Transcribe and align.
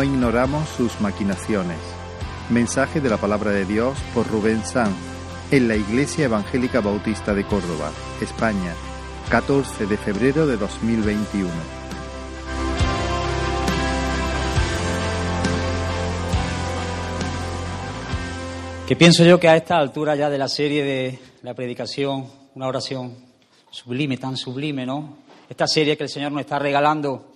no 0.00 0.04
ignoramos 0.04 0.66
sus 0.70 0.98
maquinaciones. 1.02 1.76
Mensaje 2.48 3.02
de 3.02 3.10
la 3.10 3.18
palabra 3.18 3.50
de 3.50 3.66
Dios 3.66 3.98
por 4.14 4.26
Rubén 4.26 4.64
Sanz 4.64 4.96
en 5.50 5.68
la 5.68 5.76
Iglesia 5.76 6.24
Evangélica 6.24 6.80
Bautista 6.80 7.34
de 7.34 7.44
Córdoba, 7.44 7.90
España, 8.22 8.72
14 9.28 9.84
de 9.84 9.98
febrero 9.98 10.46
de 10.46 10.56
2021. 10.56 11.50
Que 18.88 18.96
pienso 18.96 19.22
yo 19.22 19.38
que 19.38 19.48
a 19.48 19.56
esta 19.56 19.76
altura 19.76 20.16
ya 20.16 20.30
de 20.30 20.38
la 20.38 20.48
serie 20.48 20.82
de 20.82 21.18
la 21.42 21.52
predicación, 21.52 22.24
una 22.54 22.68
oración 22.68 23.16
sublime, 23.70 24.16
tan 24.16 24.38
sublime, 24.38 24.86
¿no? 24.86 25.18
Esta 25.46 25.66
serie 25.66 25.98
que 25.98 26.04
el 26.04 26.08
Señor 26.08 26.32
nos 26.32 26.40
está 26.40 26.58
regalando 26.58 27.29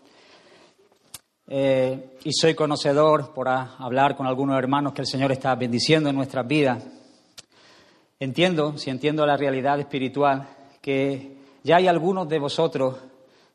eh, 1.46 2.16
y 2.24 2.32
soy 2.32 2.54
conocedor 2.54 3.34
por 3.34 3.48
hablar 3.48 4.16
con 4.16 4.26
algunos 4.26 4.56
hermanos 4.56 4.94
que 4.94 5.02
el 5.02 5.06
Señor 5.06 5.30
está 5.30 5.54
bendiciendo 5.54 6.08
en 6.08 6.16
nuestras 6.16 6.46
vidas. 6.46 6.82
Entiendo, 8.18 8.78
si 8.78 8.90
entiendo 8.90 9.26
la 9.26 9.36
realidad 9.36 9.78
espiritual, 9.78 10.48
que 10.80 11.36
ya 11.62 11.76
hay 11.76 11.86
algunos 11.86 12.28
de 12.28 12.38
vosotros 12.38 12.96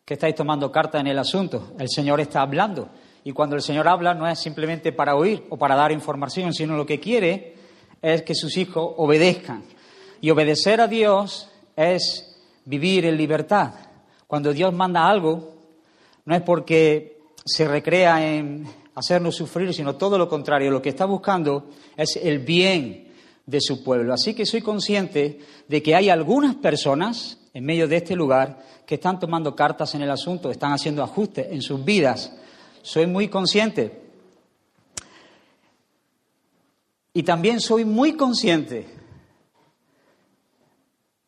que 0.06 0.14
estáis 0.14 0.36
tomando 0.36 0.72
carta 0.72 1.00
en 1.00 1.08
el 1.08 1.18
asunto. 1.18 1.74
El 1.80 1.90
Señor 1.90 2.20
está 2.20 2.42
hablando. 2.42 2.90
Y 3.24 3.32
cuando 3.32 3.56
el 3.56 3.62
Señor 3.62 3.88
habla 3.88 4.14
no 4.14 4.28
es 4.28 4.40
simplemente 4.40 4.92
para 4.92 5.16
oír 5.16 5.46
o 5.50 5.58
para 5.58 5.76
dar 5.76 5.92
información, 5.92 6.54
sino 6.54 6.76
lo 6.76 6.86
que 6.86 7.00
quiere 7.00 7.56
es 8.02 8.22
que 8.22 8.36
sus 8.36 8.58
hijos 8.58 8.94
obedezcan. 8.98 9.64
Y 10.22 10.30
obedecer 10.30 10.82
a 10.82 10.88
Dios 10.88 11.50
es 11.76 12.40
vivir 12.66 13.06
en 13.06 13.18
libertad. 13.18 13.74
Cuando 14.28 14.54
Dios 14.54 14.74
manda 14.74 15.08
algo, 15.08 15.56
no 16.26 16.36
es 16.36 16.42
porque 16.42 17.19
se 17.50 17.68
recrea 17.68 18.26
en 18.26 18.66
hacernos 18.96 19.36
sufrir, 19.36 19.74
sino 19.74 19.96
todo 19.96 20.18
lo 20.18 20.30
contrario. 20.30 20.72
Lo 20.72 20.82
que 20.82 20.90
está 20.90 21.06
buscando 21.06 21.70
es 21.98 22.16
el 22.22 22.40
bien 22.40 23.08
de 23.46 23.60
su 23.60 23.84
pueblo. 23.84 24.14
Así 24.14 24.34
que 24.34 24.46
soy 24.46 24.62
consciente 24.62 25.40
de 25.68 25.82
que 25.82 25.96
hay 25.96 26.10
algunas 26.10 26.56
personas 26.56 27.40
en 27.54 27.66
medio 27.66 27.88
de 27.88 27.98
este 27.98 28.16
lugar 28.16 28.64
que 28.86 28.96
están 28.96 29.20
tomando 29.20 29.56
cartas 29.56 29.96
en 29.96 30.02
el 30.02 30.12
asunto, 30.12 30.52
están 30.52 30.72
haciendo 30.72 31.04
ajustes 31.04 31.48
en 31.52 31.62
sus 31.62 31.84
vidas. 31.84 32.32
Soy 32.82 33.08
muy 33.08 33.28
consciente. 33.28 34.02
Y 37.14 37.24
también 37.24 37.60
soy 37.60 37.86
muy 37.86 38.14
consciente 38.14 38.86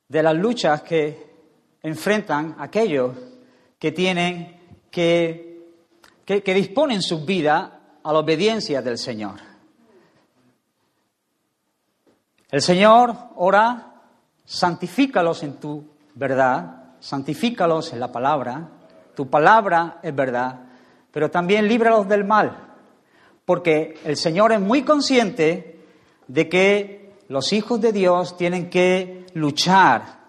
de 0.08 0.24
las 0.24 0.36
luchas 0.36 0.84
que 0.84 1.32
enfrentan 1.82 2.56
aquellos 2.60 3.16
que 3.80 3.92
tienen 3.92 4.60
que 4.92 5.51
que, 6.26 6.54
disponen 6.54 7.02
su 7.02 7.26
vida 7.26 7.80
a 8.04 8.14
la 8.14 8.20
obediencia 8.20 8.82
del 8.82 8.98
Señor. 8.98 9.40
El 12.50 12.62
Señor 12.62 13.16
ora, 13.36 13.94
santifícalos 14.46 15.44
en 15.44 15.60
tu 15.60 15.86
verdad, 16.16 16.96
santifícalos 17.00 17.94
en 17.94 18.00
la 18.00 18.12
palabra, 18.12 18.70
tu 19.16 19.30
palabra 19.30 20.00
es 20.04 20.16
verdad, 20.16 20.60
pero 21.12 21.30
también 21.30 21.68
líbralos 21.68 22.08
del 22.08 22.24
mal, 22.24 22.76
porque 23.46 24.00
el 24.04 24.18
Señor 24.18 24.52
es 24.52 24.60
muy 24.60 24.84
consciente 24.84 25.80
de 26.28 26.50
que 26.50 27.14
los 27.28 27.54
hijos 27.54 27.80
de 27.80 27.92
Dios 27.92 28.38
tienen 28.38 28.70
que 28.70 29.26
luchar 29.34 30.20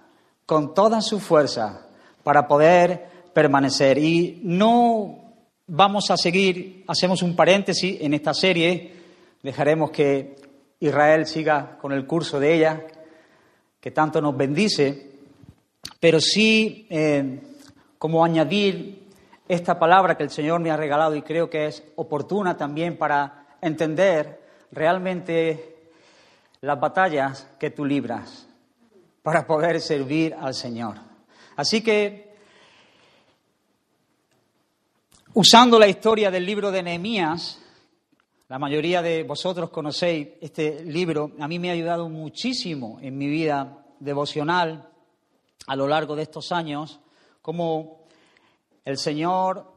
con 0.47 0.75
toda 0.75 1.01
su 1.01 1.19
fuerza 1.19 1.87
para 2.23 2.47
poder 2.47 3.09
permanecer. 3.33 3.98
Y 3.98 4.41
no 4.45 5.22
Vamos 5.69 6.11
a 6.11 6.17
seguir, 6.17 6.85
hacemos 6.89 7.23
un 7.23 7.36
paréntesis 7.36 8.01
en 8.01 8.14
esta 8.14 8.35
serie, 8.35 8.95
dejaremos 9.42 9.92
que 9.92 10.35
Israel 10.81 11.25
siga 11.25 11.79
con 11.81 11.92
el 11.92 12.05
curso 12.05 12.41
de 12.41 12.55
ella, 12.55 12.86
que 13.81 13.92
tanto 13.92 14.20
nos 14.20 14.36
bendice, 14.36 15.13
pero 16.01 16.20
sí 16.20 16.89
eh, 16.91 17.41
como 17.97 18.25
añadir 18.25 19.09
esta 19.47 19.79
palabra 19.79 20.17
que 20.17 20.25
el 20.25 20.31
Señor 20.31 20.61
me 20.61 20.73
ha 20.73 20.77
regalado 20.77 21.14
y 21.14 21.23
creo 21.23 21.48
que 21.48 21.67
es 21.67 21.85
oportuna 21.95 22.57
también 22.57 22.97
para 22.97 23.47
entender 23.61 24.41
realmente 24.73 25.77
las 26.61 26.81
batallas 26.81 27.47
que 27.61 27.70
tú 27.70 27.85
libras 27.85 28.48
para 29.23 29.47
poder 29.47 29.81
servir 29.81 30.35
al 30.35 30.55
Señor. 30.55 30.97
Así 31.55 31.83
que 31.83 32.32
Usando 35.35 35.79
la 35.79 35.89
historia 35.89 36.31
del 36.31 36.45
libro 36.45 36.70
de 36.70 36.83
Nehemías, 36.83 37.59
la 38.48 38.59
mayoría 38.59 39.01
de 39.01 39.23
vosotros 39.23 39.70
conocéis 39.70 40.29
este 40.43 40.85
libro, 40.85 41.33
a 41.39 41.48
mí 41.48 41.59
me 41.59 41.70
ha 41.70 41.73
ayudado 41.73 42.11
muchísimo 42.11 42.98
en 43.01 43.17
mi 43.17 43.29
vida 43.29 43.83
devocional 43.98 44.91
a 45.67 45.75
lo 45.75 45.89
largo 45.89 46.17
de 46.17 46.25
estos 46.25 46.53
años, 46.53 47.01
como 47.41 48.05
el 48.85 48.98
Señor, 48.98 49.73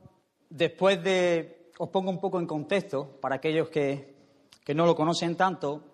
después 0.50 1.02
de, 1.02 1.72
os 1.78 1.88
pongo 1.88 2.10
un 2.10 2.20
poco 2.20 2.38
en 2.38 2.48
contexto 2.48 3.18
para 3.22 3.36
aquellos 3.36 3.70
que, 3.70 4.14
que 4.66 4.76
no 4.76 4.86
lo 4.86 4.94
conocen 4.94 5.38
tanto, 5.38 5.86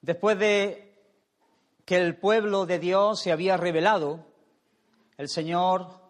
después 0.00 0.38
de 0.38 0.94
que 1.84 1.96
el 1.96 2.14
pueblo 2.18 2.66
de 2.66 2.78
Dios 2.78 3.20
se 3.20 3.32
había 3.32 3.56
revelado, 3.56 4.24
el 5.16 5.28
Señor 5.28 6.07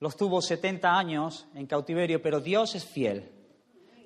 los 0.00 0.16
tuvo 0.16 0.42
70 0.42 0.96
años 0.96 1.46
en 1.54 1.66
cautiverio, 1.66 2.20
pero 2.22 2.40
Dios 2.40 2.74
es 2.74 2.84
fiel. 2.84 3.32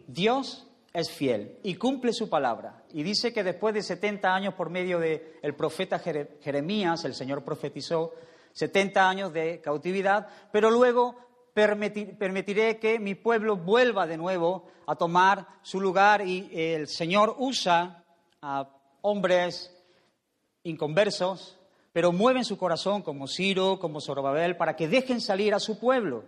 Dios 0.07 0.67
es 0.93 1.11
fiel 1.11 1.59
y 1.63 1.75
cumple 1.77 2.13
su 2.13 2.29
palabra. 2.29 2.83
Y 2.93 3.03
dice 3.03 3.33
que 3.33 3.45
después 3.45 3.75
de 3.75 3.83
70 3.83 4.35
años 4.35 4.55
por 4.55 4.71
medio 4.71 4.99
del 4.99 5.55
profeta 5.57 5.99
Jeremías, 5.99 7.05
el 7.05 7.15
Señor 7.15 7.45
profetizó 7.45 8.13
70 8.53 9.09
años 9.09 9.33
de 9.33 9.61
cautividad, 9.61 10.29
pero 10.53 10.71
luego 10.71 11.17
permitiré 11.55 12.79
que 12.79 12.99
mi 12.99 13.15
pueblo 13.15 13.57
vuelva 13.57 14.07
de 14.07 14.17
nuevo 14.17 14.67
a 14.87 14.97
tomar 14.97 15.47
su 15.63 15.81
lugar 15.81 16.27
y 16.27 16.51
el 16.53 16.89
Señor 16.89 17.37
usa 17.39 18.05
a 18.43 18.69
hombres 19.03 19.77
inconversos, 20.63 21.59
pero 21.93 22.13
mueven 22.13 22.45
su 22.45 22.57
corazón 22.57 23.03
como 23.03 23.27
Ciro, 23.27 23.79
como 23.81 24.01
Zorobabel, 24.01 24.57
para 24.57 24.77
que 24.77 24.89
dejen 24.89 25.21
salir 25.21 25.55
a 25.55 25.61
su 25.61 25.79
pueblo. 25.79 26.25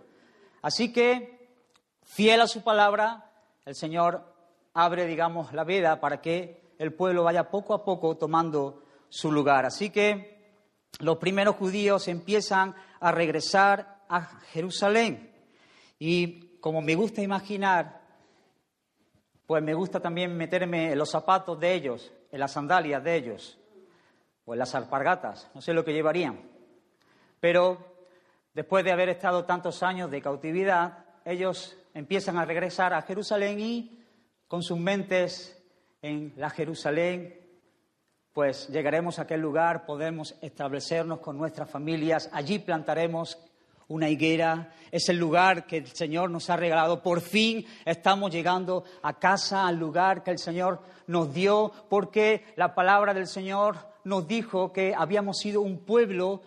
Así 0.61 0.91
que, 0.91 1.55
fiel 2.03 2.41
a 2.41 2.47
su 2.47 2.63
palabra, 2.63 3.31
el 3.65 3.75
Señor 3.75 4.23
abre, 4.73 5.05
digamos, 5.05 5.53
la 5.53 5.63
veda 5.63 6.01
para 6.01 6.21
que 6.21 6.73
el 6.77 6.93
pueblo 6.93 7.23
vaya 7.23 7.49
poco 7.49 7.73
a 7.73 7.85
poco 7.85 8.17
tomando 8.17 8.83
su 9.07 9.31
lugar. 9.31 9.65
Así 9.65 9.89
que 9.89 10.57
los 10.99 11.17
primeros 11.17 11.55
judíos 11.55 12.07
empiezan 12.07 12.75
a 12.99 13.11
regresar 13.11 14.03
a 14.09 14.21
Jerusalén. 14.51 15.31
Y 15.97 16.57
como 16.59 16.81
me 16.81 16.95
gusta 16.95 17.21
imaginar, 17.21 18.01
pues 19.45 19.63
me 19.63 19.73
gusta 19.73 20.01
también 20.01 20.35
meterme 20.35 20.91
en 20.91 20.97
los 20.97 21.11
zapatos 21.11 21.57
de 21.59 21.73
ellos, 21.73 22.11
en 22.31 22.39
las 22.39 22.51
sandalias 22.51 23.03
de 23.03 23.15
ellos 23.15 23.59
o 24.45 24.53
en 24.53 24.59
las 24.59 24.75
alpargatas, 24.75 25.49
no 25.53 25.61
sé 25.61 25.73
lo 25.73 25.85
que 25.85 25.93
llevarían. 25.93 26.41
Pero 27.39 27.77
después 28.53 28.83
de 28.83 28.91
haber 28.91 29.09
estado 29.09 29.45
tantos 29.45 29.83
años 29.83 30.11
de 30.11 30.21
cautividad, 30.21 31.05
ellos 31.25 31.77
empiezan 31.93 32.37
a 32.37 32.45
regresar 32.45 32.93
a 32.93 33.01
Jerusalén 33.01 33.59
y 33.59 34.03
con 34.47 34.63
sus 34.63 34.77
mentes 34.77 35.61
en 36.01 36.33
la 36.35 36.49
Jerusalén, 36.49 37.39
pues 38.33 38.67
llegaremos 38.67 39.19
a 39.19 39.23
aquel 39.23 39.41
lugar, 39.41 39.85
podemos 39.85 40.35
establecernos 40.41 41.19
con 41.19 41.37
nuestras 41.37 41.69
familias, 41.69 42.29
allí 42.33 42.59
plantaremos 42.59 43.37
una 43.87 44.09
higuera, 44.09 44.73
es 44.91 45.07
el 45.09 45.17
lugar 45.17 45.65
que 45.65 45.77
el 45.77 45.87
Señor 45.87 46.29
nos 46.29 46.49
ha 46.49 46.57
regalado. 46.57 47.01
Por 47.01 47.21
fin 47.21 47.65
estamos 47.85 48.31
llegando 48.31 48.83
a 49.01 49.19
casa, 49.19 49.67
al 49.67 49.77
lugar 49.77 50.23
que 50.23 50.31
el 50.31 50.39
Señor 50.39 50.81
nos 51.07 51.33
dio, 51.33 51.71
porque 51.89 52.45
la 52.55 52.73
palabra 52.73 53.13
del 53.13 53.27
Señor 53.27 53.92
nos 54.03 54.27
dijo 54.27 54.71
que 54.71 54.93
habíamos 54.95 55.37
sido 55.37 55.61
un 55.61 55.79
pueblo 55.79 56.41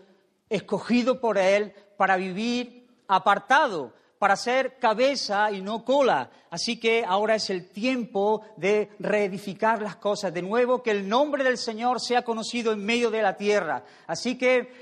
escogido 0.49 1.20
por 1.20 1.38
Él 1.38 1.73
para 1.97 2.17
vivir 2.17 2.87
apartado, 3.08 3.93
para 4.19 4.37
ser 4.37 4.79
cabeza 4.79 5.50
y 5.50 5.61
no 5.61 5.85
cola. 5.85 6.31
Así 6.50 6.79
que 6.79 7.05
ahora 7.06 7.35
es 7.35 7.50
el 7.50 7.70
tiempo 7.70 8.43
de 8.56 8.91
reedificar 8.99 9.82
las 9.82 9.97
cosas, 9.97 10.32
de 10.32 10.43
nuevo 10.43 10.82
que 10.82 10.91
el 10.91 11.08
nombre 11.08 11.44
del 11.44 11.58
Señor 11.58 12.00
sea 12.00 12.23
conocido 12.23 12.73
en 12.73 12.85
medio 12.85 13.11
de 13.11 13.23
la 13.23 13.37
tierra. 13.37 13.85
Así 14.06 14.38
que 14.38 14.73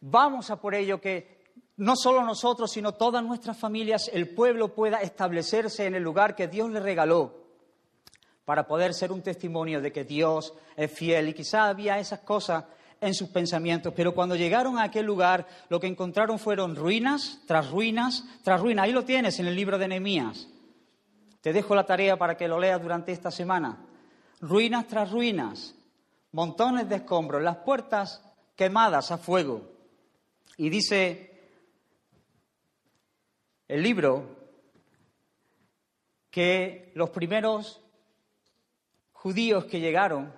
vamos 0.00 0.50
a 0.50 0.60
por 0.60 0.74
ello 0.74 1.00
que 1.00 1.34
no 1.76 1.96
solo 1.96 2.22
nosotros, 2.22 2.70
sino 2.70 2.92
todas 2.92 3.24
nuestras 3.24 3.58
familias, 3.58 4.08
el 4.12 4.32
pueblo 4.32 4.74
pueda 4.74 4.98
establecerse 4.98 5.86
en 5.86 5.96
el 5.96 6.02
lugar 6.02 6.36
que 6.36 6.46
Dios 6.46 6.70
le 6.70 6.78
regaló 6.78 7.43
para 8.44 8.66
poder 8.66 8.94
ser 8.94 9.12
un 9.12 9.22
testimonio 9.22 9.80
de 9.80 9.92
que 9.92 10.04
Dios 10.04 10.52
es 10.76 10.90
fiel. 10.90 11.28
Y 11.28 11.34
quizá 11.34 11.68
había 11.68 11.98
esas 11.98 12.20
cosas 12.20 12.64
en 13.00 13.14
sus 13.14 13.28
pensamientos, 13.28 13.92
pero 13.94 14.14
cuando 14.14 14.36
llegaron 14.36 14.78
a 14.78 14.84
aquel 14.84 15.04
lugar, 15.04 15.46
lo 15.68 15.78
que 15.78 15.86
encontraron 15.86 16.38
fueron 16.38 16.74
ruinas 16.74 17.40
tras 17.46 17.70
ruinas 17.70 18.24
tras 18.42 18.60
ruinas. 18.60 18.84
Ahí 18.84 18.92
lo 18.92 19.04
tienes 19.04 19.38
en 19.38 19.46
el 19.46 19.54
libro 19.54 19.78
de 19.78 19.88
Nehemías. 19.88 20.48
Te 21.40 21.52
dejo 21.52 21.74
la 21.74 21.84
tarea 21.84 22.16
para 22.16 22.36
que 22.36 22.48
lo 22.48 22.58
leas 22.58 22.80
durante 22.80 23.12
esta 23.12 23.30
semana. 23.30 23.84
Ruinas 24.40 24.86
tras 24.88 25.10
ruinas, 25.10 25.74
montones 26.32 26.88
de 26.88 26.96
escombros, 26.96 27.42
las 27.42 27.58
puertas 27.58 28.22
quemadas 28.56 29.10
a 29.10 29.18
fuego. 29.18 29.70
Y 30.56 30.70
dice 30.70 31.50
el 33.68 33.82
libro 33.82 34.36
que 36.30 36.92
los 36.94 37.10
primeros 37.10 37.83
judíos 39.24 39.64
que 39.64 39.80
llegaron 39.80 40.34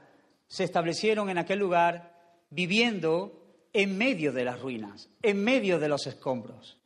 se 0.47 0.62
establecieron 0.62 1.29
en 1.29 1.38
aquel 1.38 1.59
lugar 1.59 2.15
viviendo 2.50 3.67
en 3.73 3.99
medio 3.99 4.33
de 4.33 4.44
las 4.44 4.61
ruinas, 4.61 5.09
en 5.23 5.43
medio 5.43 5.81
de 5.81 5.88
los 5.88 6.06
escombros. 6.06 6.79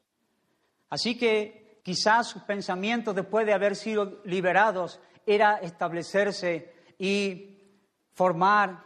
Así 0.89 1.19
que 1.19 1.79
quizás 1.85 2.27
sus 2.27 2.41
pensamientos 2.45 3.15
después 3.15 3.45
de 3.45 3.53
haber 3.53 3.77
sido 3.77 4.23
liberados 4.25 4.99
era 5.27 5.59
establecerse 5.59 6.73
y 6.99 7.59
formar 8.15 8.83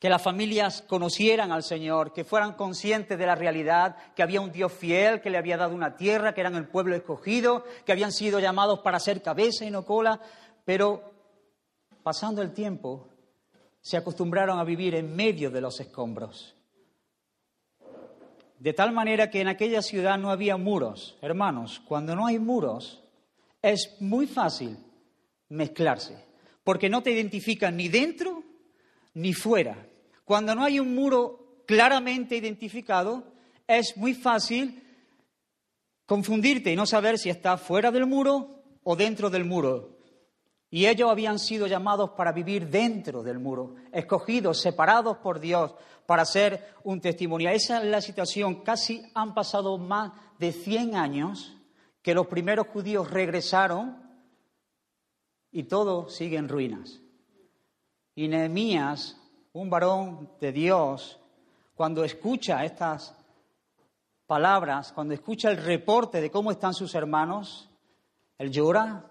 que 0.00 0.10
las 0.10 0.20
familias 0.20 0.82
conocieran 0.82 1.52
al 1.52 1.62
Señor, 1.62 2.12
que 2.12 2.24
fueran 2.24 2.54
conscientes 2.54 3.16
de 3.16 3.26
la 3.26 3.36
realidad, 3.36 3.96
que 4.16 4.24
había 4.24 4.40
un 4.40 4.50
Dios 4.50 4.72
fiel, 4.72 5.20
que 5.20 5.30
le 5.30 5.38
había 5.38 5.56
dado 5.56 5.76
una 5.76 5.96
tierra, 5.96 6.34
que 6.34 6.40
eran 6.40 6.56
el 6.56 6.66
pueblo 6.66 6.96
escogido, 6.96 7.64
que 7.84 7.92
habían 7.92 8.10
sido 8.10 8.40
llamados 8.40 8.80
para 8.80 8.98
ser 8.98 9.22
cabeza 9.22 9.64
y 9.64 9.70
no 9.70 9.84
cola, 9.84 10.20
pero 10.64 11.15
pasando 12.06 12.40
el 12.40 12.52
tiempo 12.52 13.08
se 13.80 13.96
acostumbraron 13.96 14.60
a 14.60 14.64
vivir 14.64 14.94
en 14.94 15.16
medio 15.16 15.50
de 15.50 15.60
los 15.60 15.80
escombros. 15.80 16.54
De 18.60 18.72
tal 18.72 18.92
manera 18.92 19.28
que 19.28 19.40
en 19.40 19.48
aquella 19.48 19.82
ciudad 19.82 20.16
no 20.16 20.30
había 20.30 20.56
muros. 20.56 21.18
Hermanos, 21.20 21.82
cuando 21.84 22.14
no 22.14 22.24
hay 22.24 22.38
muros 22.38 23.02
es 23.60 23.96
muy 23.98 24.28
fácil 24.28 24.78
mezclarse, 25.48 26.24
porque 26.62 26.88
no 26.88 27.02
te 27.02 27.10
identifican 27.10 27.76
ni 27.76 27.88
dentro 27.88 28.44
ni 29.14 29.32
fuera. 29.32 29.88
Cuando 30.24 30.54
no 30.54 30.62
hay 30.62 30.78
un 30.78 30.94
muro 30.94 31.64
claramente 31.66 32.36
identificado, 32.36 33.32
es 33.66 33.96
muy 33.96 34.14
fácil 34.14 34.80
confundirte 36.06 36.72
y 36.72 36.76
no 36.76 36.86
saber 36.86 37.18
si 37.18 37.30
está 37.30 37.58
fuera 37.58 37.90
del 37.90 38.06
muro 38.06 38.62
o 38.84 38.94
dentro 38.94 39.28
del 39.28 39.44
muro. 39.44 39.95
Y 40.70 40.86
ellos 40.86 41.10
habían 41.10 41.38
sido 41.38 41.66
llamados 41.66 42.10
para 42.10 42.32
vivir 42.32 42.68
dentro 42.68 43.22
del 43.22 43.38
muro, 43.38 43.76
escogidos, 43.92 44.60
separados 44.60 45.18
por 45.18 45.38
Dios 45.40 45.74
para 46.06 46.24
ser 46.24 46.74
un 46.84 47.00
testimonio. 47.00 47.50
Esa 47.50 47.82
es 47.82 47.84
la 47.88 48.00
situación. 48.00 48.62
Casi 48.62 49.02
han 49.14 49.34
pasado 49.34 49.78
más 49.78 50.12
de 50.38 50.52
100 50.52 50.96
años 50.96 51.56
que 52.02 52.14
los 52.14 52.26
primeros 52.26 52.68
judíos 52.68 53.10
regresaron 53.10 54.02
y 55.50 55.64
todo 55.64 56.08
sigue 56.08 56.36
en 56.36 56.48
ruinas. 56.48 57.00
Y 58.14 58.28
Nehemías, 58.28 59.20
un 59.52 59.70
varón 59.70 60.30
de 60.40 60.52
Dios, 60.52 61.20
cuando 61.74 62.04
escucha 62.04 62.64
estas 62.64 63.16
palabras, 64.26 64.92
cuando 64.92 65.14
escucha 65.14 65.50
el 65.50 65.58
reporte 65.58 66.20
de 66.20 66.30
cómo 66.30 66.50
están 66.50 66.74
sus 66.74 66.94
hermanos, 66.94 67.70
él 68.38 68.50
llora, 68.50 69.10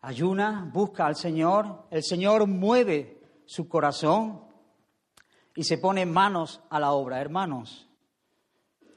ayuna, 0.00 0.70
busca 0.72 1.06
al 1.06 1.16
Señor, 1.16 1.86
el 1.90 2.02
Señor 2.02 2.46
mueve 2.46 3.20
su 3.46 3.68
corazón 3.68 4.42
y 5.54 5.64
se 5.64 5.78
pone 5.78 6.06
manos 6.06 6.60
a 6.70 6.78
la 6.80 6.92
obra. 6.92 7.20
Hermanos, 7.20 7.88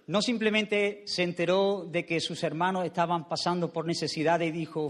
no 0.07 0.21
simplemente 0.21 1.03
se 1.05 1.23
enteró 1.23 1.85
de 1.85 2.05
que 2.05 2.19
sus 2.19 2.43
hermanos 2.43 2.85
estaban 2.85 3.27
pasando 3.27 3.71
por 3.71 3.85
necesidad 3.85 4.39
y 4.41 4.51
dijo, 4.51 4.89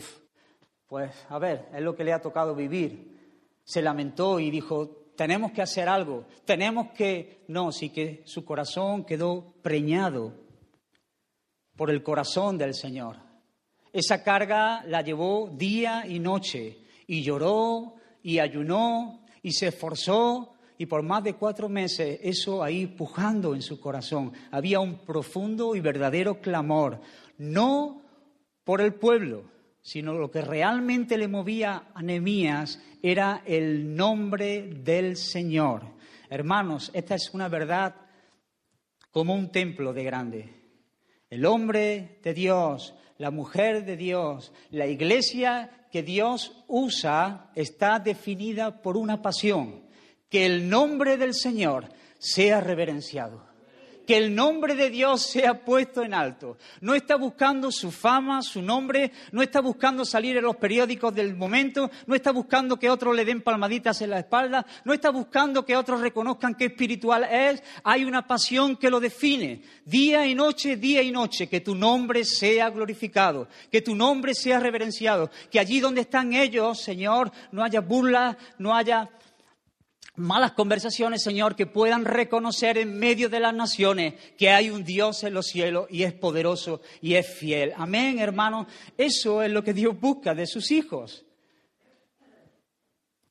pues 0.87 1.11
a 1.29 1.39
ver, 1.39 1.69
es 1.73 1.81
lo 1.81 1.95
que 1.95 2.03
le 2.03 2.13
ha 2.13 2.21
tocado 2.21 2.55
vivir 2.55 3.13
se 3.63 3.81
lamentó 3.81 4.39
y 4.39 4.51
dijo, 4.51 5.11
tenemos 5.15 5.51
que 5.51 5.61
hacer 5.61 5.87
algo, 5.87 6.25
tenemos 6.45 6.91
que... 6.91 7.43
No, 7.47 7.71
sí 7.71 7.89
que 7.89 8.23
su 8.25 8.43
corazón 8.43 9.05
quedó 9.05 9.53
preñado 9.61 10.33
por 11.75 11.89
el 11.89 12.03
corazón 12.03 12.57
del 12.57 12.73
Señor. 12.73 13.17
Esa 13.93 14.23
carga 14.23 14.83
la 14.87 15.03
llevó 15.03 15.51
día 15.55 16.07
y 16.07 16.17
noche 16.17 16.79
y 17.05 17.21
lloró 17.21 17.93
y 18.23 18.39
ayunó 18.39 19.23
y 19.43 19.51
se 19.51 19.67
esforzó 19.67 20.55
y 20.79 20.87
por 20.87 21.03
más 21.03 21.23
de 21.23 21.35
cuatro 21.35 21.69
meses 21.69 22.19
eso 22.23 22.63
ahí 22.63 22.87
pujando 22.87 23.53
en 23.53 23.61
su 23.61 23.79
corazón. 23.79 24.33
Había 24.49 24.79
un 24.79 25.05
profundo 25.05 25.75
y 25.75 25.79
verdadero 25.79 26.41
clamor, 26.41 27.01
no 27.37 28.01
por 28.63 28.81
el 28.81 28.95
pueblo, 28.95 29.43
sino 29.83 30.13
lo 30.13 30.31
que 30.31 30.41
realmente 30.41 31.15
le 31.15 31.27
movía 31.27 31.89
a 31.93 32.01
Nehemías 32.01 32.81
era 33.03 33.43
el 33.45 33.95
nombre 33.95 34.63
del 34.63 35.17
Señor. 35.17 35.83
Hermanos, 36.31 36.89
esta 36.95 37.13
es 37.13 37.31
una 37.31 37.47
verdad 37.47 37.95
como 39.11 39.35
un 39.35 39.51
templo 39.51 39.93
de 39.93 40.03
grande. 40.03 40.49
El 41.29 41.45
hombre 41.45 42.19
de 42.23 42.33
Dios, 42.33 42.95
la 43.17 43.31
mujer 43.31 43.85
de 43.85 43.97
Dios, 43.97 44.51
la 44.69 44.87
iglesia 44.87 45.87
que 45.91 46.03
Dios 46.03 46.63
usa 46.67 47.51
está 47.55 47.99
definida 47.99 48.81
por 48.81 48.97
una 48.97 49.21
pasión, 49.21 49.83
que 50.29 50.45
el 50.45 50.69
nombre 50.69 51.17
del 51.17 51.33
Señor 51.33 51.89
sea 52.17 52.61
reverenciado 52.61 53.52
que 54.05 54.17
el 54.17 54.35
nombre 54.35 54.75
de 54.75 54.89
Dios 54.89 55.21
sea 55.21 55.63
puesto 55.63 56.03
en 56.03 56.13
alto. 56.13 56.57
No 56.81 56.93
está 56.95 57.15
buscando 57.15 57.71
su 57.71 57.91
fama, 57.91 58.41
su 58.41 58.61
nombre, 58.61 59.11
no 59.31 59.41
está 59.41 59.61
buscando 59.61 60.05
salir 60.05 60.37
en 60.37 60.43
los 60.43 60.57
periódicos 60.57 61.13
del 61.13 61.35
momento, 61.35 61.89
no 62.05 62.15
está 62.15 62.31
buscando 62.31 62.77
que 62.77 62.89
otros 62.89 63.15
le 63.15 63.25
den 63.25 63.41
palmaditas 63.41 64.01
en 64.01 64.09
la 64.09 64.19
espalda, 64.19 64.65
no 64.83 64.93
está 64.93 65.09
buscando 65.09 65.65
que 65.65 65.75
otros 65.75 66.01
reconozcan 66.01 66.55
qué 66.55 66.65
espiritual 66.65 67.23
es. 67.23 67.63
Hay 67.83 68.03
una 68.03 68.27
pasión 68.27 68.75
que 68.75 68.89
lo 68.89 68.99
define. 68.99 69.61
Día 69.85 70.25
y 70.25 70.35
noche, 70.35 70.77
día 70.77 71.01
y 71.01 71.11
noche, 71.11 71.47
que 71.47 71.61
tu 71.61 71.75
nombre 71.75 72.23
sea 72.23 72.69
glorificado, 72.69 73.47
que 73.71 73.81
tu 73.81 73.95
nombre 73.95 74.33
sea 74.33 74.59
reverenciado, 74.59 75.29
que 75.51 75.59
allí 75.59 75.79
donde 75.79 76.01
están 76.01 76.33
ellos, 76.33 76.81
Señor, 76.81 77.31
no 77.51 77.63
haya 77.63 77.81
burla, 77.81 78.37
no 78.57 78.75
haya 78.75 79.09
malas 80.15 80.51
conversaciones, 80.51 81.23
Señor, 81.23 81.55
que 81.55 81.65
puedan 81.65 82.05
reconocer 82.05 82.77
en 82.77 82.97
medio 82.99 83.29
de 83.29 83.39
las 83.39 83.53
naciones 83.53 84.13
que 84.37 84.49
hay 84.49 84.69
un 84.69 84.83
Dios 84.83 85.23
en 85.23 85.33
los 85.33 85.47
cielos 85.47 85.87
y 85.89 86.03
es 86.03 86.13
poderoso 86.13 86.81
y 87.01 87.15
es 87.15 87.27
fiel. 87.27 87.73
Amén, 87.77 88.19
hermanos. 88.19 88.67
Eso 88.97 89.41
es 89.41 89.51
lo 89.51 89.63
que 89.63 89.73
Dios 89.73 89.99
busca 89.99 90.35
de 90.35 90.45
sus 90.45 90.71
hijos. 90.71 91.25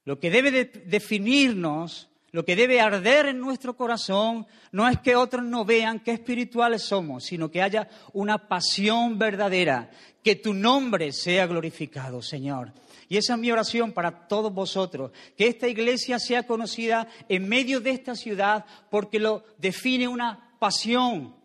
Lo 0.05 0.19
que 0.19 0.31
debe 0.31 0.51
de 0.51 0.65
definirnos, 0.65 2.09
lo 2.33 2.45
que 2.45 2.57
debe 2.57 2.81
arder 2.81 3.27
en 3.27 3.39
nuestro 3.39 3.77
corazón, 3.77 4.47
no 4.73 4.89
es 4.89 4.99
que 4.99 5.15
otros 5.15 5.45
no 5.45 5.65
vean 5.65 6.01
qué 6.01 6.13
espirituales 6.13 6.83
somos, 6.83 7.25
sino 7.25 7.51
que 7.51 7.63
haya 7.63 7.89
una 8.13 8.49
pasión 8.49 9.19
verdadera, 9.19 9.91
que 10.25 10.35
tu 10.35 10.53
nombre 10.53 11.13
sea 11.13 11.47
glorificado, 11.47 12.21
Señor. 12.21 12.73
Y 13.13 13.19
esa 13.19 13.35
es 13.35 13.41
mi 13.41 13.53
oración 13.53 13.93
para 13.93 14.27
todos 14.27 14.55
vosotros, 14.55 15.11
que 15.37 15.47
esta 15.47 15.69
iglesia 15.69 16.19
sea 16.19 16.47
conocida 16.47 17.07
en 17.29 17.47
medio 17.47 17.79
de 17.79 17.91
esta 17.91 18.15
ciudad 18.15 18.65
porque 18.91 19.19
lo 19.19 19.45
define 19.59 20.09
una 20.09 20.57
pasión. 20.59 21.37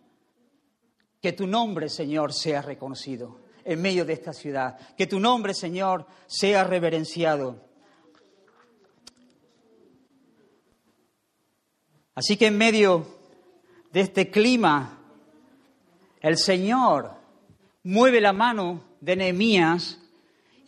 Que 1.22 1.34
tu 1.34 1.46
nombre, 1.46 1.90
Señor, 1.90 2.32
sea 2.32 2.62
reconocido 2.62 3.42
en 3.66 3.82
medio 3.82 4.06
de 4.06 4.14
esta 4.14 4.32
ciudad. 4.32 4.80
Que 4.96 5.08
tu 5.08 5.20
nombre, 5.20 5.54
Señor, 5.54 6.08
sea 6.26 6.64
reverenciado. 6.64 7.62
Así 12.16 12.38
que 12.38 12.46
en 12.46 12.58
medio 12.58 13.06
de 13.92 14.00
este 14.00 14.32
clima, 14.32 15.02
el 16.22 16.38
Señor 16.38 17.14
mueve 17.84 18.22
la 18.22 18.32
mano 18.32 18.86
de 19.02 19.18
Nehemías 19.18 20.00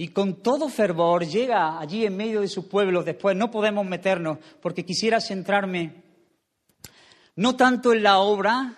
y 0.01 0.07
con 0.07 0.41
todo 0.41 0.69
fervor 0.69 1.25
llega 1.27 1.77
allí 1.77 2.05
en 2.05 2.15
medio 2.15 2.39
de 2.39 2.47
su 2.47 2.69
pueblo. 2.69 3.03
Después 3.03 3.35
no 3.35 3.51
podemos 3.51 3.85
meternos 3.85 4.37
porque 4.61 4.85
quisiera 4.85 5.19
centrarme 5.19 6.03
no 7.35 7.57
tanto 7.57 7.91
en 7.91 8.03
la 8.03 8.19
obra, 8.19 8.75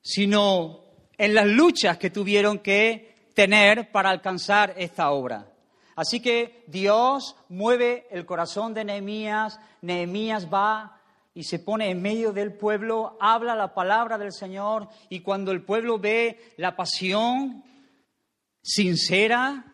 sino 0.00 0.84
en 1.18 1.34
las 1.34 1.46
luchas 1.46 1.98
que 1.98 2.10
tuvieron 2.10 2.60
que 2.60 3.32
tener 3.34 3.90
para 3.90 4.10
alcanzar 4.10 4.74
esta 4.76 5.10
obra. 5.10 5.52
Así 5.96 6.20
que 6.20 6.62
Dios 6.68 7.34
mueve 7.48 8.06
el 8.12 8.24
corazón 8.24 8.72
de 8.72 8.84
Nehemías, 8.84 9.58
Nehemías 9.82 10.46
va 10.54 11.00
y 11.34 11.42
se 11.42 11.58
pone 11.58 11.90
en 11.90 12.00
medio 12.00 12.32
del 12.32 12.52
pueblo, 12.52 13.18
habla 13.20 13.56
la 13.56 13.74
palabra 13.74 14.18
del 14.18 14.32
Señor 14.32 14.88
y 15.08 15.18
cuando 15.18 15.50
el 15.50 15.64
pueblo 15.64 15.98
ve 15.98 16.52
la 16.58 16.76
pasión 16.76 17.64
sincera, 18.62 19.69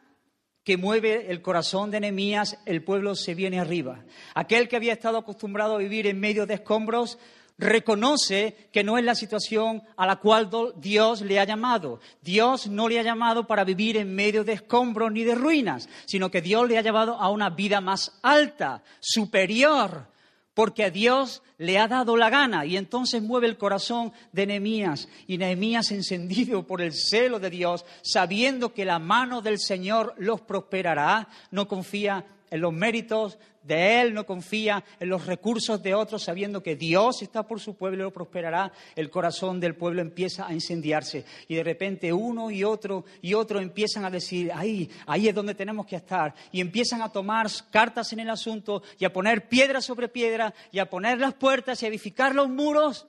que 0.66 0.76
mueve 0.76 1.30
el 1.30 1.42
corazón 1.42 1.92
de 1.92 2.00
Nehemías, 2.00 2.58
el 2.66 2.82
pueblo 2.82 3.14
se 3.14 3.36
viene 3.36 3.60
arriba. 3.60 4.00
Aquel 4.34 4.68
que 4.68 4.74
había 4.74 4.94
estado 4.94 5.16
acostumbrado 5.16 5.76
a 5.76 5.78
vivir 5.78 6.08
en 6.08 6.18
medio 6.18 6.44
de 6.44 6.54
escombros, 6.54 7.18
reconoce 7.56 8.68
que 8.72 8.82
no 8.82 8.98
es 8.98 9.04
la 9.04 9.14
situación 9.14 9.84
a 9.96 10.08
la 10.08 10.16
cual 10.16 10.50
Dios 10.76 11.20
le 11.20 11.38
ha 11.38 11.44
llamado. 11.44 12.00
Dios 12.20 12.66
no 12.66 12.88
le 12.88 12.98
ha 12.98 13.04
llamado 13.04 13.46
para 13.46 13.62
vivir 13.62 13.96
en 13.96 14.12
medio 14.12 14.42
de 14.42 14.54
escombros 14.54 15.12
ni 15.12 15.22
de 15.22 15.36
ruinas, 15.36 15.88
sino 16.04 16.32
que 16.32 16.42
Dios 16.42 16.68
le 16.68 16.78
ha 16.78 16.82
llamado 16.82 17.14
a 17.14 17.30
una 17.30 17.50
vida 17.50 17.80
más 17.80 18.18
alta, 18.22 18.82
superior, 18.98 20.08
porque 20.56 20.84
a 20.84 20.90
Dios 20.90 21.42
le 21.58 21.76
ha 21.76 21.86
dado 21.86 22.16
la 22.16 22.30
gana. 22.30 22.64
Y 22.64 22.78
entonces 22.78 23.22
mueve 23.22 23.46
el 23.46 23.58
corazón 23.58 24.14
de 24.32 24.46
Nehemías. 24.46 25.06
Y 25.26 25.36
Nehemías 25.36 25.90
encendido 25.90 26.66
por 26.66 26.80
el 26.80 26.94
celo 26.94 27.38
de 27.38 27.50
Dios, 27.50 27.84
sabiendo 28.00 28.72
que 28.72 28.86
la 28.86 28.98
mano 28.98 29.42
del 29.42 29.58
Señor 29.58 30.14
los 30.16 30.40
prosperará, 30.40 31.28
no 31.50 31.68
confía 31.68 32.24
en 32.50 32.62
los 32.62 32.72
méritos 32.72 33.36
de 33.66 34.00
él, 34.00 34.14
no 34.14 34.24
confía 34.24 34.84
en 35.00 35.08
los 35.08 35.26
recursos 35.26 35.82
de 35.82 35.94
otros, 35.94 36.22
sabiendo 36.22 36.62
que 36.62 36.76
Dios 36.76 37.22
está 37.22 37.42
por 37.42 37.60
su 37.60 37.74
pueblo 37.74 37.98
y 37.98 38.02
lo 38.04 38.12
prosperará, 38.12 38.72
el 38.94 39.10
corazón 39.10 39.58
del 39.58 39.74
pueblo 39.74 40.00
empieza 40.00 40.46
a 40.46 40.52
incendiarse. 40.52 41.24
Y 41.48 41.56
de 41.56 41.64
repente 41.64 42.12
uno 42.12 42.50
y 42.50 42.62
otro 42.62 43.04
y 43.20 43.34
otro 43.34 43.60
empiezan 43.60 44.04
a 44.04 44.10
decir, 44.10 44.52
ahí, 44.54 44.88
ahí 45.06 45.28
es 45.28 45.34
donde 45.34 45.54
tenemos 45.54 45.86
que 45.86 45.96
estar. 45.96 46.34
Y 46.52 46.60
empiezan 46.60 47.02
a 47.02 47.10
tomar 47.10 47.48
cartas 47.70 48.12
en 48.12 48.20
el 48.20 48.30
asunto 48.30 48.82
y 48.98 49.04
a 49.04 49.12
poner 49.12 49.48
piedra 49.48 49.80
sobre 49.80 50.08
piedra 50.08 50.54
y 50.70 50.78
a 50.78 50.88
poner 50.88 51.18
las 51.18 51.34
puertas 51.34 51.82
y 51.82 51.86
a 51.86 51.88
edificar 51.88 52.34
los 52.34 52.48
muros. 52.48 53.06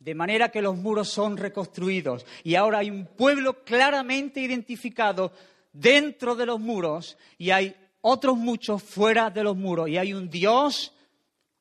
De 0.00 0.14
manera 0.14 0.50
que 0.50 0.62
los 0.62 0.76
muros 0.76 1.08
son 1.08 1.36
reconstruidos. 1.36 2.26
Y 2.44 2.54
ahora 2.54 2.78
hay 2.78 2.90
un 2.90 3.06
pueblo 3.06 3.64
claramente 3.64 4.40
identificado 4.40 5.32
dentro 5.72 6.34
de 6.34 6.46
los 6.46 6.60
muros 6.60 7.16
y 7.38 7.50
hay 7.50 7.74
otros 8.00 8.36
muchos 8.36 8.82
fuera 8.82 9.30
de 9.30 9.42
los 9.42 9.56
muros 9.56 9.88
y 9.88 9.98
hay 9.98 10.12
un 10.12 10.28
Dios 10.28 10.92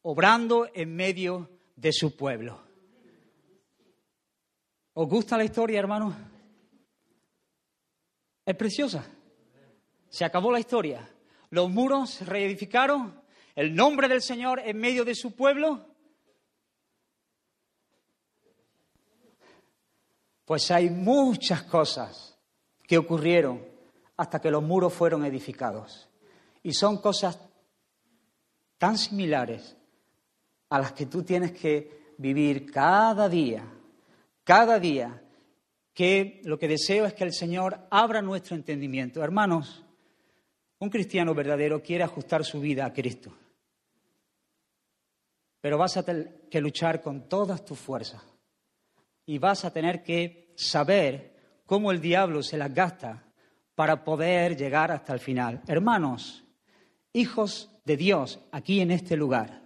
obrando 0.01 0.69
en 0.73 0.95
medio 0.95 1.49
de 1.75 1.91
su 1.91 2.15
pueblo. 2.15 2.61
¿Os 4.93 5.09
gusta 5.09 5.37
la 5.37 5.43
historia, 5.43 5.79
hermanos? 5.79 6.15
Es 8.45 8.55
preciosa. 8.55 9.05
Se 10.09 10.23
acabó 10.23 10.51
la 10.51 10.59
historia. 10.59 11.09
Los 11.49 11.69
muros 11.69 12.11
se 12.11 12.25
reedificaron, 12.25 13.21
el 13.55 13.75
nombre 13.75 14.07
del 14.07 14.21
Señor 14.21 14.59
en 14.59 14.77
medio 14.77 15.03
de 15.03 15.15
su 15.15 15.35
pueblo. 15.35 15.85
Pues 20.45 20.69
hay 20.69 20.89
muchas 20.89 21.63
cosas 21.63 22.37
que 22.83 22.97
ocurrieron 22.97 23.65
hasta 24.15 24.39
que 24.39 24.51
los 24.51 24.63
muros 24.63 24.93
fueron 24.93 25.25
edificados. 25.25 26.07
Y 26.65 26.73
son 26.73 26.97
cosas 26.97 27.39
tan 28.79 28.97
similares 28.97 29.77
a 30.69 30.79
las 30.79 30.93
que 30.93 31.05
tú 31.05 31.21
tienes 31.21 31.51
que 31.51 32.15
vivir 32.17 32.71
cada 32.71 33.29
día, 33.29 33.63
cada 34.43 34.79
día, 34.79 35.21
que 35.93 36.41
lo 36.43 36.57
que 36.57 36.67
deseo 36.67 37.05
es 37.05 37.13
que 37.13 37.23
el 37.23 37.33
Señor 37.33 37.85
abra 37.91 38.23
nuestro 38.23 38.55
entendimiento. 38.55 39.23
Hermanos, 39.23 39.85
un 40.79 40.89
cristiano 40.89 41.35
verdadero 41.35 41.83
quiere 41.83 42.03
ajustar 42.03 42.43
su 42.43 42.59
vida 42.59 42.87
a 42.87 42.93
Cristo, 42.93 43.31
pero 45.61 45.77
vas 45.77 45.97
a 45.97 46.03
tener 46.03 46.49
que 46.49 46.61
luchar 46.61 46.99
con 46.99 47.29
todas 47.29 47.63
tus 47.63 47.77
fuerzas 47.77 48.23
y 49.27 49.37
vas 49.37 49.65
a 49.65 49.71
tener 49.71 50.01
que 50.01 50.51
saber 50.57 51.61
cómo 51.67 51.91
el 51.91 52.01
diablo 52.01 52.41
se 52.41 52.57
las 52.57 52.73
gasta 52.73 53.23
para 53.75 54.03
poder 54.03 54.57
llegar 54.57 54.91
hasta 54.91 55.13
el 55.13 55.19
final. 55.19 55.61
Hermanos, 55.67 56.41
hijos 57.15 57.71
de 57.85 57.97
Dios 57.97 58.39
aquí 58.51 58.81
en 58.81 58.91
este 58.91 59.15
lugar. 59.15 59.63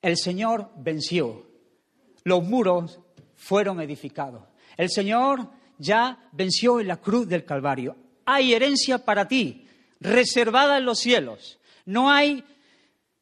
El 0.00 0.16
Señor 0.16 0.70
venció. 0.76 1.46
Los 2.24 2.44
muros 2.44 3.00
fueron 3.34 3.80
edificados. 3.80 4.44
El 4.76 4.90
Señor 4.90 5.48
ya 5.78 6.28
venció 6.32 6.80
en 6.80 6.88
la 6.88 6.98
cruz 6.98 7.28
del 7.28 7.44
Calvario. 7.44 7.96
Hay 8.26 8.52
herencia 8.52 8.98
para 8.98 9.26
ti, 9.26 9.66
reservada 10.00 10.78
en 10.78 10.84
los 10.84 10.98
cielos. 10.98 11.58
No 11.86 12.10
hay 12.10 12.44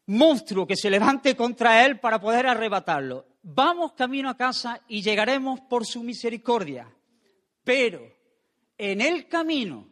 monstruo 0.06 0.66
que 0.66 0.76
se 0.76 0.90
levante 0.90 1.36
contra 1.36 1.86
Él 1.86 2.00
para 2.00 2.20
poder 2.20 2.46
arrebatarlo. 2.46 3.26
Vamos 3.42 3.92
camino 3.92 4.28
a 4.28 4.36
casa 4.36 4.80
y 4.88 5.00
llegaremos 5.00 5.60
por 5.60 5.86
su 5.86 6.02
misericordia. 6.02 6.92
Pero 7.64 8.02
en 8.76 9.00
el 9.00 9.28
camino 9.28 9.86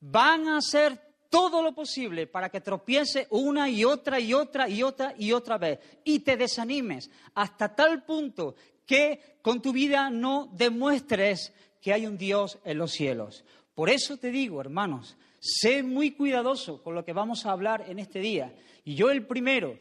van 0.00 0.48
a 0.48 0.60
ser 0.60 1.03
todo 1.34 1.62
lo 1.62 1.74
posible 1.74 2.28
para 2.28 2.48
que 2.48 2.60
tropiece 2.60 3.26
una 3.30 3.68
y 3.68 3.84
otra 3.84 4.20
y 4.20 4.32
otra 4.32 4.68
y 4.68 4.84
otra 4.84 5.16
y 5.18 5.32
otra 5.32 5.58
vez 5.58 5.80
y 6.04 6.20
te 6.20 6.36
desanimes 6.36 7.10
hasta 7.34 7.74
tal 7.74 8.04
punto 8.04 8.54
que 8.86 9.38
con 9.42 9.60
tu 9.60 9.72
vida 9.72 10.10
no 10.10 10.48
demuestres 10.52 11.52
que 11.80 11.92
hay 11.92 12.06
un 12.06 12.16
Dios 12.16 12.60
en 12.64 12.78
los 12.78 12.92
cielos. 12.92 13.44
Por 13.74 13.90
eso 13.90 14.16
te 14.16 14.30
digo, 14.30 14.60
hermanos, 14.60 15.16
sé 15.40 15.82
muy 15.82 16.12
cuidadoso 16.12 16.80
con 16.84 16.94
lo 16.94 17.04
que 17.04 17.12
vamos 17.12 17.44
a 17.44 17.50
hablar 17.50 17.84
en 17.88 17.98
este 17.98 18.20
día. 18.20 18.54
Y 18.84 18.94
yo 18.94 19.10
el 19.10 19.26
primero, 19.26 19.76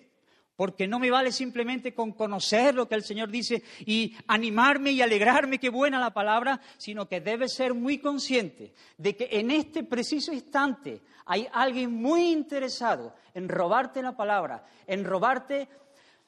porque 0.56 0.88
no 0.88 1.00
me 1.00 1.10
vale 1.10 1.32
simplemente 1.32 1.94
con 1.94 2.12
conocer 2.12 2.76
lo 2.76 2.88
que 2.88 2.96
el 2.96 3.04
Señor 3.04 3.30
dice 3.30 3.64
y 3.86 4.16
animarme 4.28 4.92
y 4.92 5.02
alegrarme 5.02 5.60
que 5.60 5.70
buena 5.70 6.00
la 6.00 6.14
palabra, 6.14 6.62
sino 6.78 7.08
que 7.08 7.22
debe 7.22 7.48
ser 7.48 7.74
muy 7.74 7.98
consciente 7.98 8.74
de 8.98 9.16
que 9.16 9.30
en 9.32 9.52
este 9.52 9.84
preciso 9.84 10.32
instante 10.32 11.02
hay 11.26 11.48
alguien 11.52 11.92
muy 11.94 12.32
interesado 12.32 13.16
en 13.34 13.50
robarte 13.50 14.02
la 14.02 14.16
palabra, 14.16 14.66
en 14.86 15.04
robarte 15.04 15.68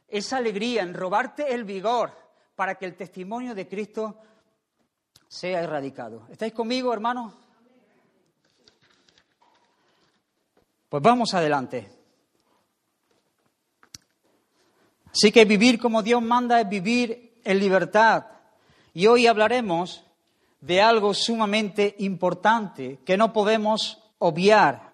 esa 0.07 0.37
alegría, 0.37 0.81
en 0.81 0.93
robarte 0.93 1.53
el 1.53 1.63
vigor 1.63 2.11
para 2.55 2.75
que 2.75 2.85
el 2.85 2.95
testimonio 2.95 3.53
de 3.53 3.67
Cristo 3.67 4.17
sea 5.27 5.61
erradicado. 5.61 6.25
¿Estáis 6.31 6.53
conmigo, 6.53 6.93
hermanos? 6.93 7.33
Pues 10.89 11.03
vamos 11.03 11.33
adelante. 11.33 11.94
Así 15.25 15.31
que 15.31 15.43
vivir 15.43 15.79
como 15.79 16.03
Dios 16.03 16.21
manda 16.21 16.61
es 16.61 16.69
vivir 16.69 17.41
en 17.43 17.57
libertad. 17.57 18.27
Y 18.93 19.07
hoy 19.07 19.25
hablaremos 19.25 20.03
de 20.61 20.83
algo 20.83 21.15
sumamente 21.15 21.95
importante 21.97 22.99
que 23.03 23.17
no 23.17 23.33
podemos 23.33 23.97
obviar. 24.19 24.93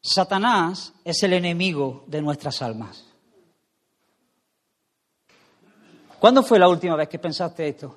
Satanás 0.00 0.94
es 1.04 1.22
el 1.22 1.34
enemigo 1.34 2.04
de 2.06 2.22
nuestras 2.22 2.62
almas. 2.62 3.04
¿Cuándo 6.18 6.42
fue 6.42 6.58
la 6.58 6.68
última 6.68 6.96
vez 6.96 7.06
que 7.06 7.18
pensaste 7.18 7.68
esto? 7.68 7.94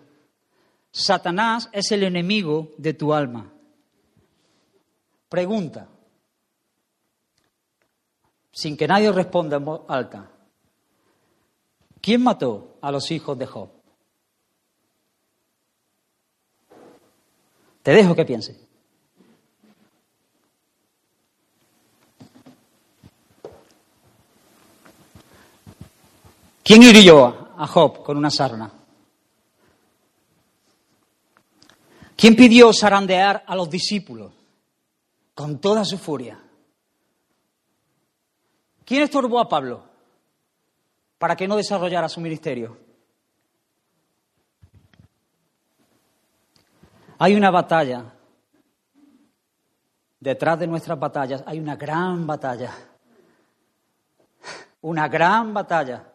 Satanás 0.92 1.70
es 1.72 1.90
el 1.94 2.04
enemigo 2.04 2.74
de 2.78 2.96
tu 2.96 3.14
alma. 3.14 3.50
Pregunta, 5.30 5.88
sin 8.52 8.76
que 8.76 8.90
nadie 8.90 9.10
responda 9.14 9.56
en 9.56 9.64
voz 9.64 9.84
alta. 9.88 10.32
¿Quién 12.02 12.24
mató 12.24 12.78
a 12.82 12.92
los 12.92 13.12
hijos 13.12 13.38
de 13.38 13.46
Job? 13.46 13.70
Te 17.84 17.92
dejo 17.92 18.16
que 18.16 18.26
piense. 18.26 18.68
¿Quién 26.64 26.84
hirió 26.84 27.54
a 27.58 27.66
Job 27.66 28.04
con 28.04 28.18
una 28.18 28.30
sarna? 28.30 28.70
¿Quién 32.18 32.36
pidió 32.36 32.74
zarandear 32.74 33.44
a 33.48 33.56
los 33.56 33.70
discípulos 33.70 34.34
con 35.34 35.60
toda 35.60 35.86
su 35.86 35.98
furia? 35.98 36.44
¿Quién 38.84 39.04
estorbó 39.04 39.40
a 39.40 39.48
Pablo 39.48 39.84
para 41.18 41.36
que 41.36 41.48
no 41.48 41.56
desarrollara 41.56 42.10
su 42.10 42.22
ministerio? 42.22 42.78
Hay 47.20 47.36
una 47.36 47.50
batalla. 47.50 48.14
Detrás 50.20 50.60
de 50.60 50.68
nuestras 50.68 51.00
batallas 51.00 51.44
hay 51.46 51.60
una 51.60 51.76
gran 51.76 52.26
batalla. 52.26 52.72
Una 54.82 55.08
gran 55.08 55.54
batalla 55.54 56.14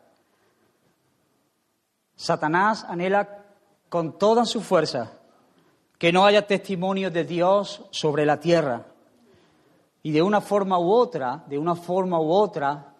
Satanás 2.23 2.85
anhela 2.89 3.47
con 3.89 4.17
toda 4.17 4.45
su 4.45 4.61
fuerza 4.61 5.19
que 5.99 6.13
no 6.13 6.25
haya 6.25 6.47
testimonio 6.47 7.11
de 7.11 7.25
Dios 7.25 7.83
sobre 7.91 8.25
la 8.25 8.39
tierra. 8.39 8.87
Y 10.05 10.13
de 10.13 10.23
una 10.23 10.41
forma 10.41 10.79
u 10.79 10.89
otra, 10.93 11.43
de 11.49 11.59
una 11.59 11.75
forma 11.75 12.21
u 12.21 12.31
otra, 12.31 12.95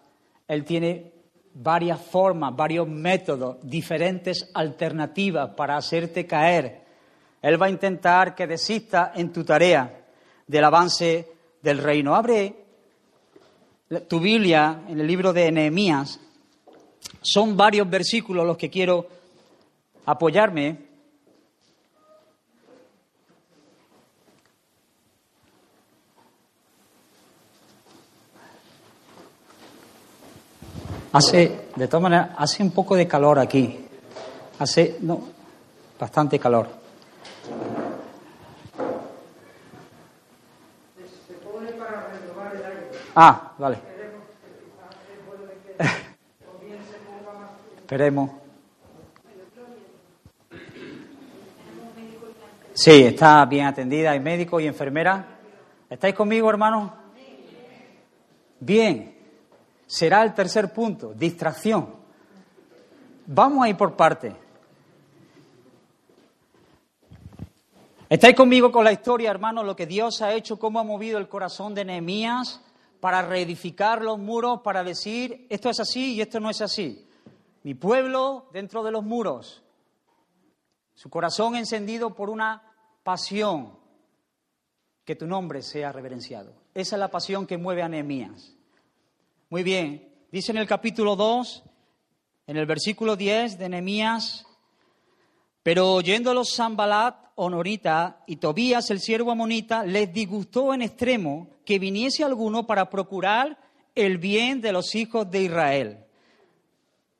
Él 0.45 0.65
tiene 0.65 1.12
varias 1.53 2.01
formas, 2.01 2.55
varios 2.55 2.87
métodos, 2.87 3.57
diferentes 3.61 4.49
alternativas 4.53 5.51
para 5.55 5.77
hacerte 5.77 6.25
caer. 6.25 6.83
Él 7.41 7.61
va 7.61 7.67
a 7.67 7.69
intentar 7.69 8.33
que 8.35 8.47
desista 8.47 9.11
en 9.15 9.31
tu 9.31 9.43
tarea 9.43 10.05
del 10.47 10.63
avance 10.63 11.27
del 11.61 11.77
reino. 11.77 12.15
Abre 12.15 12.55
tu 14.07 14.19
Biblia 14.19 14.83
en 14.87 14.99
el 14.99 15.07
libro 15.07 15.33
de 15.33 15.51
Nehemías, 15.51 16.19
Son 17.21 17.55
varios 17.55 17.89
versículos 17.89 18.45
los 18.45 18.57
que 18.57 18.69
quiero 18.69 19.07
apoyarme. 20.05 20.92
Hace, 31.13 31.67
de 31.75 31.87
todas 31.87 32.01
maneras, 32.01 32.29
hace 32.35 32.63
un 32.63 32.71
poco 32.71 32.95
de 32.95 33.07
calor 33.07 33.37
aquí. 33.37 33.85
Hace, 34.57 34.97
no, 35.01 35.21
bastante 35.99 36.39
calor. 36.39 36.67
Ah, 43.15 43.53
vale. 43.59 43.77
Esperemos. 47.77 48.31
Sí, 52.73 53.03
está 53.03 53.45
bien 53.45 53.67
atendida, 53.67 54.09
hay 54.09 54.19
médico 54.19 54.59
y 54.59 54.65
enfermera. 54.65 55.27
¿Estáis 55.91 56.15
conmigo, 56.15 56.49
hermanos? 56.49 56.91
Bien. 58.59 59.12
Será 59.93 60.23
el 60.23 60.33
tercer 60.33 60.73
punto, 60.73 61.13
distracción. 61.13 61.87
Vamos 63.27 63.63
a 63.63 63.69
ir 63.69 63.77
por 63.77 63.95
parte. 63.95 64.35
¿Estáis 68.09 68.35
conmigo 68.35 68.71
con 68.71 68.83
la 68.83 68.91
historia, 68.91 69.29
hermanos? 69.29 69.63
Lo 69.63 69.75
que 69.75 69.85
Dios 69.85 70.23
ha 70.23 70.33
hecho, 70.33 70.57
cómo 70.57 70.79
ha 70.79 70.83
movido 70.83 71.19
el 71.19 71.29
corazón 71.29 71.75
de 71.75 71.85
Nehemías 71.85 72.59
para 72.99 73.21
reedificar 73.21 74.01
los 74.01 74.17
muros, 74.17 74.61
para 74.63 74.83
decir 74.83 75.45
esto 75.51 75.69
es 75.69 75.79
así 75.79 76.15
y 76.15 76.21
esto 76.21 76.39
no 76.39 76.49
es 76.49 76.61
así. 76.63 77.07
Mi 77.61 77.75
pueblo 77.75 78.47
dentro 78.51 78.81
de 78.81 78.89
los 78.89 79.03
muros, 79.03 79.61
su 80.95 81.11
corazón 81.11 81.55
encendido 81.55 82.15
por 82.15 82.31
una 82.31 82.63
pasión, 83.03 83.77
que 85.05 85.15
tu 85.15 85.27
nombre 85.27 85.61
sea 85.61 85.91
reverenciado. 85.91 86.51
Esa 86.73 86.95
es 86.95 86.99
la 86.99 87.11
pasión 87.11 87.45
que 87.45 87.59
mueve 87.59 87.83
a 87.83 87.89
Nehemías. 87.89 88.52
Muy 89.53 89.61
bien, 89.61 90.09
dice 90.31 90.51
en 90.51 90.57
el 90.57 90.65
capítulo 90.65 91.15
2, 91.15 91.63
en 92.47 92.57
el 92.57 92.65
versículo 92.65 93.15
10 93.15 93.59
de 93.59 93.69
Nehemías, 93.69 94.47
pero 95.61 95.93
oyéndolos 95.93 96.55
Sambalat, 96.55 97.27
Honorita 97.35 98.23
y 98.25 98.37
Tobías, 98.37 98.89
el 98.89 98.99
siervo 98.99 99.29
amonita, 99.29 99.85
les 99.85 100.11
disgustó 100.11 100.73
en 100.73 100.81
extremo 100.81 101.49
que 101.65 101.77
viniese 101.77 102.23
alguno 102.23 102.65
para 102.65 102.89
procurar 102.89 103.59
el 103.93 104.17
bien 104.17 104.59
de 104.59 104.71
los 104.71 104.95
hijos 104.95 105.29
de 105.29 105.43
Israel. 105.43 105.99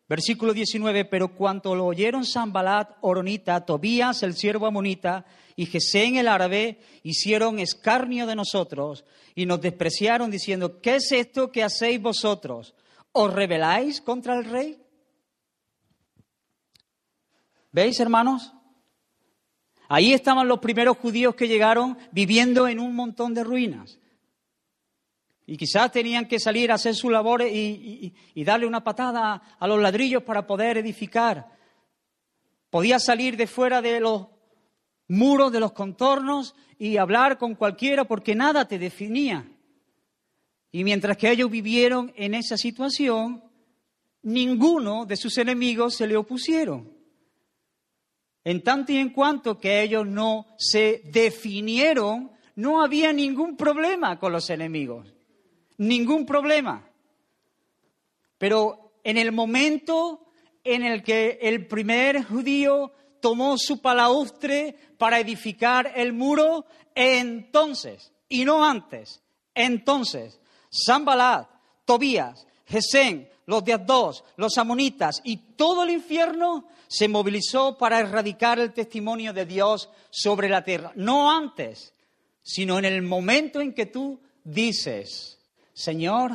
Versículo 0.07 0.53
19, 0.53 1.05
pero 1.05 1.33
cuanto 1.33 1.75
lo 1.75 1.85
oyeron 1.85 2.25
Sambalat, 2.25 2.97
Oronita, 3.01 3.65
Tobías, 3.65 4.21
el 4.23 4.35
siervo 4.35 4.67
amonita, 4.67 5.25
y 5.55 5.65
Gesén 5.65 6.17
el 6.17 6.27
árabe, 6.27 6.79
hicieron 7.03 7.59
escarnio 7.59 8.25
de 8.25 8.35
nosotros 8.35 9.05
y 9.35 9.45
nos 9.45 9.61
despreciaron 9.61 10.31
diciendo, 10.31 10.81
¿qué 10.81 10.95
es 10.95 11.11
esto 11.11 11.51
que 11.51 11.63
hacéis 11.63 12.01
vosotros? 12.01 12.75
¿Os 13.11 13.33
rebeláis 13.33 14.01
contra 14.01 14.37
el 14.37 14.45
rey? 14.45 14.79
¿Veis, 17.71 17.99
hermanos? 17.99 18.53
Ahí 19.87 20.13
estaban 20.13 20.47
los 20.47 20.59
primeros 20.59 20.97
judíos 20.97 21.35
que 21.35 21.47
llegaron 21.47 21.97
viviendo 22.11 22.67
en 22.67 22.79
un 22.79 22.95
montón 22.95 23.33
de 23.33 23.43
ruinas. 23.43 23.99
Y 25.45 25.57
quizás 25.57 25.91
tenían 25.91 26.27
que 26.27 26.39
salir 26.39 26.71
a 26.71 26.75
hacer 26.75 26.95
sus 26.95 27.11
labores 27.11 27.51
y, 27.53 28.13
y, 28.33 28.43
darle 28.43 28.65
una 28.65 28.83
patada 28.83 29.41
a 29.59 29.67
los 29.67 29.81
ladrillos 29.81 30.23
para 30.23 30.47
poder 30.47 30.77
edificar. 30.77 31.49
Podía 32.69 32.97
salir 32.97 33.35
de 33.35 33.47
fuera 33.47 33.81
de 33.81 33.99
los 33.99 34.27
muros, 35.09 35.51
de 35.51 35.59
los 35.59 35.73
contornos 35.73 36.55
y 36.79 36.97
hablar 36.97 37.37
con 37.37 37.55
cualquiera 37.55 38.05
porque 38.05 38.35
nada 38.35 38.67
te 38.67 38.79
definía. 38.79 39.45
Y 40.71 40.83
mientras 40.83 41.17
que 41.17 41.29
ellos 41.29 41.51
vivieron 41.51 42.13
en 42.15 42.33
esa 42.33 42.57
situación, 42.57 43.43
ninguno 44.23 45.05
de 45.05 45.17
sus 45.17 45.37
enemigos 45.37 45.95
se 45.95 46.07
le 46.07 46.17
opusieron. 46.17 46.91
En 48.43 48.63
tanto 48.63 48.91
y 48.91 48.97
en 48.97 49.11
cuanto 49.11 49.59
que 49.59 49.83
ellos 49.83 50.07
no 50.07 50.47
se 50.57 51.01
definieron, 51.05 52.31
no 52.55 52.83
había 52.83 53.13
ningún 53.13 53.55
problema 53.55 54.19
con 54.19 54.33
los 54.33 54.49
enemigos. 54.49 55.12
Ningún 55.87 56.25
problema. 56.25 56.87
Pero 58.37 58.93
en 59.03 59.17
el 59.17 59.31
momento 59.31 60.25
en 60.63 60.83
el 60.83 61.03
que 61.03 61.39
el 61.41 61.67
primer 61.67 62.23
judío 62.23 62.91
tomó 63.19 63.57
su 63.57 63.81
palaustre 63.81 64.75
para 64.97 65.19
edificar 65.19 65.91
el 65.95 66.13
muro, 66.13 66.65
entonces, 66.95 68.11
y 68.29 68.45
no 68.45 68.65
antes, 68.65 69.21
entonces, 69.53 70.39
Zambalat, 70.85 71.47
Tobías, 71.85 72.47
Gesén, 72.65 73.29
los 73.45 73.63
de 73.65 73.77
los 74.37 74.57
amonitas 74.57 75.21
y 75.23 75.37
todo 75.55 75.83
el 75.83 75.91
infierno 75.91 76.65
se 76.87 77.07
movilizó 77.07 77.77
para 77.77 77.99
erradicar 77.99 78.59
el 78.59 78.73
testimonio 78.73 79.33
de 79.33 79.45
Dios 79.45 79.89
sobre 80.09 80.47
la 80.47 80.63
tierra. 80.63 80.93
No 80.95 81.29
antes, 81.29 81.93
sino 82.41 82.79
en 82.79 82.85
el 82.85 83.01
momento 83.01 83.59
en 83.59 83.73
que 83.73 83.85
tú 83.85 84.19
dices, 84.43 85.32
Señor, 85.73 86.31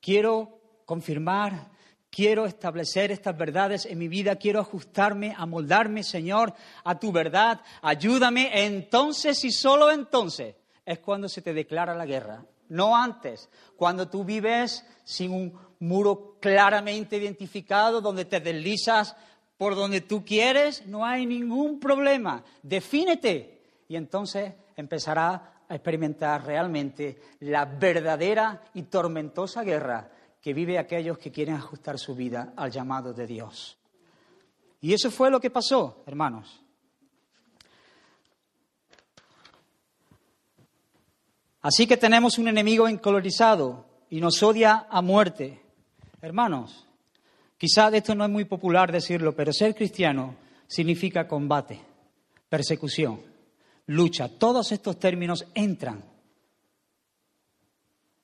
quiero 0.00 0.60
confirmar 0.84 1.72
Quiero 2.14 2.44
establecer 2.44 3.10
estas 3.10 3.38
verdades 3.38 3.86
en 3.86 3.98
mi 3.98 4.06
vida, 4.06 4.36
quiero 4.36 4.60
ajustarme, 4.60 5.34
amoldarme, 5.34 6.02
Señor, 6.02 6.52
a 6.84 6.98
tu 6.98 7.10
verdad. 7.10 7.62
Ayúdame. 7.80 8.66
Entonces 8.66 9.42
y 9.46 9.50
solo 9.50 9.90
entonces 9.90 10.54
es 10.84 10.98
cuando 10.98 11.26
se 11.26 11.40
te 11.40 11.54
declara 11.54 11.94
la 11.94 12.04
guerra. 12.04 12.44
No 12.68 12.94
antes, 12.94 13.48
cuando 13.78 14.10
tú 14.10 14.24
vives 14.24 14.84
sin 15.04 15.32
un 15.32 15.58
muro 15.78 16.36
claramente 16.38 17.16
identificado, 17.16 18.02
donde 18.02 18.26
te 18.26 18.40
deslizas 18.40 19.16
por 19.56 19.74
donde 19.74 20.02
tú 20.02 20.22
quieres, 20.22 20.86
no 20.86 21.06
hay 21.06 21.24
ningún 21.24 21.80
problema. 21.80 22.44
Defínete 22.62 23.62
y 23.88 23.96
entonces 23.96 24.52
empezará 24.76 25.51
a 25.72 25.76
experimentar 25.76 26.44
realmente 26.44 27.18
la 27.40 27.64
verdadera 27.64 28.62
y 28.74 28.82
tormentosa 28.82 29.62
guerra 29.62 30.06
que 30.38 30.52
vive 30.52 30.78
aquellos 30.78 31.16
que 31.16 31.32
quieren 31.32 31.54
ajustar 31.54 31.98
su 31.98 32.14
vida 32.14 32.52
al 32.56 32.70
llamado 32.70 33.14
de 33.14 33.26
Dios. 33.26 33.78
Y 34.82 34.92
eso 34.92 35.10
fue 35.10 35.30
lo 35.30 35.40
que 35.40 35.48
pasó, 35.48 36.02
hermanos. 36.04 36.60
Así 41.62 41.86
que 41.86 41.96
tenemos 41.96 42.36
un 42.36 42.48
enemigo 42.48 42.86
encolorizado 42.86 43.86
y 44.10 44.20
nos 44.20 44.42
odia 44.42 44.86
a 44.90 45.00
muerte. 45.00 45.62
Hermanos, 46.20 46.86
quizás 47.56 47.94
esto 47.94 48.14
no 48.14 48.24
es 48.24 48.30
muy 48.30 48.44
popular 48.44 48.92
decirlo, 48.92 49.34
pero 49.34 49.54
ser 49.54 49.74
cristiano 49.74 50.36
significa 50.66 51.26
combate, 51.26 51.80
persecución, 52.50 53.31
lucha. 53.86 54.28
Todos 54.28 54.72
estos 54.72 54.98
términos 54.98 55.44
entran 55.54 56.12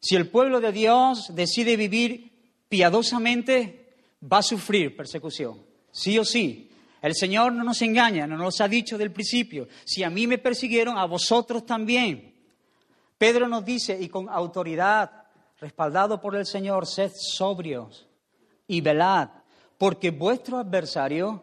si 0.01 0.15
el 0.15 0.29
pueblo 0.29 0.61
de 0.61 0.73
Dios 0.73 1.35
decide 1.35 1.77
vivir 1.77 2.31
piadosamente, 2.69 3.97
va 4.23 4.39
a 4.39 4.43
sufrir 4.43 4.97
persecución, 4.97 5.61
sí 5.91 6.19
o 6.19 6.25
sí. 6.25 6.71
El 7.03 7.15
Señor 7.15 7.53
no 7.53 7.65
nos 7.65 7.83
engaña, 7.83 8.27
no 8.27 8.37
nos 8.37 8.61
ha 8.61 8.69
dicho 8.69 8.99
del 8.99 9.13
principio, 9.13 9.69
si 9.85 10.03
a 10.03 10.11
mí 10.11 10.27
me 10.27 10.39
persiguieron, 10.39 10.99
a 10.99 11.05
vosotros 11.05 11.67
también. 11.67 12.35
Pedro 13.17 13.49
nos 13.49 13.65
dice, 13.65 13.99
y 14.01 14.09
con 14.09 14.29
autoridad, 14.29 15.25
respaldado 15.61 16.21
por 16.21 16.37
el 16.37 16.47
Señor, 16.47 16.87
sed 16.87 17.11
sobrios 17.15 18.07
y 18.69 18.81
velad, 18.81 19.29
porque 19.77 20.11
vuestro 20.11 20.59
adversario 20.59 21.43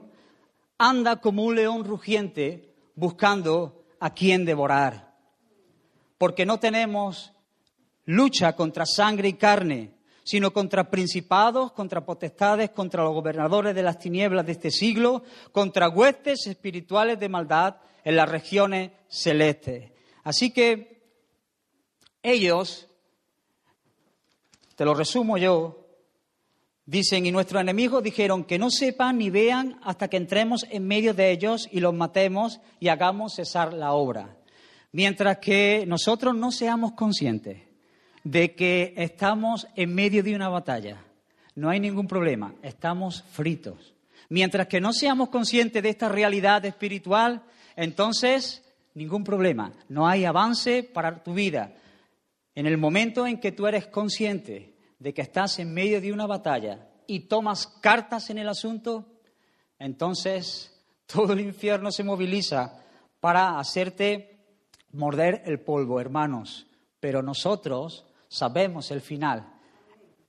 anda 0.78 1.17
como 1.17 1.43
un 1.43 1.56
león 1.56 1.84
rugiente 1.84 2.73
buscando 2.95 3.85
a 4.06 4.13
quien 4.13 4.46
devorar. 4.46 5.15
Porque 6.20 6.46
no 6.46 6.60
tenemos 6.60 7.34
lucha 8.06 8.56
contra 8.56 8.86
sangre 8.86 9.30
y 9.30 9.34
carne, 9.34 9.96
sino 10.24 10.54
contra 10.54 10.91
principados, 10.91 11.72
contra 11.72 12.06
potestades, 12.06 12.70
contra 12.70 13.04
los 13.04 13.15
gobernadores 13.15 13.74
de 13.74 13.82
las 13.82 13.98
tinieblas 13.98 14.46
de 14.46 14.52
este 14.52 14.70
siglo, 14.70 15.24
contra 15.52 15.89
huestes 15.89 16.46
espirituales 16.46 17.20
de 17.20 17.30
maldad 17.30 17.78
en 18.04 18.15
las 18.15 18.30
regiones 18.30 18.91
celestes. 19.08 19.91
Así 20.24 20.54
que 20.54 21.02
ellos, 22.22 22.88
te 24.76 24.86
lo 24.86 24.94
resumo 24.94 25.39
yo, 25.39 25.85
dicen, 26.86 27.26
y 27.26 27.32
nuestros 27.32 27.62
enemigos 27.62 28.04
dijeron 28.04 28.43
que 28.43 28.60
no 28.60 28.69
sepan 28.69 29.17
ni 29.17 29.30
vean 29.30 29.80
hasta 29.84 30.08
que 30.08 30.17
entremos 30.17 30.65
en 30.69 30.88
medio 30.88 31.13
de 31.13 31.32
ellos 31.32 31.67
y 31.71 31.80
los 31.80 31.93
matemos 31.93 32.60
y 32.80 32.89
hagamos 32.89 33.36
cesar 33.36 33.74
la 33.74 33.93
obra. 33.93 34.38
Mientras 34.91 35.39
que 35.39 35.86
nosotros 35.88 36.36
no 36.36 36.52
seamos 36.52 36.93
conscientes 36.93 37.63
de 38.24 38.56
que 38.56 38.93
estamos 38.98 39.67
en 39.76 39.93
medio 39.93 40.24
de 40.24 40.36
una 40.36 40.50
batalla. 40.50 41.04
no 41.56 41.69
hay 41.69 41.80
ningún 41.80 42.08
problema, 42.08 42.54
estamos 42.63 43.24
fritos. 43.32 43.93
Mientras 44.30 44.67
que 44.67 44.82
no 44.82 44.91
seamos 44.91 45.30
conscientes 45.30 45.82
de 45.82 45.89
esta 45.89 46.10
realidad 46.10 46.65
espiritual, 46.65 47.43
entonces 47.76 48.63
ningún 48.93 49.24
problema, 49.24 49.71
no 49.88 50.08
hay 50.08 50.26
avance 50.26 50.84
para 50.84 51.24
tu 51.24 51.34
vida. 51.34 51.74
En 52.56 52.65
el 52.65 52.78
momento 52.78 53.28
en 53.28 53.39
que 53.39 53.52
tú 53.52 53.67
eres 53.67 53.88
consciente 53.88 54.75
de 55.00 55.14
que 55.14 55.22
estás 55.22 55.60
en 55.60 55.74
medio 55.74 56.02
de 56.02 56.12
una 56.12 56.26
batalla 56.26 56.88
y 57.08 57.22
tomas 57.22 57.68
cartas 57.68 58.30
en 58.30 58.38
el 58.38 58.50
asunto, 58.50 59.06
entonces 59.80 60.72
todo 61.06 61.34
el 61.34 61.42
infierno 61.42 61.92
se 61.92 62.04
moviliza 62.04 62.82
para 63.20 63.60
hacerte 63.60 64.40
morder 64.92 65.42
el 65.46 65.60
polvo, 65.60 66.00
hermanos. 66.00 66.68
Pero 67.00 67.22
nosotros 67.22 68.06
sabemos 68.28 68.92
el 68.92 69.02
final. 69.02 69.54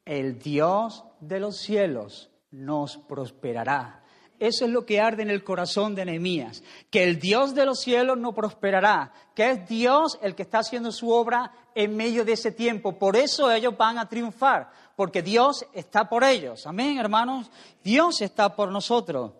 El 0.05 0.39
Dios 0.39 1.05
de 1.21 1.41
los 1.41 1.57
cielos 1.57 2.31
nos 2.51 2.97
prosperará. 2.97 4.05
Eso 4.39 4.67
es 4.67 4.71
lo 4.71 4.85
que 4.85 5.01
arde 5.01 5.23
en 5.23 5.31
el 5.31 5.43
corazón 5.43 5.95
de 5.95 6.05
Nehemías, 6.05 6.63
que 6.91 7.05
el 7.05 7.19
Dios 7.19 7.55
de 7.55 7.65
los 7.65 7.81
cielos 7.81 8.19
no 8.19 8.35
prosperará, 8.35 9.13
que 9.35 9.51
es 9.51 9.69
Dios 9.69 10.19
el 10.23 10.35
que 10.35 10.43
está 10.43 10.59
haciendo 10.59 10.93
su 10.93 11.11
obra 11.11 11.53
en 11.75 11.97
medio 11.97 12.25
de 12.25 12.33
ese 12.33 12.53
tiempo. 12.53 12.99
Por 12.99 13.17
eso 13.17 13.51
ellos 13.51 13.77
van 13.77 13.99
a 13.99 14.09
triunfar, 14.09 14.71
porque 14.95 15.23
Dios 15.23 15.65
está 15.73 16.09
por 16.09 16.23
ellos. 16.23 16.67
Amén, 16.67 16.99
hermanos. 16.99 17.51
Dios 17.83 18.21
está 18.21 18.55
por 18.55 18.71
nosotros. 18.71 19.33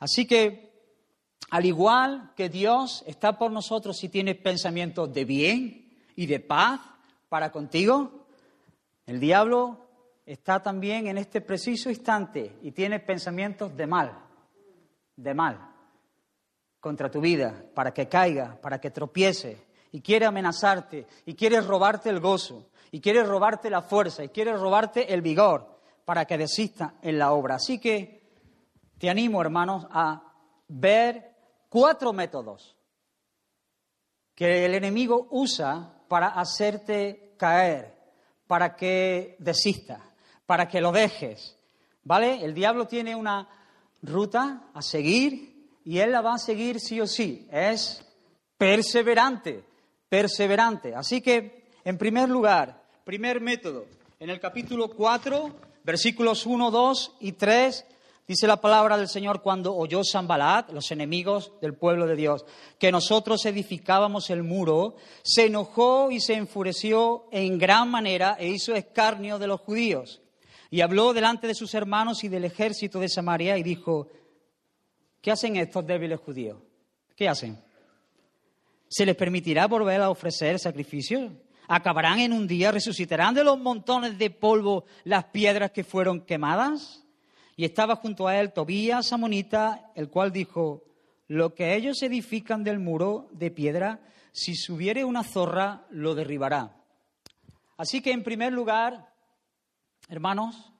Así 0.00 0.26
que, 0.26 0.72
al 1.50 1.64
igual 1.64 2.32
que 2.34 2.48
Dios 2.48 3.04
está 3.06 3.38
por 3.38 3.52
nosotros 3.52 3.98
si 3.98 4.08
tiene 4.08 4.34
pensamientos 4.34 5.12
de 5.12 5.24
bien 5.24 5.92
y 6.16 6.26
de 6.26 6.40
paz 6.40 6.80
para 7.28 7.52
contigo, 7.52 8.26
el 9.06 9.20
diablo 9.20 9.81
está 10.24 10.62
también 10.62 11.06
en 11.06 11.18
este 11.18 11.40
preciso 11.40 11.90
instante 11.90 12.58
y 12.62 12.72
tiene 12.72 13.00
pensamientos 13.00 13.76
de 13.76 13.86
mal, 13.86 14.18
de 15.16 15.34
mal, 15.34 15.68
contra 16.80 17.10
tu 17.10 17.20
vida, 17.20 17.64
para 17.74 17.92
que 17.92 18.08
caiga, 18.08 18.58
para 18.60 18.80
que 18.80 18.90
tropiece, 18.90 19.66
y 19.92 20.00
quiere 20.00 20.26
amenazarte, 20.26 21.06
y 21.26 21.34
quiere 21.34 21.60
robarte 21.60 22.08
el 22.08 22.20
gozo, 22.20 22.70
y 22.90 23.00
quiere 23.00 23.22
robarte 23.22 23.70
la 23.70 23.82
fuerza, 23.82 24.24
y 24.24 24.30
quiere 24.30 24.52
robarte 24.56 25.12
el 25.12 25.22
vigor, 25.22 25.80
para 26.04 26.24
que 26.24 26.38
desista 26.38 26.94
en 27.02 27.18
la 27.18 27.32
obra. 27.32 27.56
Así 27.56 27.78
que 27.78 28.22
te 28.98 29.08
animo, 29.10 29.40
hermanos, 29.40 29.86
a 29.90 30.32
ver 30.68 31.34
cuatro 31.68 32.12
métodos 32.12 32.76
que 34.34 34.64
el 34.64 34.74
enemigo 34.74 35.28
usa 35.30 36.02
para 36.08 36.28
hacerte 36.28 37.34
caer, 37.36 37.96
para 38.46 38.74
que 38.74 39.36
desista 39.38 40.11
para 40.52 40.68
que 40.68 40.82
lo 40.82 40.92
dejes. 40.92 41.56
¿Vale? 42.04 42.44
El 42.44 42.52
diablo 42.52 42.86
tiene 42.86 43.16
una 43.16 43.48
ruta 44.02 44.68
a 44.74 44.82
seguir 44.82 45.78
y 45.82 45.96
él 45.96 46.12
la 46.12 46.20
va 46.20 46.34
a 46.34 46.38
seguir 46.38 46.78
sí 46.78 47.00
o 47.00 47.06
sí. 47.06 47.48
Es 47.50 48.04
perseverante, 48.58 49.64
perseverante. 50.10 50.94
Así 50.94 51.22
que, 51.22 51.70
en 51.86 51.96
primer 51.96 52.28
lugar, 52.28 52.84
primer 53.02 53.40
método, 53.40 53.86
en 54.20 54.28
el 54.28 54.40
capítulo 54.40 54.90
4, 54.90 55.56
versículos 55.84 56.44
1, 56.44 56.70
2 56.70 57.16
y 57.20 57.32
3, 57.32 57.86
dice 58.28 58.46
la 58.46 58.60
palabra 58.60 58.98
del 58.98 59.08
Señor 59.08 59.40
cuando 59.40 59.74
oyó 59.74 60.04
Sambalat, 60.04 60.70
los 60.70 60.90
enemigos 60.90 61.52
del 61.62 61.72
pueblo 61.72 62.06
de 62.06 62.16
Dios, 62.16 62.44
que 62.78 62.92
nosotros 62.92 63.46
edificábamos 63.46 64.28
el 64.28 64.42
muro, 64.42 64.96
se 65.22 65.46
enojó 65.46 66.10
y 66.10 66.20
se 66.20 66.34
enfureció 66.34 67.24
en 67.32 67.56
gran 67.56 67.90
manera 67.90 68.36
e 68.38 68.48
hizo 68.48 68.74
escarnio 68.74 69.38
de 69.38 69.46
los 69.46 69.62
judíos. 69.62 70.18
Y 70.72 70.80
habló 70.80 71.12
delante 71.12 71.46
de 71.46 71.54
sus 71.54 71.74
hermanos 71.74 72.24
y 72.24 72.28
del 72.28 72.46
ejército 72.46 72.98
de 72.98 73.10
Samaria 73.10 73.58
y 73.58 73.62
dijo, 73.62 74.08
¿qué 75.20 75.30
hacen 75.30 75.56
estos 75.56 75.86
débiles 75.86 76.18
judíos? 76.18 76.62
¿Qué 77.14 77.28
hacen? 77.28 77.62
¿Se 78.88 79.04
les 79.04 79.14
permitirá 79.14 79.66
volver 79.66 80.00
a 80.00 80.08
ofrecer 80.08 80.58
sacrificios? 80.58 81.30
¿Acabarán 81.68 82.20
en 82.20 82.32
un 82.32 82.46
día? 82.46 82.72
¿Resucitarán 82.72 83.34
de 83.34 83.44
los 83.44 83.58
montones 83.58 84.16
de 84.16 84.30
polvo 84.30 84.86
las 85.04 85.24
piedras 85.24 85.72
que 85.72 85.84
fueron 85.84 86.22
quemadas? 86.22 87.04
Y 87.54 87.66
estaba 87.66 87.96
junto 87.96 88.26
a 88.26 88.40
él 88.40 88.54
Tobías, 88.54 89.12
Amonita, 89.12 89.90
el 89.94 90.08
cual 90.08 90.32
dijo, 90.32 90.84
lo 91.28 91.52
que 91.52 91.74
ellos 91.74 92.02
edifican 92.02 92.64
del 92.64 92.78
muro 92.78 93.28
de 93.32 93.50
piedra, 93.50 94.00
si 94.32 94.54
subiere 94.54 95.04
una 95.04 95.22
zorra, 95.22 95.84
lo 95.90 96.14
derribará. 96.14 96.78
Así 97.76 98.00
que, 98.00 98.12
en 98.12 98.22
primer 98.22 98.54
lugar, 98.54 99.11
hermanos, 100.12 100.70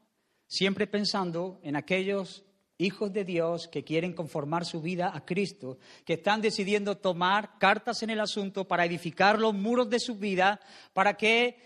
siempre 0.47 0.87
pensando 0.87 1.59
en 1.63 1.75
aquellos 1.75 2.45
hijos 2.77 3.15
de 3.15 3.25
Dios 3.25 3.67
que 3.67 3.83
quieren 3.83 4.13
conformar 4.13 4.67
su 4.67 4.83
vida 4.83 5.11
a 5.15 5.25
Cristo, 5.25 5.79
que 6.05 6.15
están 6.15 6.43
decidiendo 6.43 6.99
tomar 6.99 7.59
cartas 7.59 8.03
en 8.03 8.11
el 8.11 8.21
asunto 8.21 8.69
para 8.69 8.85
edificar 8.85 9.39
los 9.39 9.55
muros 9.55 9.89
de 9.89 10.01
su 10.01 10.17
vida, 10.17 10.61
para 10.93 11.15
que 11.15 11.57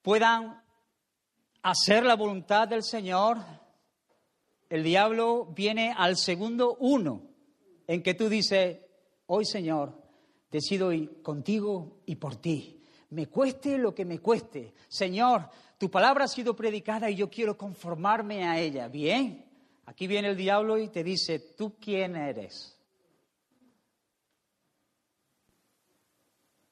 puedan 0.00 0.62
hacer 1.62 2.04
la 2.04 2.14
voluntad 2.14 2.68
del 2.68 2.84
Señor, 2.84 3.38
el 4.68 4.84
diablo 4.84 5.46
viene 5.46 5.92
al 5.96 6.16
segundo 6.16 6.76
uno, 6.78 7.22
en 7.88 8.00
que 8.04 8.14
tú 8.14 8.28
dices, 8.28 8.78
hoy 9.26 9.44
Señor, 9.44 10.00
decido 10.52 10.92
ir 10.92 11.20
contigo 11.20 12.00
y 12.06 12.14
por 12.14 12.36
ti, 12.36 12.80
me 13.08 13.26
cueste 13.26 13.76
lo 13.76 13.92
que 13.92 14.04
me 14.04 14.20
cueste. 14.20 14.72
Señor, 14.86 15.50
tu 15.80 15.90
palabra 15.90 16.26
ha 16.26 16.28
sido 16.28 16.54
predicada 16.54 17.08
y 17.08 17.16
yo 17.16 17.30
quiero 17.30 17.56
conformarme 17.56 18.46
a 18.46 18.60
ella. 18.60 18.86
Bien, 18.88 19.46
aquí 19.86 20.06
viene 20.06 20.28
el 20.28 20.36
diablo 20.36 20.76
y 20.76 20.88
te 20.88 21.02
dice, 21.02 21.38
¿tú 21.38 21.78
quién 21.80 22.16
eres? 22.16 22.78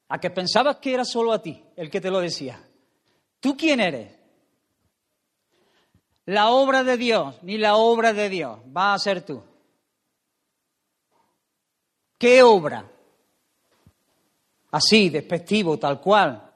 A 0.08 0.18
que 0.18 0.28
pensabas 0.28 0.76
que 0.76 0.92
era 0.92 1.06
solo 1.06 1.32
a 1.32 1.40
ti 1.40 1.64
el 1.74 1.88
que 1.88 2.02
te 2.02 2.10
lo 2.10 2.20
decía. 2.20 2.62
¿Tú 3.40 3.56
quién 3.56 3.80
eres? 3.80 4.14
La 6.26 6.50
obra 6.50 6.84
de 6.84 6.98
Dios, 6.98 7.42
ni 7.42 7.56
la 7.56 7.76
obra 7.76 8.12
de 8.12 8.28
Dios, 8.28 8.58
va 8.76 8.92
a 8.92 8.98
ser 8.98 9.24
tú. 9.24 9.42
¿Qué 12.18 12.42
obra? 12.42 12.86
Así, 14.70 15.08
despectivo, 15.08 15.78
tal 15.78 15.98
cual. 15.98 16.47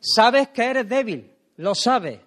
Sabes 0.00 0.48
que 0.48 0.62
eres 0.62 0.88
débil, 0.88 1.36
lo 1.56 1.74
sabes. 1.74 2.20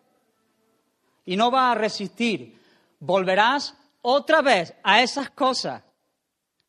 Y 1.26 1.36
no 1.36 1.50
vas 1.50 1.76
a 1.76 1.80
resistir. 1.80 2.60
Volverás 3.00 3.76
otra 4.02 4.42
vez 4.42 4.74
a 4.84 5.02
esas 5.02 5.32
cosas 5.32 5.84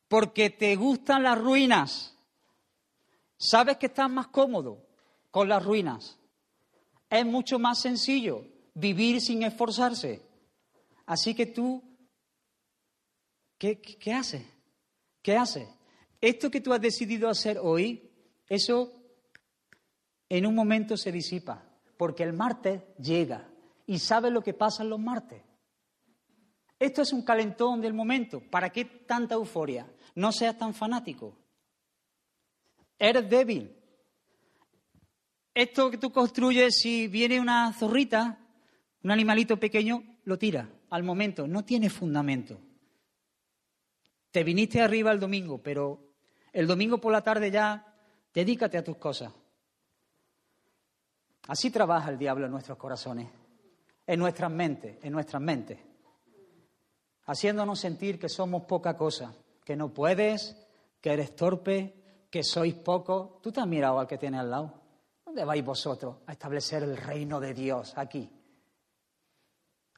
porque 0.07 0.49
te 0.49 0.75
gustan 0.75 1.23
las 1.23 1.37
ruinas. 1.37 2.15
Sabes 3.37 3.77
que 3.77 3.85
estás 3.87 4.09
más 4.09 4.27
cómodo 4.27 4.85
con 5.29 5.47
las 5.47 5.63
ruinas. 5.63 6.17
Es 7.09 7.25
mucho 7.25 7.59
más 7.59 7.79
sencillo 7.79 8.45
vivir 8.73 9.21
sin 9.21 9.43
esforzarse. 9.43 10.21
Así 11.05 11.35
que 11.35 11.45
tú, 11.45 11.83
¿qué, 13.57 13.79
qué 13.79 14.13
haces? 14.13 14.45
¿Qué 15.21 15.37
haces? 15.37 15.67
Esto 16.19 16.49
que 16.49 16.61
tú 16.61 16.73
has 16.73 16.81
decidido 16.81 17.29
hacer 17.29 17.59
hoy, 17.61 18.09
eso 18.47 18.91
en 20.29 20.45
un 20.45 20.55
momento 20.55 20.97
se 20.97 21.11
disipa, 21.11 21.63
porque 21.97 22.23
el 22.23 22.33
martes 22.33 22.81
llega 22.97 23.47
y 23.85 23.99
sabe 23.99 24.31
lo 24.31 24.41
que 24.41 24.53
pasa 24.53 24.83
en 24.83 24.89
los 24.89 24.99
martes. 24.99 25.41
Esto 26.79 27.01
es 27.01 27.13
un 27.13 27.23
calentón 27.23 27.81
del 27.81 27.93
momento. 27.93 28.41
¿Para 28.41 28.69
qué 28.69 28.85
tanta 28.85 29.35
euforia? 29.35 29.89
No 30.15 30.31
seas 30.31 30.57
tan 30.57 30.73
fanático. 30.73 31.37
Eres 32.99 33.29
débil. 33.29 33.75
Esto 35.53 35.89
que 35.89 35.97
tú 35.97 36.11
construyes, 36.11 36.75
si 36.81 37.07
viene 37.07 37.39
una 37.39 37.71
zorrita, 37.71 38.39
un 39.03 39.11
animalito 39.11 39.57
pequeño, 39.57 40.03
lo 40.25 40.37
tira 40.37 40.69
al 40.89 41.03
momento. 41.03 41.47
No 41.47 41.63
tiene 41.63 41.89
fundamento. 41.89 42.59
Te 44.31 44.43
viniste 44.43 44.81
arriba 44.81 45.11
el 45.11 45.19
domingo, 45.19 45.63
pero 45.63 46.13
el 46.51 46.67
domingo 46.67 46.99
por 46.99 47.13
la 47.13 47.21
tarde 47.21 47.51
ya 47.51 47.95
dedícate 48.33 48.77
a 48.77 48.83
tus 48.83 48.97
cosas. 48.97 49.31
Así 51.47 51.69
trabaja 51.69 52.09
el 52.09 52.17
diablo 52.17 52.45
en 52.45 52.51
nuestros 52.51 52.77
corazones, 52.77 53.29
en 54.07 54.19
nuestras 54.19 54.51
mentes, 54.51 54.97
en 55.03 55.13
nuestras 55.13 55.41
mentes, 55.41 55.79
haciéndonos 57.25 57.79
sentir 57.79 58.19
que 58.19 58.29
somos 58.29 58.63
poca 58.63 58.97
cosa, 58.97 59.33
que 59.63 59.75
no 59.75 59.89
puedes, 59.89 60.55
que 60.99 61.13
eres 61.13 61.35
torpe, 61.35 62.27
que 62.31 62.43
sois 62.43 62.73
poco. 62.73 63.39
Tú 63.43 63.51
te 63.51 63.59
has 63.59 63.67
mirado 63.67 63.99
al 63.99 64.07
que 64.07 64.17
tiene 64.17 64.39
al 64.39 64.49
lado. 64.49 64.73
¿Dónde 65.23 65.45
vais 65.45 65.63
vosotros 65.63 66.17
a 66.25 66.31
establecer 66.31 66.81
el 66.81 66.97
reino 66.97 67.39
de 67.39 67.53
Dios 67.53 67.93
aquí? 67.95 68.29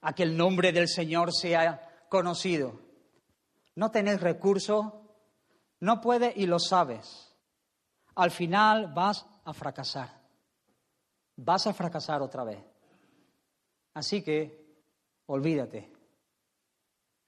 A 0.02 0.14
que 0.14 0.24
el 0.24 0.36
nombre 0.36 0.74
del 0.74 0.90
Señor 0.90 1.34
sea 1.34 2.06
conocido. 2.10 2.74
No 3.76 3.90
tenéis 3.92 4.20
recursos, 4.20 4.86
no 5.80 6.02
puedes 6.02 6.36
y 6.36 6.46
lo 6.46 6.60
sabes. 6.60 7.34
Al 8.16 8.32
final 8.32 8.92
vas 8.94 9.26
a 9.46 9.54
fracasar 9.54 10.27
vas 11.38 11.68
a 11.68 11.74
fracasar 11.74 12.22
otra 12.22 12.44
vez. 12.44 12.60
Así 13.94 14.22
que 14.22 14.66
olvídate. 15.28 15.92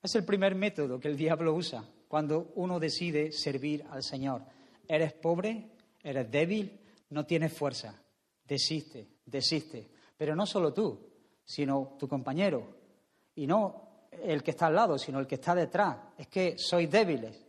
Es 0.01 0.15
el 0.15 0.25
primer 0.25 0.55
método 0.55 0.99
que 0.99 1.07
el 1.07 1.17
diablo 1.17 1.53
usa 1.53 1.83
cuando 2.07 2.51
uno 2.55 2.79
decide 2.79 3.31
servir 3.31 3.85
al 3.89 4.03
Señor. 4.03 4.43
Eres 4.87 5.13
pobre, 5.13 5.71
eres 6.01 6.29
débil, 6.29 6.79
no 7.09 7.25
tienes 7.25 7.53
fuerza. 7.53 7.95
Desiste, 8.45 9.07
desiste. 9.25 9.89
Pero 10.17 10.35
no 10.35 10.45
solo 10.45 10.73
tú, 10.73 10.99
sino 11.43 11.95
tu 11.99 12.07
compañero. 12.07 12.77
Y 13.35 13.45
no 13.45 14.07
el 14.11 14.43
que 14.43 14.51
está 14.51 14.67
al 14.67 14.75
lado, 14.75 14.97
sino 14.97 15.19
el 15.19 15.27
que 15.27 15.35
está 15.35 15.53
detrás. 15.53 15.97
Es 16.17 16.27
que 16.27 16.57
sois 16.57 16.89
débiles. 16.89 17.45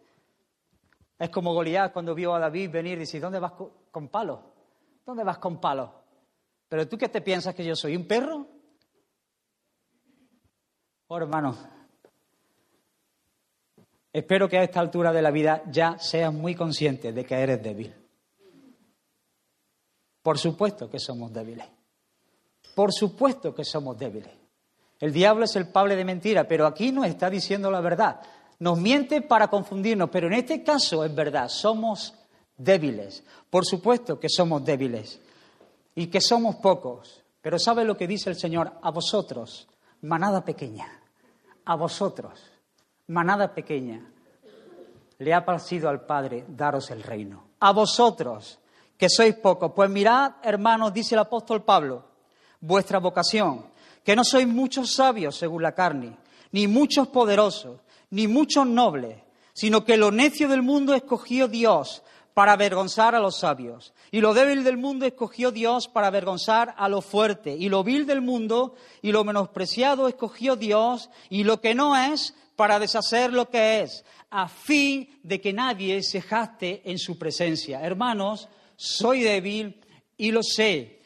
Es 1.18 1.30
como 1.30 1.52
Goliat 1.52 1.92
cuando 1.92 2.14
vio 2.14 2.34
a 2.34 2.38
David 2.38 2.70
venir 2.70 2.96
y 2.96 3.00
dice, 3.00 3.20
¿dónde 3.20 3.38
vas 3.38 3.52
con 3.90 4.08
palos? 4.08 4.40
¿Dónde 5.04 5.24
vas 5.24 5.38
con 5.38 5.60
palos? 5.60 5.90
¿Pero 6.70 6.86
tú 6.86 6.96
qué 6.96 7.08
te 7.08 7.20
piensas 7.20 7.52
que 7.52 7.64
yo 7.64 7.74
soy 7.74 7.96
un 7.96 8.06
perro? 8.06 8.46
Oh, 11.08 11.16
hermano, 11.16 11.58
espero 14.12 14.48
que 14.48 14.56
a 14.56 14.62
esta 14.62 14.78
altura 14.78 15.12
de 15.12 15.20
la 15.20 15.32
vida 15.32 15.64
ya 15.66 15.98
seas 15.98 16.32
muy 16.32 16.54
consciente 16.54 17.12
de 17.12 17.24
que 17.24 17.34
eres 17.34 17.60
débil. 17.60 17.92
Por 20.22 20.38
supuesto 20.38 20.88
que 20.88 21.00
somos 21.00 21.32
débiles. 21.32 21.66
Por 22.76 22.92
supuesto 22.92 23.52
que 23.52 23.64
somos 23.64 23.98
débiles. 23.98 24.32
El 25.00 25.12
diablo 25.12 25.46
es 25.46 25.56
el 25.56 25.66
padre 25.66 25.96
de 25.96 26.04
mentira, 26.04 26.46
pero 26.46 26.66
aquí 26.66 26.92
nos 26.92 27.06
está 27.06 27.28
diciendo 27.28 27.68
la 27.72 27.80
verdad. 27.80 28.20
Nos 28.60 28.78
miente 28.78 29.22
para 29.22 29.48
confundirnos, 29.48 30.08
pero 30.08 30.28
en 30.28 30.34
este 30.34 30.62
caso 30.62 31.04
es 31.04 31.12
verdad, 31.12 31.48
somos 31.48 32.14
débiles. 32.56 33.24
Por 33.50 33.66
supuesto 33.66 34.20
que 34.20 34.28
somos 34.28 34.64
débiles 34.64 35.20
y 35.94 36.06
que 36.08 36.20
somos 36.20 36.56
pocos. 36.56 37.22
Pero 37.40 37.58
¿sabe 37.58 37.84
lo 37.84 37.96
que 37.96 38.06
dice 38.06 38.30
el 38.30 38.36
Señor? 38.36 38.72
A 38.82 38.90
vosotros, 38.90 39.68
manada 40.02 40.44
pequeña, 40.44 41.00
a 41.64 41.74
vosotros, 41.74 42.40
manada 43.06 43.54
pequeña, 43.54 44.10
le 45.18 45.34
ha 45.34 45.44
parecido 45.44 45.88
al 45.88 46.06
Padre 46.06 46.44
daros 46.48 46.90
el 46.90 47.02
reino. 47.02 47.44
A 47.60 47.72
vosotros, 47.72 48.58
que 48.96 49.08
sois 49.08 49.34
pocos. 49.36 49.72
Pues 49.74 49.88
mirad, 49.88 50.32
hermanos, 50.42 50.92
dice 50.92 51.14
el 51.14 51.20
apóstol 51.20 51.62
Pablo, 51.62 52.04
vuestra 52.60 52.98
vocación, 52.98 53.66
que 54.04 54.16
no 54.16 54.24
sois 54.24 54.46
muchos 54.46 54.94
sabios 54.94 55.36
según 55.36 55.62
la 55.62 55.72
carne, 55.72 56.16
ni 56.52 56.66
muchos 56.66 57.08
poderosos, 57.08 57.80
ni 58.10 58.28
muchos 58.28 58.66
nobles, 58.66 59.22
sino 59.52 59.84
que 59.84 59.96
lo 59.96 60.10
necio 60.10 60.48
del 60.48 60.62
mundo 60.62 60.94
escogió 60.94 61.48
Dios 61.48 62.02
para 62.34 62.52
avergonzar 62.52 63.14
a 63.14 63.20
los 63.20 63.38
sabios. 63.38 63.92
Y 64.10 64.20
lo 64.20 64.34
débil 64.34 64.64
del 64.64 64.76
mundo 64.76 65.06
escogió 65.06 65.50
Dios 65.50 65.88
para 65.88 66.06
avergonzar 66.06 66.74
a 66.76 66.88
lo 66.88 67.00
fuerte. 67.00 67.56
Y 67.56 67.68
lo 67.68 67.84
vil 67.84 68.06
del 68.06 68.20
mundo 68.20 68.74
y 69.02 69.12
lo 69.12 69.24
menospreciado 69.24 70.08
escogió 70.08 70.56
Dios 70.56 71.10
y 71.28 71.44
lo 71.44 71.60
que 71.60 71.74
no 71.74 71.96
es 71.96 72.34
para 72.56 72.78
deshacer 72.78 73.32
lo 73.32 73.48
que 73.48 73.80
es, 73.80 74.04
a 74.28 74.46
fin 74.46 75.18
de 75.22 75.40
que 75.40 75.52
nadie 75.52 76.02
se 76.02 76.20
jaste 76.20 76.82
en 76.84 76.98
su 76.98 77.18
presencia. 77.18 77.80
Hermanos, 77.80 78.48
soy 78.76 79.22
débil 79.22 79.80
y 80.16 80.30
lo 80.30 80.42
sé. 80.42 81.00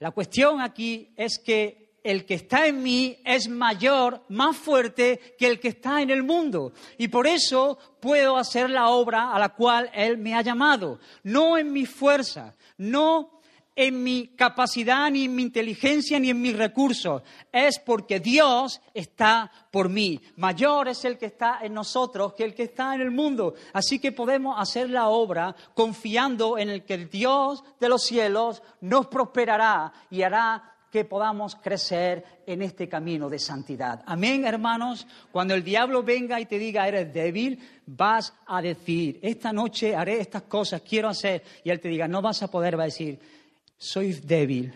La 0.00 0.10
cuestión 0.10 0.60
aquí 0.60 1.12
es 1.16 1.38
que 1.38 1.87
el 2.08 2.24
que 2.24 2.34
está 2.34 2.66
en 2.66 2.82
mí 2.82 3.18
es 3.22 3.50
mayor, 3.50 4.24
más 4.30 4.56
fuerte 4.56 5.36
que 5.38 5.46
el 5.46 5.60
que 5.60 5.68
está 5.68 6.00
en 6.00 6.08
el 6.08 6.22
mundo. 6.22 6.72
Y 6.96 7.08
por 7.08 7.26
eso 7.26 7.78
puedo 8.00 8.38
hacer 8.38 8.70
la 8.70 8.88
obra 8.88 9.30
a 9.30 9.38
la 9.38 9.50
cual 9.50 9.90
Él 9.92 10.16
me 10.16 10.34
ha 10.34 10.40
llamado. 10.40 11.00
No 11.22 11.58
en 11.58 11.70
mi 11.70 11.84
fuerza, 11.84 12.54
no 12.78 13.42
en 13.76 14.02
mi 14.02 14.28
capacidad, 14.28 15.10
ni 15.10 15.26
en 15.26 15.34
mi 15.34 15.42
inteligencia, 15.42 16.18
ni 16.18 16.30
en 16.30 16.40
mis 16.40 16.56
recursos. 16.56 17.20
Es 17.52 17.78
porque 17.78 18.20
Dios 18.20 18.80
está 18.94 19.52
por 19.70 19.90
mí. 19.90 20.18
Mayor 20.36 20.88
es 20.88 21.04
el 21.04 21.18
que 21.18 21.26
está 21.26 21.58
en 21.60 21.74
nosotros 21.74 22.32
que 22.32 22.44
el 22.44 22.54
que 22.54 22.62
está 22.62 22.94
en 22.94 23.02
el 23.02 23.10
mundo. 23.10 23.52
Así 23.74 23.98
que 23.98 24.12
podemos 24.12 24.58
hacer 24.58 24.88
la 24.88 25.08
obra 25.08 25.54
confiando 25.74 26.56
en 26.56 26.70
el 26.70 26.86
que 26.86 26.94
el 26.94 27.10
Dios 27.10 27.62
de 27.78 27.90
los 27.90 28.02
cielos 28.02 28.62
nos 28.80 29.08
prosperará 29.08 29.92
y 30.10 30.22
hará 30.22 30.77
que 30.90 31.04
podamos 31.04 31.56
crecer 31.56 32.24
en 32.46 32.62
este 32.62 32.88
camino 32.88 33.28
de 33.28 33.38
santidad. 33.38 34.02
Amén, 34.06 34.44
hermanos. 34.44 35.06
Cuando 35.30 35.54
el 35.54 35.62
diablo 35.62 36.02
venga 36.02 36.40
y 36.40 36.46
te 36.46 36.58
diga 36.58 36.88
eres 36.88 37.12
débil, 37.12 37.58
vas 37.86 38.32
a 38.46 38.62
decir, 38.62 39.18
esta 39.22 39.52
noche 39.52 39.94
haré 39.94 40.20
estas 40.20 40.42
cosas, 40.42 40.82
quiero 40.82 41.08
hacer, 41.08 41.42
y 41.64 41.70
él 41.70 41.80
te 41.80 41.88
diga, 41.88 42.08
no 42.08 42.22
vas 42.22 42.42
a 42.42 42.50
poder, 42.50 42.78
va 42.78 42.84
a 42.84 42.86
decir, 42.86 43.18
soy 43.76 44.12
débil, 44.12 44.72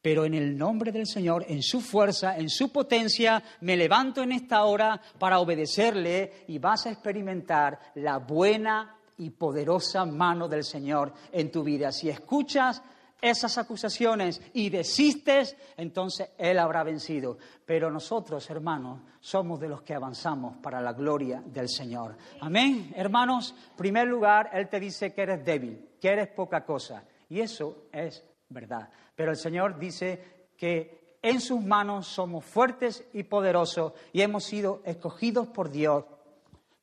pero 0.00 0.24
en 0.24 0.34
el 0.34 0.56
nombre 0.56 0.92
del 0.92 1.06
Señor, 1.06 1.46
en 1.48 1.62
su 1.62 1.80
fuerza, 1.80 2.36
en 2.36 2.50
su 2.50 2.70
potencia, 2.70 3.42
me 3.60 3.76
levanto 3.76 4.22
en 4.22 4.32
esta 4.32 4.64
hora 4.64 5.00
para 5.18 5.38
obedecerle 5.38 6.44
y 6.48 6.58
vas 6.58 6.86
a 6.86 6.90
experimentar 6.90 7.78
la 7.94 8.18
buena 8.18 8.98
y 9.18 9.30
poderosa 9.30 10.04
mano 10.04 10.48
del 10.48 10.64
Señor 10.64 11.14
en 11.32 11.50
tu 11.50 11.62
vida. 11.62 11.92
Si 11.92 12.10
escuchas 12.10 12.82
esas 13.24 13.56
acusaciones 13.56 14.42
y 14.52 14.68
desistes, 14.68 15.56
entonces 15.78 16.28
Él 16.36 16.58
habrá 16.58 16.84
vencido. 16.84 17.38
Pero 17.64 17.90
nosotros, 17.90 18.48
hermanos, 18.50 19.00
somos 19.18 19.58
de 19.58 19.68
los 19.68 19.80
que 19.80 19.94
avanzamos 19.94 20.58
para 20.58 20.78
la 20.82 20.92
gloria 20.92 21.42
del 21.46 21.70
Señor. 21.70 22.16
Amén, 22.40 22.92
hermanos. 22.94 23.54
En 23.70 23.76
primer 23.76 24.06
lugar, 24.06 24.50
Él 24.52 24.68
te 24.68 24.78
dice 24.78 25.14
que 25.14 25.22
eres 25.22 25.42
débil, 25.42 25.88
que 25.98 26.08
eres 26.08 26.28
poca 26.28 26.66
cosa. 26.66 27.02
Y 27.30 27.40
eso 27.40 27.86
es 27.90 28.22
verdad. 28.50 28.90
Pero 29.16 29.30
el 29.30 29.38
Señor 29.38 29.78
dice 29.78 30.48
que 30.58 31.16
en 31.22 31.40
sus 31.40 31.62
manos 31.62 32.06
somos 32.06 32.44
fuertes 32.44 33.04
y 33.14 33.22
poderosos 33.22 33.94
y 34.12 34.20
hemos 34.20 34.44
sido 34.44 34.82
escogidos 34.84 35.46
por 35.46 35.70
Dios 35.70 36.04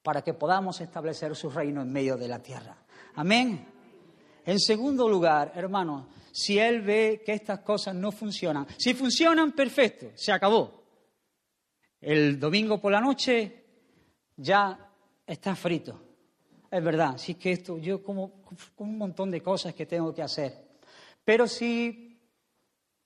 para 0.02 0.24
que 0.24 0.34
podamos 0.34 0.82
establecer 0.82 1.36
su 1.36 1.52
reino 1.52 1.84
en 1.84 1.94
medio 1.94 2.18
de 2.18 2.28
la 2.28 2.40
tierra. 2.40 2.78
Amén. 3.14 3.68
En 4.44 4.60
segundo 4.60 5.08
lugar, 5.08 5.52
hermanos, 5.54 6.06
si 6.32 6.60
Él 6.60 6.82
ve 6.82 7.22
que 7.26 7.34
estas 7.34 7.60
cosas 7.60 7.96
no 7.96 8.12
funcionan. 8.12 8.68
Si 8.78 8.94
funcionan, 8.94 9.52
perfecto, 9.54 10.12
se 10.16 10.32
acabó. 10.32 10.82
El 12.00 12.40
domingo 12.40 12.80
por 12.80 12.92
la 12.92 13.02
noche 13.02 13.64
ya 14.36 14.92
está 15.26 15.56
frito. 15.56 16.02
Es 16.70 16.84
verdad, 16.84 17.18
sí 17.18 17.36
que 17.36 17.52
esto, 17.52 17.78
yo 17.78 18.02
como, 18.02 18.44
un 18.78 18.98
montón 18.98 19.30
de 19.30 19.42
cosas 19.42 19.76
que 19.76 19.86
tengo 19.86 20.14
que 20.14 20.22
hacer. 20.22 20.54
Pero 21.24 21.48
si 21.48 22.18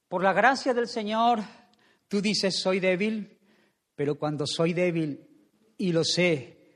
por 0.08 0.24
la 0.24 0.34
gracia 0.34 0.74
del 0.74 0.88
Señor 0.88 1.40
tú 2.08 2.22
dices 2.22 2.60
soy 2.60 2.80
débil, 2.80 3.40
pero 3.96 4.18
cuando 4.18 4.46
soy 4.46 4.74
débil 4.74 5.28
y 5.78 5.92
lo 5.92 6.04
sé, 6.04 6.76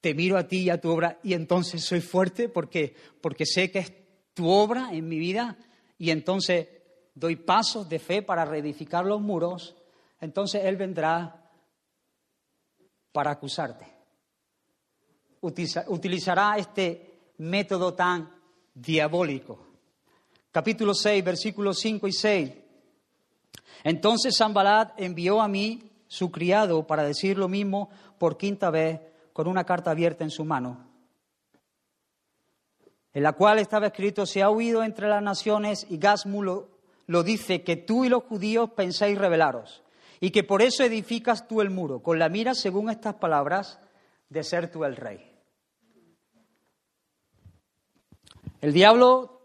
te 0.00 0.14
miro 0.14 0.36
a 0.36 0.46
ti 0.46 0.64
y 0.64 0.70
a 0.70 0.80
tu 0.80 0.90
obra 0.90 1.18
y 1.22 1.32
entonces 1.32 1.82
soy 1.82 2.00
fuerte 2.00 2.48
porque, 2.48 2.94
porque 3.20 3.46
sé 3.46 3.70
que 3.70 3.78
es 3.80 3.92
tu 4.38 4.48
obra 4.48 4.90
en 4.92 5.08
mi 5.08 5.18
vida 5.18 5.56
y 5.98 6.12
entonces 6.12 6.68
doy 7.12 7.34
pasos 7.34 7.88
de 7.88 7.98
fe 7.98 8.22
para 8.22 8.44
reedificar 8.44 9.04
los 9.04 9.20
muros, 9.20 9.74
entonces 10.20 10.64
Él 10.64 10.76
vendrá 10.76 11.50
para 13.10 13.32
acusarte. 13.32 13.84
utilizará 15.40 16.56
este 16.56 17.32
método 17.38 17.94
tan 17.94 18.32
diabólico. 18.72 19.58
Capítulo 20.52 20.94
6, 20.94 21.24
versículos 21.24 21.80
5 21.80 22.06
y 22.06 22.12
6. 22.12 22.52
Entonces 23.82 24.36
Sambalat 24.36 24.92
envió 25.00 25.40
a 25.40 25.48
mí 25.48 25.90
su 26.06 26.30
criado 26.30 26.86
para 26.86 27.02
decir 27.02 27.38
lo 27.38 27.48
mismo 27.48 27.90
por 28.18 28.38
quinta 28.38 28.70
vez 28.70 29.00
con 29.32 29.48
una 29.48 29.64
carta 29.64 29.90
abierta 29.90 30.22
en 30.22 30.30
su 30.30 30.44
mano 30.44 30.87
en 33.14 33.22
la 33.22 33.32
cual 33.32 33.58
estaba 33.58 33.86
escrito, 33.86 34.26
se 34.26 34.42
ha 34.42 34.50
huido 34.50 34.82
entre 34.82 35.08
las 35.08 35.22
naciones 35.22 35.86
y 35.88 35.98
Gasmu 35.98 36.42
lo, 36.42 37.22
dice, 37.22 37.62
que 37.62 37.76
tú 37.76 38.04
y 38.04 38.08
los 38.08 38.24
judíos 38.24 38.70
pensáis 38.70 39.18
rebelaros 39.18 39.82
y 40.20 40.30
que 40.30 40.44
por 40.44 40.62
eso 40.62 40.84
edificas 40.84 41.48
tú 41.48 41.60
el 41.60 41.70
muro, 41.70 42.02
con 42.02 42.18
la 42.18 42.28
mira, 42.28 42.54
según 42.54 42.90
estas 42.90 43.14
palabras, 43.14 43.80
de 44.28 44.42
ser 44.42 44.70
tú 44.70 44.84
el 44.84 44.96
rey. 44.96 45.32
El 48.60 48.72
diablo, 48.72 49.40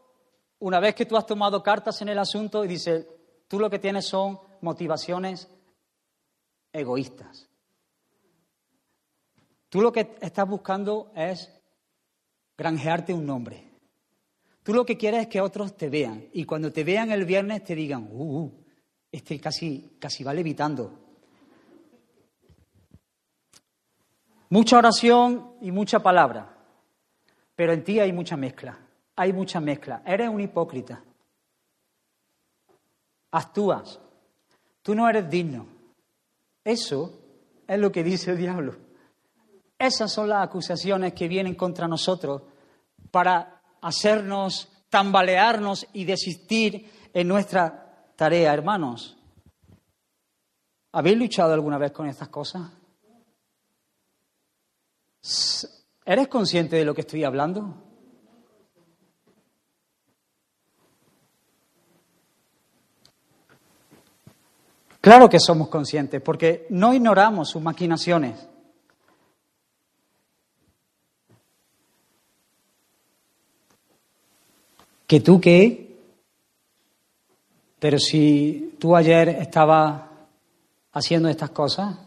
una 0.59 0.79
vez 0.79 0.95
que 0.95 1.05
tú 1.05 1.15
has 1.15 1.25
tomado 1.25 1.61
cartas 1.61 2.01
en 2.01 2.09
el 2.09 2.17
asunto, 2.17 2.65
y 2.65 2.67
dice, 2.67 3.07
tú 3.47 3.59
lo 3.59 3.69
que 3.69 3.77
tienes 3.79 4.07
son 4.07 4.39
motivaciones 4.61 5.47
egoístas. 6.71 7.47
Tú 9.69 9.81
lo 9.81 9.91
que 9.91 10.15
estás 10.21 10.47
buscando 10.47 11.11
es 11.15 11.52
granjearte 12.57 13.13
un 13.13 13.25
nombre. 13.25 13.63
Tú 14.63 14.73
lo 14.73 14.85
que 14.85 14.97
quieres 14.97 15.21
es 15.21 15.27
que 15.27 15.41
otros 15.41 15.75
te 15.75 15.89
vean 15.89 16.27
y 16.33 16.45
cuando 16.45 16.71
te 16.71 16.83
vean 16.83 17.11
el 17.11 17.25
viernes 17.25 17.63
te 17.63 17.75
digan, 17.75 18.07
uh, 18.11 18.43
uh 18.43 18.63
este 19.11 19.39
casi, 19.39 19.95
casi 19.99 20.23
va 20.23 20.33
levitando. 20.33 20.99
Mucha 24.49 24.77
oración 24.77 25.53
y 25.61 25.71
mucha 25.71 25.99
palabra, 25.99 26.57
pero 27.55 27.73
en 27.73 27.83
ti 27.83 27.99
hay 27.99 28.11
mucha 28.11 28.35
mezcla, 28.37 28.79
hay 29.15 29.31
mucha 29.31 29.59
mezcla. 29.59 30.01
Eres 30.05 30.29
un 30.29 30.41
hipócrita. 30.41 31.03
Actúas, 33.31 33.99
tú 34.81 34.95
no 34.95 35.07
eres 35.07 35.29
digno. 35.29 35.67
Eso 36.63 37.19
es 37.67 37.79
lo 37.79 37.91
que 37.91 38.03
dice 38.03 38.31
el 38.31 38.37
diablo. 38.37 38.75
Esas 39.77 40.11
son 40.11 40.29
las 40.29 40.43
acusaciones 40.43 41.13
que 41.13 41.27
vienen 41.27 41.55
contra 41.55 41.87
nosotros 41.87 42.41
para 43.11 43.61
hacernos 43.81 44.69
tambalearnos 44.89 45.87
y 45.93 46.05
desistir 46.05 47.09
en 47.13 47.27
nuestra 47.27 48.11
tarea, 48.15 48.53
hermanos. 48.53 49.17
¿Habéis 50.91 51.17
luchado 51.17 51.53
alguna 51.53 51.77
vez 51.77 51.91
con 51.91 52.07
estas 52.07 52.29
cosas? 52.29 52.71
¿Eres 56.05 56.27
consciente 56.27 56.75
de 56.75 56.85
lo 56.85 56.93
que 56.93 57.01
estoy 57.01 57.23
hablando? 57.23 57.75
Claro 65.01 65.27
que 65.27 65.39
somos 65.39 65.67
conscientes, 65.67 66.21
porque 66.21 66.65
no 66.69 66.93
ignoramos 66.93 67.49
sus 67.49 67.61
maquinaciones. 67.61 68.52
¿Que 75.13 75.19
tú 75.19 75.39
qué? 75.39 75.95
Pero 77.77 77.99
si 77.99 78.73
tú 78.79 78.95
ayer 78.95 79.29
estabas 79.29 80.01
haciendo 80.91 81.29
estas 81.29 81.51
cosas. 81.51 81.99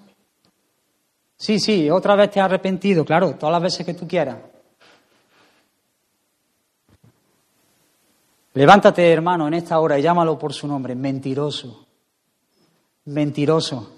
Sí, 1.37 1.61
sí, 1.61 1.89
otra 1.89 2.17
vez 2.17 2.33
te 2.33 2.41
has 2.41 2.47
arrepentido, 2.47 3.05
claro, 3.05 3.37
todas 3.37 3.53
las 3.53 3.63
veces 3.63 3.87
que 3.87 3.95
tú 3.95 4.09
quieras. 4.09 4.39
Levántate, 8.55 9.13
hermano, 9.13 9.47
en 9.47 9.55
esta 9.55 9.79
hora 9.79 9.97
y 10.01 10.03
llámalo 10.03 10.37
por 10.37 10.53
su 10.53 10.67
nombre, 10.67 10.97
mentiroso 10.97 11.87
mentiroso. 13.05 13.89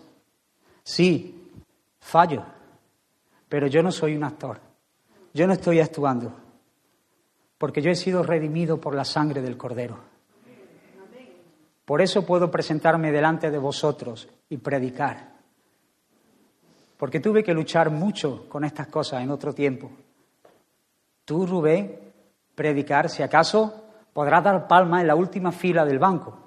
Sí, 0.83 1.51
fallo, 1.99 2.45
pero 3.49 3.69
yo 3.69 3.83
no 3.83 3.91
soy 3.91 4.17
un 4.17 4.25
actor. 4.25 4.61
Yo 5.33 5.47
no 5.47 5.55
estoy 5.55 5.81
actuando, 5.81 6.48
porque 7.59 7.83
yo 7.83 7.91
he 7.91 7.97
sido 7.97 8.23
redimido 8.23 8.81
por 8.81 8.95
la 8.95 9.05
sangre 9.05 9.43
del 9.43 9.57
Cordero. 9.57 9.99
Por 11.85 12.01
eso 12.01 12.25
puedo 12.25 12.51
presentarme 12.51 13.11
delante 13.11 13.51
de 13.51 13.59
vosotros 13.59 14.29
y 14.49 14.59
predicar. 14.59 15.33
Porque 16.97 17.21
tuve 17.21 17.43
que 17.43 17.55
luchar 17.55 17.91
mucho 17.91 18.49
con 18.49 18.65
estas 18.65 18.89
cosas 18.89 19.23
en 19.23 19.31
otro 19.31 19.55
tiempo. 19.55 19.91
Tú, 21.25 21.47
Rubén, 21.47 21.99
predicar, 22.55 23.09
si 23.09 23.23
acaso 23.23 23.85
podrás 24.13 24.45
dar 24.45 24.67
palma 24.67 25.01
en 25.01 25.07
la 25.07 25.15
última 25.15 25.53
fila 25.53 25.85
del 25.85 25.99
banco, 25.99 26.39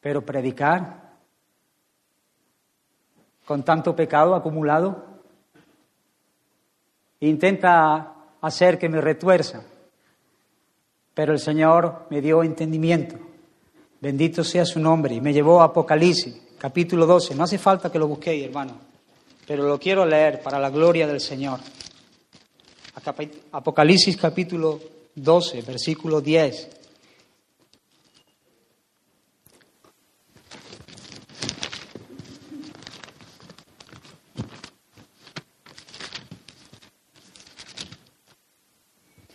pero 0.00 0.24
predicar 0.24 1.08
con 3.48 3.62
tanto 3.62 3.96
pecado 3.96 4.34
acumulado? 4.34 5.06
Intenta 7.20 8.14
hacer 8.42 8.78
que 8.78 8.90
me 8.90 9.00
retuerza, 9.00 9.62
pero 11.18 11.32
el 11.32 11.40
Señor 11.40 12.06
me 12.10 12.20
dio 12.20 12.44
entendimiento. 12.44 13.16
Bendito 14.00 14.44
sea 14.44 14.64
su 14.64 14.78
nombre 14.78 15.16
y 15.16 15.20
me 15.20 15.32
llevó 15.32 15.60
a 15.60 15.64
Apocalipsis, 15.64 16.40
capítulo 16.58 17.06
12. 17.06 17.34
No 17.34 17.42
hace 17.42 17.58
falta 17.58 17.90
que 17.90 17.98
lo 17.98 18.06
busquéis, 18.06 18.44
hermano, 18.44 18.74
pero 19.44 19.66
lo 19.66 19.80
quiero 19.80 20.06
leer 20.06 20.40
para 20.40 20.60
la 20.60 20.70
gloria 20.70 21.08
del 21.08 21.20
Señor. 21.20 21.58
Apocalipsis 23.50 24.16
capítulo 24.16 24.78
12, 25.16 25.62
versículo 25.62 26.20
10. 26.20 26.77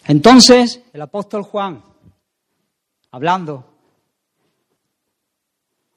Entonces, 0.06 0.82
el 0.92 1.02
apóstol 1.02 1.44
Juan, 1.44 1.82
hablando, 3.12 3.66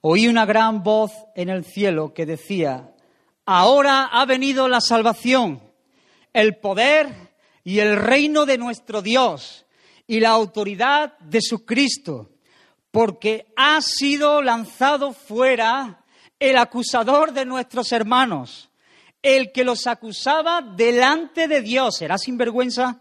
oí 0.01 0.29
una 0.29 0.47
gran 0.47 0.85
voz 0.85 1.13
en 1.35 1.49
el 1.49 1.65
cielo 1.65 2.15
que 2.15 2.25
decía, 2.25 2.95
ahora 3.45 4.05
ha 4.05 4.25
venido 4.25 4.69
la 4.69 4.81
salvación, 4.81 5.61
el 6.33 6.57
poder 6.59 7.35
y 7.65 7.81
el 7.81 7.97
reino 7.97 8.47
de 8.47 8.59
nuestro 8.59 9.03
Dios 9.03 9.67
y 10.07 10.21
la 10.21 10.31
autoridad 10.31 11.19
de 11.19 11.41
su 11.41 11.65
Cristo, 11.65 12.31
porque 12.93 13.53
ha 13.57 13.81
sido 13.81 14.41
lanzado 14.41 15.13
fuera 15.13 16.05
el 16.39 16.59
acusador 16.59 17.33
de 17.33 17.45
nuestros 17.45 17.91
hermanos, 17.91 18.71
el 19.21 19.51
que 19.51 19.65
los 19.65 19.89
acusaba 19.89 20.63
delante 20.63 21.49
de 21.49 21.61
Dios. 21.61 21.97
¿Será 21.97 22.19
sinvergüenza? 22.19 23.01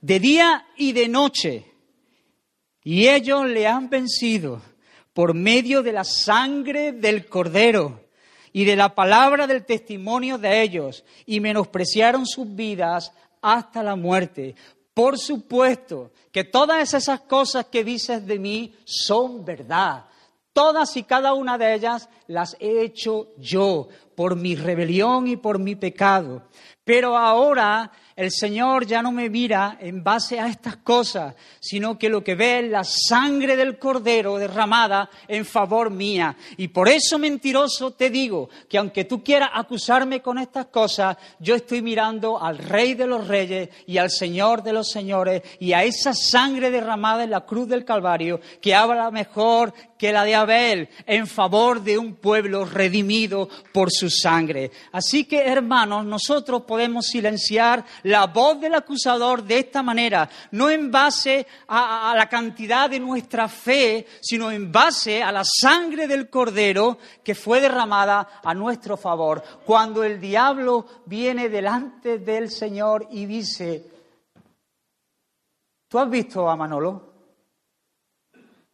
De 0.00 0.20
día 0.20 0.66
y 0.76 0.92
de 0.92 1.08
noche. 1.08 1.66
Y 2.82 3.08
ellos 3.08 3.46
le 3.46 3.66
han 3.66 3.90
vencido 3.90 4.62
por 5.12 5.34
medio 5.34 5.82
de 5.82 5.92
la 5.92 6.04
sangre 6.04 6.92
del 6.92 7.26
cordero 7.26 8.00
y 8.52 8.64
de 8.64 8.76
la 8.76 8.94
palabra 8.94 9.46
del 9.46 9.64
testimonio 9.64 10.38
de 10.38 10.62
ellos, 10.62 11.04
y 11.24 11.40
menospreciaron 11.40 12.26
sus 12.26 12.52
vidas 12.54 13.12
hasta 13.40 13.82
la 13.82 13.96
muerte. 13.96 14.56
Por 14.92 15.18
supuesto 15.18 16.12
que 16.32 16.44
todas 16.44 16.94
esas 16.94 17.20
cosas 17.20 17.66
que 17.66 17.84
dices 17.84 18.26
de 18.26 18.38
mí 18.38 18.74
son 18.84 19.44
verdad. 19.44 20.06
Todas 20.52 20.96
y 20.96 21.04
cada 21.04 21.32
una 21.32 21.58
de 21.58 21.74
ellas 21.74 22.08
las 22.26 22.56
he 22.58 22.82
hecho 22.82 23.28
yo 23.38 23.88
por 24.16 24.34
mi 24.34 24.56
rebelión 24.56 25.28
y 25.28 25.36
por 25.36 25.60
mi 25.60 25.76
pecado. 25.76 26.42
Pero 26.84 27.16
ahora 27.16 27.92
el 28.20 28.30
Señor 28.30 28.84
ya 28.84 29.00
no 29.00 29.12
me 29.12 29.30
mira 29.30 29.78
en 29.80 30.04
base 30.04 30.38
a 30.38 30.46
estas 30.46 30.76
cosas, 30.76 31.34
sino 31.58 31.98
que 31.98 32.10
lo 32.10 32.22
que 32.22 32.34
ve 32.34 32.58
es 32.58 32.70
la 32.70 32.84
sangre 32.84 33.56
del 33.56 33.78
Cordero 33.78 34.36
derramada 34.36 35.08
en 35.26 35.46
favor 35.46 35.88
mía. 35.88 36.36
Y 36.58 36.68
por 36.68 36.90
eso, 36.90 37.18
mentiroso, 37.18 37.92
te 37.92 38.10
digo 38.10 38.50
que 38.68 38.76
aunque 38.76 39.06
tú 39.06 39.24
quieras 39.24 39.48
acusarme 39.54 40.20
con 40.20 40.36
estas 40.36 40.66
cosas, 40.66 41.16
yo 41.38 41.54
estoy 41.54 41.80
mirando 41.80 42.38
al 42.38 42.58
Rey 42.58 42.92
de 42.92 43.06
los 43.06 43.26
Reyes 43.26 43.70
y 43.86 43.96
al 43.96 44.10
Señor 44.10 44.62
de 44.62 44.74
los 44.74 44.90
Señores 44.90 45.40
y 45.58 45.72
a 45.72 45.84
esa 45.84 46.12
sangre 46.12 46.70
derramada 46.70 47.24
en 47.24 47.30
la 47.30 47.46
cruz 47.46 47.68
del 47.68 47.86
Calvario 47.86 48.38
que 48.60 48.74
habla 48.74 49.10
mejor 49.10 49.72
que 50.00 50.12
la 50.12 50.24
de 50.24 50.34
Abel 50.34 50.88
en 51.04 51.26
favor 51.26 51.82
de 51.82 51.98
un 51.98 52.14
pueblo 52.14 52.64
redimido 52.64 53.50
por 53.70 53.90
su 53.90 54.08
sangre. 54.08 54.70
Así 54.92 55.24
que, 55.24 55.44
hermanos, 55.44 56.06
nosotros 56.06 56.62
podemos 56.62 57.04
silenciar 57.04 57.84
la 58.04 58.26
voz 58.26 58.58
del 58.58 58.76
acusador 58.76 59.44
de 59.44 59.58
esta 59.58 59.82
manera, 59.82 60.26
no 60.52 60.70
en 60.70 60.90
base 60.90 61.46
a, 61.68 62.14
la 62.16 62.30
cantidad 62.30 62.88
de 62.88 62.98
nuestra 62.98 63.46
fe, 63.46 64.06
sino 64.22 64.50
en 64.50 64.72
base 64.72 65.22
a 65.22 65.30
la 65.30 65.42
sangre 65.44 66.06
del 66.06 66.30
Cordero 66.30 66.96
que 67.22 67.34
fue 67.34 67.60
derramada 67.60 68.40
a 68.42 68.54
nuestro 68.54 68.96
favor. 68.96 69.42
Cuando 69.66 70.02
el 70.02 70.18
diablo 70.18 70.86
viene 71.04 71.50
delante 71.50 72.18
del 72.18 72.50
Señor 72.50 73.06
y 73.10 73.26
dice, 73.26 73.84
¿tú 75.88 75.98
has 75.98 76.08
visto 76.08 76.48
a 76.48 76.56
Manolo? 76.56 77.10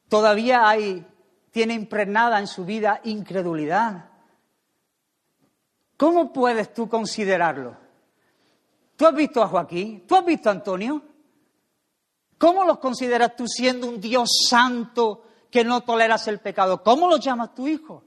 Todavía 0.09 0.69
hay, 0.69 1.05
tiene 1.57 1.73
impregnada 1.73 2.38
en 2.38 2.47
su 2.47 2.66
vida 2.66 3.01
incredulidad. 3.05 4.11
¿Cómo 5.97 6.31
puedes 6.31 6.75
tú 6.75 6.87
considerarlo? 6.87 7.75
¿Tú 8.95 9.07
has 9.07 9.14
visto 9.14 9.42
a 9.42 9.49
Joaquín? 9.49 10.07
¿Tú 10.07 10.16
has 10.16 10.25
visto 10.27 10.51
a 10.51 10.53
Antonio? 10.53 11.03
¿Cómo 12.37 12.62
los 12.64 12.79
consideras 12.79 13.35
tú 13.37 13.49
siendo 13.49 13.89
un 13.89 13.99
Dios 13.99 14.28
santo 14.51 15.24
que 15.51 15.64
no 15.64 15.80
toleras 15.80 16.28
el 16.28 16.41
pecado? 16.41 16.83
¿Cómo 16.83 17.09
los 17.09 17.20
llamas 17.20 17.55
tu 17.55 17.66
hijo? 17.66 18.05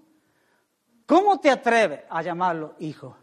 ¿Cómo 1.07 1.39
te 1.39 1.49
atreves 1.49 2.01
a 2.07 2.21
llamarlo 2.21 2.75
hijo? 2.77 3.17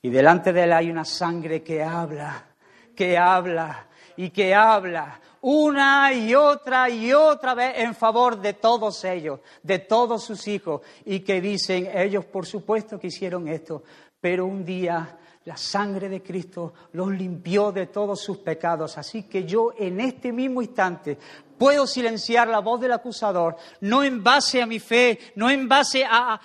Y 0.00 0.08
delante 0.08 0.50
de 0.54 0.62
él 0.62 0.72
hay 0.72 0.90
una 0.90 1.04
sangre 1.04 1.62
que 1.62 1.82
habla, 1.82 2.46
que 2.96 3.18
habla 3.18 3.86
y 4.16 4.30
que 4.30 4.54
habla 4.54 5.20
una 5.42 6.12
y 6.12 6.34
otra 6.34 6.88
y 6.88 7.12
otra 7.12 7.54
vez 7.54 7.74
en 7.76 7.94
favor 7.94 8.40
de 8.40 8.54
todos 8.54 9.04
ellos, 9.04 9.40
de 9.62 9.80
todos 9.80 10.24
sus 10.24 10.46
hijos, 10.48 10.80
y 11.04 11.20
que 11.20 11.40
dicen, 11.40 11.90
ellos 11.94 12.24
por 12.24 12.46
supuesto 12.46 12.98
que 12.98 13.08
hicieron 13.08 13.48
esto, 13.48 13.82
pero 14.20 14.46
un 14.46 14.64
día 14.64 15.18
la 15.44 15.56
sangre 15.56 16.08
de 16.08 16.22
Cristo 16.22 16.72
los 16.92 17.10
limpió 17.10 17.72
de 17.72 17.86
todos 17.88 18.20
sus 18.20 18.38
pecados. 18.38 18.96
Así 18.96 19.24
que 19.24 19.44
yo 19.44 19.72
en 19.76 20.00
este 20.00 20.32
mismo 20.32 20.62
instante 20.62 21.18
puedo 21.62 21.86
silenciar 21.86 22.48
la 22.48 22.58
voz 22.58 22.80
del 22.80 22.90
acusador, 22.90 23.54
no 23.82 24.02
en 24.02 24.20
base 24.20 24.60
a 24.60 24.66
mi 24.66 24.80
fe, 24.80 25.16
no 25.36 25.48
en 25.48 25.68
base 25.68 26.04
a, 26.04 26.40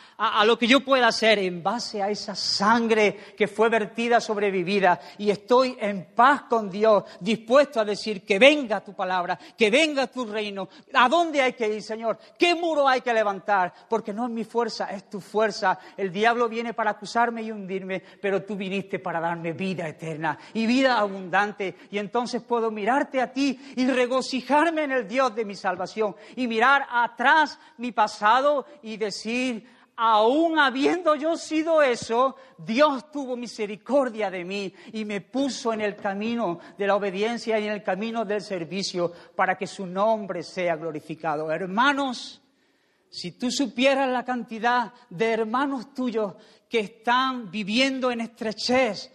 lo 0.46 0.60
que 0.60 0.68
yo 0.68 0.82
pueda 0.82 1.08
hacer, 1.08 1.40
en 1.40 1.64
base 1.64 2.04
a 2.04 2.12
esa 2.12 2.36
sangre 2.36 3.34
que 3.36 3.48
fue 3.48 3.68
vertida 3.68 4.22
sobre 4.22 4.52
mi 4.52 4.62
vida. 4.62 5.02
Y 5.18 5.32
estoy 5.32 5.76
en 5.80 6.10
paz 6.14 6.44
con 6.44 6.70
Dios, 6.70 7.04
dispuesto 7.20 7.80
a 7.80 7.86
decir 7.86 8.24
que 8.24 8.38
venga 8.38 8.84
tu 8.84 8.94
palabra, 8.94 9.40
que 9.58 9.72
venga 9.72 10.06
tu 10.06 10.24
reino. 10.24 10.70
¿A 10.94 11.10
dónde 11.10 11.42
hay 11.42 11.54
que 11.54 11.68
ir, 11.68 11.82
Señor? 11.82 12.20
¿Qué 12.38 12.54
muro 12.54 12.88
hay 12.88 13.02
que 13.02 13.12
levantar? 13.12 13.74
Porque 13.90 14.14
no 14.14 14.26
es 14.26 14.32
mi 14.32 14.44
fuerza, 14.44 14.92
es 14.92 15.10
tu 15.10 15.20
fuerza. 15.20 15.80
El 15.98 16.12
diablo 16.12 16.48
viene 16.48 16.76
para 16.76 16.92
acusarme 16.92 17.42
y 17.42 17.52
hundirme, 17.52 18.04
pero 18.22 18.44
tú 18.44 18.56
viniste 18.56 19.00
para 19.00 19.20
darme 19.20 19.54
vida 19.54 19.88
eterna 19.88 20.38
y 20.54 20.68
vida 20.68 21.00
abundante. 21.00 21.74
Y 21.90 21.98
entonces 21.98 22.44
puedo 22.44 22.70
mirarte 22.70 23.20
a 23.20 23.34
ti 23.34 23.60
y 23.76 23.88
regocijarme 23.88 24.84
en 24.84 24.92
el 24.92 25.07
Dios 25.08 25.34
de 25.34 25.46
mi 25.46 25.56
salvación 25.56 26.16
y 26.36 26.48
mirar 26.48 26.86
atrás 26.90 27.60
mi 27.78 27.92
pasado 27.92 28.66
y 28.84 28.98
decir, 28.98 29.68
aún 29.98 30.60
habiendo 30.60 31.16
yo 31.16 31.36
sido 31.36 31.82
eso, 31.82 32.36
Dios 32.58 33.12
tuvo 33.12 33.36
misericordia 33.36 34.30
de 34.30 34.46
mí 34.46 34.74
y 34.94 35.04
me 35.06 35.22
puso 35.22 35.74
en 35.74 35.82
el 35.82 35.96
camino 35.96 36.60
de 36.78 36.86
la 36.86 36.96
obediencia 36.96 37.60
y 37.60 37.66
en 37.66 37.74
el 37.74 37.84
camino 37.84 38.24
del 38.24 38.42
servicio 38.42 39.12
para 39.36 39.58
que 39.58 39.66
su 39.66 39.88
nombre 39.88 40.44
sea 40.44 40.76
glorificado. 40.76 41.52
Hermanos, 41.52 42.42
si 43.10 43.32
tú 43.32 43.50
supieras 43.50 44.08
la 44.10 44.24
cantidad 44.24 44.94
de 45.10 45.32
hermanos 45.32 45.94
tuyos 45.94 46.36
que 46.70 46.80
están 46.80 47.50
viviendo 47.50 48.12
en 48.12 48.22
estrechez 48.22 49.12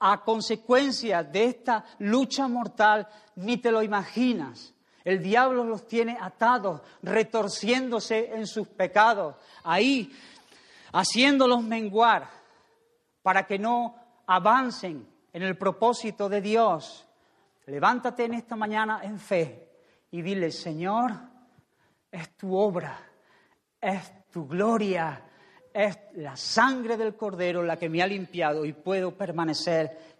a 0.00 0.22
consecuencia 0.22 1.22
de 1.22 1.44
esta 1.44 1.84
lucha 1.98 2.48
mortal, 2.48 3.06
ni 3.36 3.58
te 3.58 3.70
lo 3.70 3.82
imaginas. 3.82 4.72
El 5.06 5.22
diablo 5.22 5.62
los 5.62 5.86
tiene 5.86 6.18
atados, 6.20 6.80
retorciéndose 7.00 8.34
en 8.34 8.44
sus 8.44 8.66
pecados, 8.66 9.36
ahí 9.62 10.12
haciéndolos 10.92 11.62
menguar 11.62 12.28
para 13.22 13.46
que 13.46 13.56
no 13.56 13.94
avancen 14.26 15.06
en 15.32 15.42
el 15.44 15.56
propósito 15.56 16.28
de 16.28 16.40
Dios. 16.40 17.06
Levántate 17.66 18.24
en 18.24 18.34
esta 18.34 18.56
mañana 18.56 18.98
en 19.04 19.20
fe 19.20 19.68
y 20.10 20.22
dile, 20.22 20.50
Señor, 20.50 21.12
es 22.10 22.36
tu 22.36 22.56
obra, 22.56 22.98
es 23.80 24.28
tu 24.32 24.48
gloria, 24.48 25.22
es 25.72 25.96
la 26.14 26.36
sangre 26.36 26.96
del 26.96 27.14
Cordero 27.14 27.62
la 27.62 27.76
que 27.76 27.88
me 27.88 28.02
ha 28.02 28.08
limpiado 28.08 28.64
y 28.64 28.72
puedo 28.72 29.16
permanecer 29.16 30.16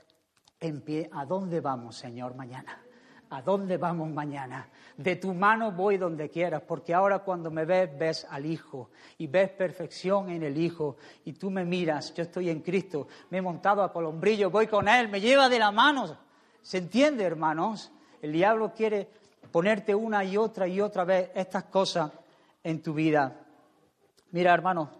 en 0.60 0.80
pie. 0.82 1.10
¿A 1.12 1.24
dónde 1.24 1.60
vamos, 1.60 1.96
Señor, 1.96 2.36
mañana? 2.36 2.85
¿A 3.30 3.42
dónde 3.42 3.76
vamos 3.76 4.08
mañana? 4.10 4.68
De 4.96 5.16
tu 5.16 5.34
mano 5.34 5.72
voy 5.72 5.98
donde 5.98 6.30
quieras, 6.30 6.62
porque 6.66 6.94
ahora 6.94 7.18
cuando 7.18 7.50
me 7.50 7.64
ves, 7.64 7.90
ves 7.98 8.26
al 8.30 8.46
Hijo 8.46 8.90
y 9.18 9.26
ves 9.26 9.50
perfección 9.50 10.30
en 10.30 10.44
el 10.44 10.56
Hijo 10.56 10.96
y 11.24 11.32
tú 11.32 11.50
me 11.50 11.64
miras, 11.64 12.14
yo 12.14 12.22
estoy 12.22 12.50
en 12.50 12.60
Cristo, 12.60 13.08
me 13.30 13.38
he 13.38 13.42
montado 13.42 13.82
a 13.82 13.92
colombrillo, 13.92 14.48
voy 14.48 14.68
con 14.68 14.86
Él, 14.86 15.08
me 15.08 15.20
lleva 15.20 15.48
de 15.48 15.58
la 15.58 15.72
mano. 15.72 16.16
¿Se 16.62 16.78
entiende, 16.78 17.24
hermanos? 17.24 17.90
El 18.22 18.32
diablo 18.32 18.72
quiere 18.72 19.08
ponerte 19.50 19.94
una 19.94 20.24
y 20.24 20.36
otra 20.36 20.68
y 20.68 20.80
otra 20.80 21.04
vez 21.04 21.30
estas 21.34 21.64
cosas 21.64 22.12
en 22.62 22.80
tu 22.80 22.94
vida. 22.94 23.40
Mira, 24.30 24.54
hermano, 24.54 24.90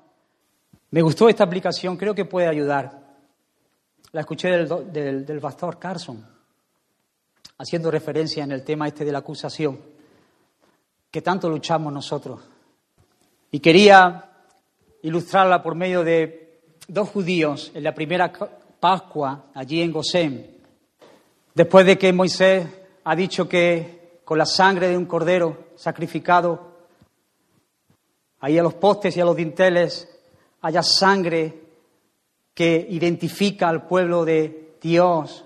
me 0.91 1.01
gustó 1.01 1.29
esta 1.29 1.45
aplicación, 1.45 1.97
creo 1.97 2.15
que 2.15 2.25
puede 2.25 2.49
ayudar. 2.49 3.07
La 4.11 4.21
escuché 4.23 4.49
del, 4.49 4.93
del, 4.93 5.25
del 5.25 5.41
pastor 5.41 5.79
Carson 5.79 6.36
haciendo 7.59 7.91
referencia 7.91 8.45
en 8.45 8.53
el 8.53 8.63
tema 8.63 8.87
este 8.87 9.05
de 9.05 9.13
la 9.13 9.19
acusación, 9.19 9.81
que 11.11 11.23
tanto 11.23 11.49
luchamos 11.49 11.93
nosotros. 11.93 12.41
Y 13.51 13.61
quería 13.61 14.31
ilustrarla 15.03 15.63
por 15.63 15.75
medio 15.75 16.05
de 16.05 16.61
dos 16.89 17.09
judíos 17.09 17.71
en 17.75 17.85
la 17.85 17.95
primera 17.95 18.33
Pascua, 18.79 19.47
allí 19.55 19.81
en 19.81 19.93
Gosén, 19.93 20.59
después 21.55 21.87
de 21.87 21.97
que 21.97 22.13
Moisés 22.13 22.67
ha 23.05 23.17
dicho 23.17 23.49
que 23.49 24.21
con 24.25 24.39
la 24.39 24.47
sangre 24.47 24.89
de 24.89 24.97
un 24.97 25.07
cordero 25.07 25.69
sacrificado, 25.77 26.73
ahí 28.41 28.59
a 28.59 28.63
los 28.63 28.75
postes 28.75 29.17
y 29.17 29.21
a 29.21 29.25
los 29.25 29.37
dinteles 29.37 30.09
haya 30.61 30.83
sangre 30.83 31.63
que 32.53 32.87
identifica 32.91 33.69
al 33.69 33.87
pueblo 33.87 34.25
de 34.25 34.77
Dios 34.81 35.46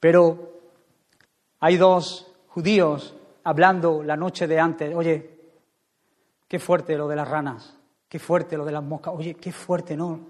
pero 0.00 0.60
hay 1.60 1.76
dos 1.76 2.32
judíos 2.48 3.14
hablando 3.44 4.02
la 4.02 4.16
noche 4.16 4.46
de 4.46 4.58
antes, 4.58 4.94
oye, 4.94 5.38
qué 6.48 6.58
fuerte 6.58 6.96
lo 6.96 7.08
de 7.08 7.16
las 7.16 7.28
ranas, 7.28 7.76
qué 8.08 8.18
fuerte 8.18 8.56
lo 8.56 8.64
de 8.64 8.72
las 8.72 8.82
moscas, 8.82 9.14
oye, 9.16 9.34
qué 9.34 9.52
fuerte, 9.52 9.96
¿no? 9.96 10.20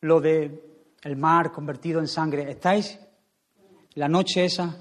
Lo 0.00 0.20
de 0.20 0.66
el 1.02 1.16
mar 1.16 1.52
convertido 1.52 2.00
en 2.00 2.08
sangre. 2.08 2.50
¿Estáis 2.50 2.98
la 3.94 4.08
noche 4.08 4.44
esa? 4.44 4.74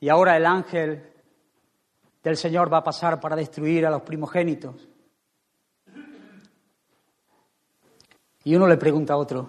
Y 0.00 0.08
ahora 0.08 0.36
el 0.36 0.44
ángel 0.44 1.12
del 2.22 2.36
Señor 2.36 2.72
va 2.72 2.78
a 2.78 2.84
pasar 2.84 3.18
para 3.20 3.36
destruir 3.36 3.86
a 3.86 3.90
los 3.90 4.02
primogénitos. 4.02 4.88
Y 8.44 8.54
uno 8.54 8.68
le 8.68 8.76
pregunta 8.76 9.14
a 9.14 9.16
otro, 9.16 9.48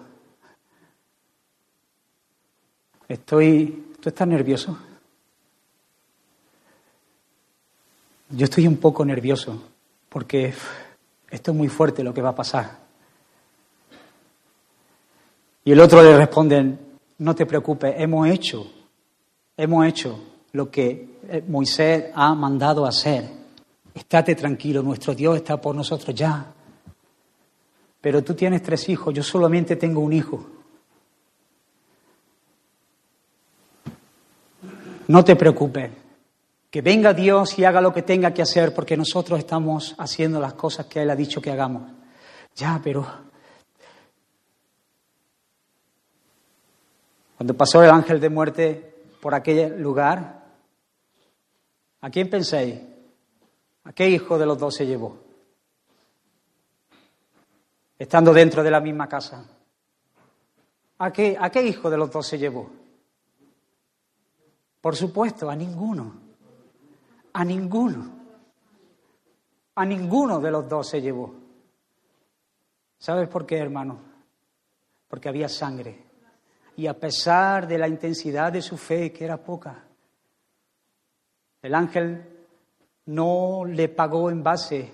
Estoy. 3.08 3.86
¿Tú 4.00 4.10
estás 4.10 4.28
nervioso? 4.28 4.78
Yo 8.30 8.44
estoy 8.44 8.66
un 8.66 8.76
poco 8.76 9.04
nervioso 9.04 9.60
porque 10.08 10.52
esto 11.30 11.50
es 11.50 11.56
muy 11.56 11.68
fuerte 11.68 12.04
lo 12.04 12.12
que 12.12 12.20
va 12.20 12.28
a 12.30 12.34
pasar. 12.34 12.78
Y 15.64 15.72
el 15.72 15.80
otro 15.80 16.02
le 16.02 16.16
responde, 16.16 16.76
no 17.18 17.34
te 17.34 17.46
preocupes, 17.46 17.94
hemos 17.96 18.28
hecho, 18.28 18.66
hemos 19.56 19.86
hecho 19.86 20.18
lo 20.52 20.70
que 20.70 21.18
eh, 21.28 21.42
Moisés 21.46 22.06
ha 22.14 22.34
mandado 22.34 22.86
hacer. 22.86 23.28
Estate 23.94 24.34
tranquilo, 24.34 24.82
nuestro 24.82 25.14
Dios 25.14 25.36
está 25.36 25.60
por 25.60 25.74
nosotros 25.74 26.14
ya. 26.14 26.52
Pero 28.00 28.22
tú 28.22 28.34
tienes 28.34 28.62
tres 28.62 28.88
hijos, 28.88 29.12
yo 29.12 29.22
solamente 29.22 29.76
tengo 29.76 30.00
un 30.00 30.12
hijo. 30.12 30.57
No 35.08 35.24
te 35.24 35.36
preocupes. 35.36 35.90
Que 36.70 36.82
venga 36.82 37.14
Dios 37.14 37.58
y 37.58 37.64
haga 37.64 37.80
lo 37.80 37.92
que 37.92 38.02
tenga 38.02 38.32
que 38.32 38.42
hacer 38.42 38.74
porque 38.74 38.96
nosotros 38.96 39.38
estamos 39.38 39.94
haciendo 39.98 40.38
las 40.38 40.52
cosas 40.52 40.86
que 40.86 41.00
Él 41.00 41.10
ha 41.10 41.16
dicho 41.16 41.40
que 41.40 41.50
hagamos. 41.50 41.90
Ya, 42.54 42.80
pero... 42.82 43.06
Cuando 47.38 47.54
pasó 47.54 47.82
el 47.82 47.90
ángel 47.90 48.20
de 48.20 48.28
muerte 48.28 48.94
por 49.22 49.34
aquel 49.34 49.80
lugar, 49.80 50.44
¿a 52.00 52.10
quién 52.10 52.28
penséis? 52.28 52.80
¿A 53.84 53.92
qué 53.92 54.10
hijo 54.10 54.36
de 54.36 54.44
los 54.44 54.58
dos 54.58 54.74
se 54.74 54.86
llevó? 54.86 55.16
Estando 57.98 58.34
dentro 58.34 58.62
de 58.62 58.70
la 58.70 58.80
misma 58.80 59.08
casa. 59.08 59.44
¿A 60.98 61.12
qué, 61.12 61.36
¿A 61.40 61.48
qué 61.48 61.62
hijo 61.62 61.88
de 61.88 61.96
los 61.96 62.10
dos 62.10 62.26
se 62.26 62.38
llevó? 62.38 62.77
Por 64.80 64.96
supuesto, 64.96 65.50
a 65.50 65.56
ninguno. 65.56 66.14
A 67.32 67.44
ninguno. 67.44 68.18
A 69.74 69.84
ninguno 69.84 70.40
de 70.40 70.50
los 70.50 70.68
dos 70.68 70.88
se 70.88 71.00
llevó. 71.00 71.34
¿Sabes 72.98 73.28
por 73.28 73.46
qué, 73.46 73.58
hermano? 73.58 73.98
Porque 75.08 75.28
había 75.28 75.48
sangre. 75.48 76.04
Y 76.76 76.86
a 76.86 76.98
pesar 76.98 77.66
de 77.66 77.78
la 77.78 77.88
intensidad 77.88 78.52
de 78.52 78.62
su 78.62 78.76
fe, 78.76 79.12
que 79.12 79.24
era 79.24 79.36
poca, 79.36 79.84
el 81.62 81.74
ángel 81.74 82.24
no 83.06 83.64
le 83.64 83.88
pagó 83.88 84.30
en 84.30 84.42
base 84.42 84.92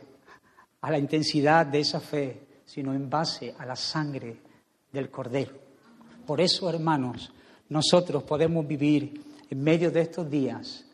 a 0.80 0.90
la 0.90 0.98
intensidad 0.98 1.66
de 1.66 1.80
esa 1.80 2.00
fe, 2.00 2.62
sino 2.64 2.94
en 2.94 3.10
base 3.10 3.54
a 3.58 3.66
la 3.66 3.76
sangre 3.76 4.40
del 4.92 5.10
cordero. 5.10 5.52
Por 6.26 6.40
eso, 6.40 6.70
hermanos, 6.70 7.32
nosotros 7.68 8.22
podemos 8.22 8.66
vivir 8.66 9.33
en 9.54 9.62
medio 9.62 9.92
de 9.92 10.00
estos 10.00 10.28
días, 10.28 10.84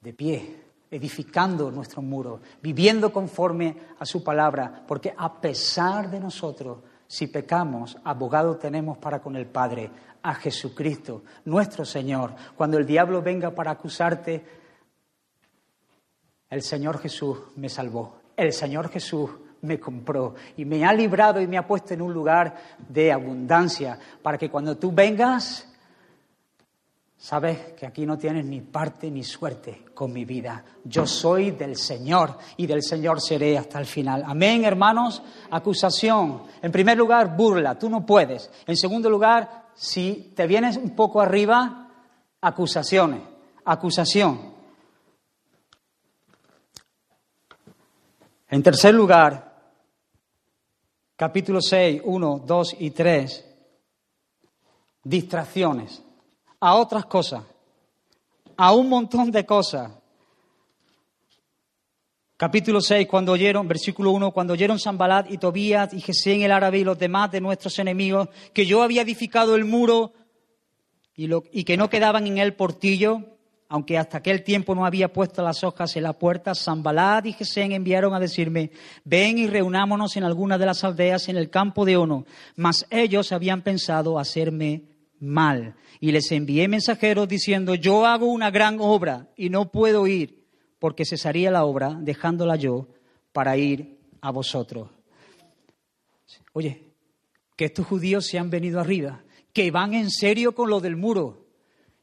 de 0.00 0.14
pie, 0.14 0.56
edificando 0.90 1.70
nuestro 1.70 2.00
muro, 2.00 2.40
viviendo 2.62 3.12
conforme 3.12 3.76
a 3.98 4.06
su 4.06 4.24
palabra, 4.24 4.82
porque 4.88 5.12
a 5.14 5.38
pesar 5.38 6.10
de 6.10 6.18
nosotros, 6.18 6.78
si 7.06 7.26
pecamos, 7.26 7.98
abogado 8.04 8.56
tenemos 8.56 8.96
para 8.96 9.20
con 9.20 9.36
el 9.36 9.44
Padre, 9.44 9.90
a 10.22 10.34
Jesucristo, 10.34 11.24
nuestro 11.44 11.84
Señor. 11.84 12.34
Cuando 12.56 12.78
el 12.78 12.86
diablo 12.86 13.20
venga 13.20 13.50
para 13.50 13.72
acusarte, 13.72 14.42
el 16.48 16.62
Señor 16.62 17.00
Jesús 17.00 17.38
me 17.56 17.68
salvó, 17.68 18.16
el 18.34 18.54
Señor 18.54 18.88
Jesús 18.88 19.28
me 19.60 19.78
compró 19.78 20.36
y 20.56 20.64
me 20.64 20.86
ha 20.86 20.94
librado 20.94 21.38
y 21.38 21.46
me 21.46 21.58
ha 21.58 21.66
puesto 21.66 21.92
en 21.92 22.00
un 22.00 22.14
lugar 22.14 22.56
de 22.88 23.12
abundancia, 23.12 23.98
para 24.22 24.38
que 24.38 24.48
cuando 24.48 24.78
tú 24.78 24.90
vengas, 24.90 25.68
Sabes 27.22 27.74
que 27.74 27.86
aquí 27.86 28.04
no 28.04 28.18
tienes 28.18 28.44
ni 28.46 28.62
parte 28.62 29.08
ni 29.08 29.22
suerte 29.22 29.84
con 29.94 30.12
mi 30.12 30.24
vida. 30.24 30.64
Yo 30.82 31.06
soy 31.06 31.52
del 31.52 31.76
Señor 31.76 32.36
y 32.56 32.66
del 32.66 32.82
Señor 32.82 33.20
seré 33.20 33.56
hasta 33.56 33.78
el 33.78 33.86
final. 33.86 34.24
Amén, 34.26 34.64
hermanos. 34.64 35.22
Acusación. 35.48 36.42
En 36.60 36.72
primer 36.72 36.98
lugar, 36.98 37.36
burla. 37.36 37.78
Tú 37.78 37.88
no 37.88 38.04
puedes. 38.04 38.50
En 38.66 38.76
segundo 38.76 39.08
lugar, 39.08 39.68
si 39.72 40.32
te 40.34 40.48
vienes 40.48 40.76
un 40.76 40.96
poco 40.96 41.20
arriba, 41.20 41.92
acusaciones. 42.40 43.20
Acusación. 43.66 44.52
En 48.50 48.62
tercer 48.64 48.94
lugar, 48.94 49.62
capítulo 51.14 51.60
6, 51.60 52.02
1, 52.04 52.42
2 52.44 52.76
y 52.80 52.90
3, 52.90 53.44
distracciones 55.04 56.02
a 56.62 56.76
otras 56.76 57.06
cosas, 57.06 57.42
a 58.56 58.72
un 58.72 58.88
montón 58.88 59.32
de 59.32 59.44
cosas. 59.44 59.90
Capítulo 62.36 62.80
6, 62.80 63.08
cuando 63.08 63.32
oyeron, 63.32 63.66
versículo 63.66 64.12
1, 64.12 64.30
cuando 64.30 64.52
oyeron 64.52 64.78
Sambalat 64.78 65.28
y 65.28 65.38
Tobías 65.38 65.92
y 65.92 66.00
Gesén 66.00 66.42
el 66.42 66.52
árabe 66.52 66.78
y 66.78 66.84
los 66.84 66.96
demás 66.96 67.32
de 67.32 67.40
nuestros 67.40 67.76
enemigos, 67.80 68.28
que 68.52 68.64
yo 68.64 68.84
había 68.84 69.02
edificado 69.02 69.56
el 69.56 69.64
muro 69.64 70.12
y, 71.16 71.64
que 71.64 71.76
no 71.76 71.90
quedaban 71.90 72.28
en 72.28 72.38
él 72.38 72.54
portillo, 72.54 73.22
aunque 73.68 73.98
hasta 73.98 74.18
aquel 74.18 74.44
tiempo 74.44 74.76
no 74.76 74.86
había 74.86 75.12
puesto 75.12 75.42
las 75.42 75.64
hojas 75.64 75.96
en 75.96 76.04
la 76.04 76.12
puerta, 76.12 76.54
Sambalat 76.54 77.26
y 77.26 77.32
Gesén 77.32 77.72
enviaron 77.72 78.14
a 78.14 78.20
decirme, 78.20 78.70
ven 79.02 79.36
y 79.38 79.48
reunámonos 79.48 80.16
en 80.16 80.22
alguna 80.22 80.58
de 80.58 80.66
las 80.66 80.84
aldeas 80.84 81.28
en 81.28 81.38
el 81.38 81.50
campo 81.50 81.84
de 81.84 81.96
Ono. 81.96 82.24
Mas 82.54 82.86
ellos 82.88 83.32
habían 83.32 83.62
pensado 83.62 84.16
hacerme 84.16 84.91
mal. 85.22 85.76
Y 86.00 86.12
les 86.12 86.30
envié 86.32 86.68
mensajeros 86.68 87.28
diciendo, 87.28 87.74
yo 87.74 88.04
hago 88.04 88.26
una 88.26 88.50
gran 88.50 88.78
obra 88.80 89.28
y 89.36 89.48
no 89.48 89.70
puedo 89.70 90.06
ir, 90.06 90.44
porque 90.78 91.06
cesaría 91.06 91.50
la 91.50 91.64
obra 91.64 91.96
dejándola 91.98 92.56
yo 92.56 92.88
para 93.32 93.56
ir 93.56 93.98
a 94.20 94.30
vosotros. 94.30 94.90
Oye, 96.52 96.92
que 97.56 97.66
estos 97.66 97.86
judíos 97.86 98.26
se 98.26 98.38
han 98.38 98.50
venido 98.50 98.80
arriba, 98.80 99.22
que 99.52 99.70
van 99.70 99.94
en 99.94 100.10
serio 100.10 100.54
con 100.54 100.68
lo 100.68 100.80
del 100.80 100.96
muro, 100.96 101.46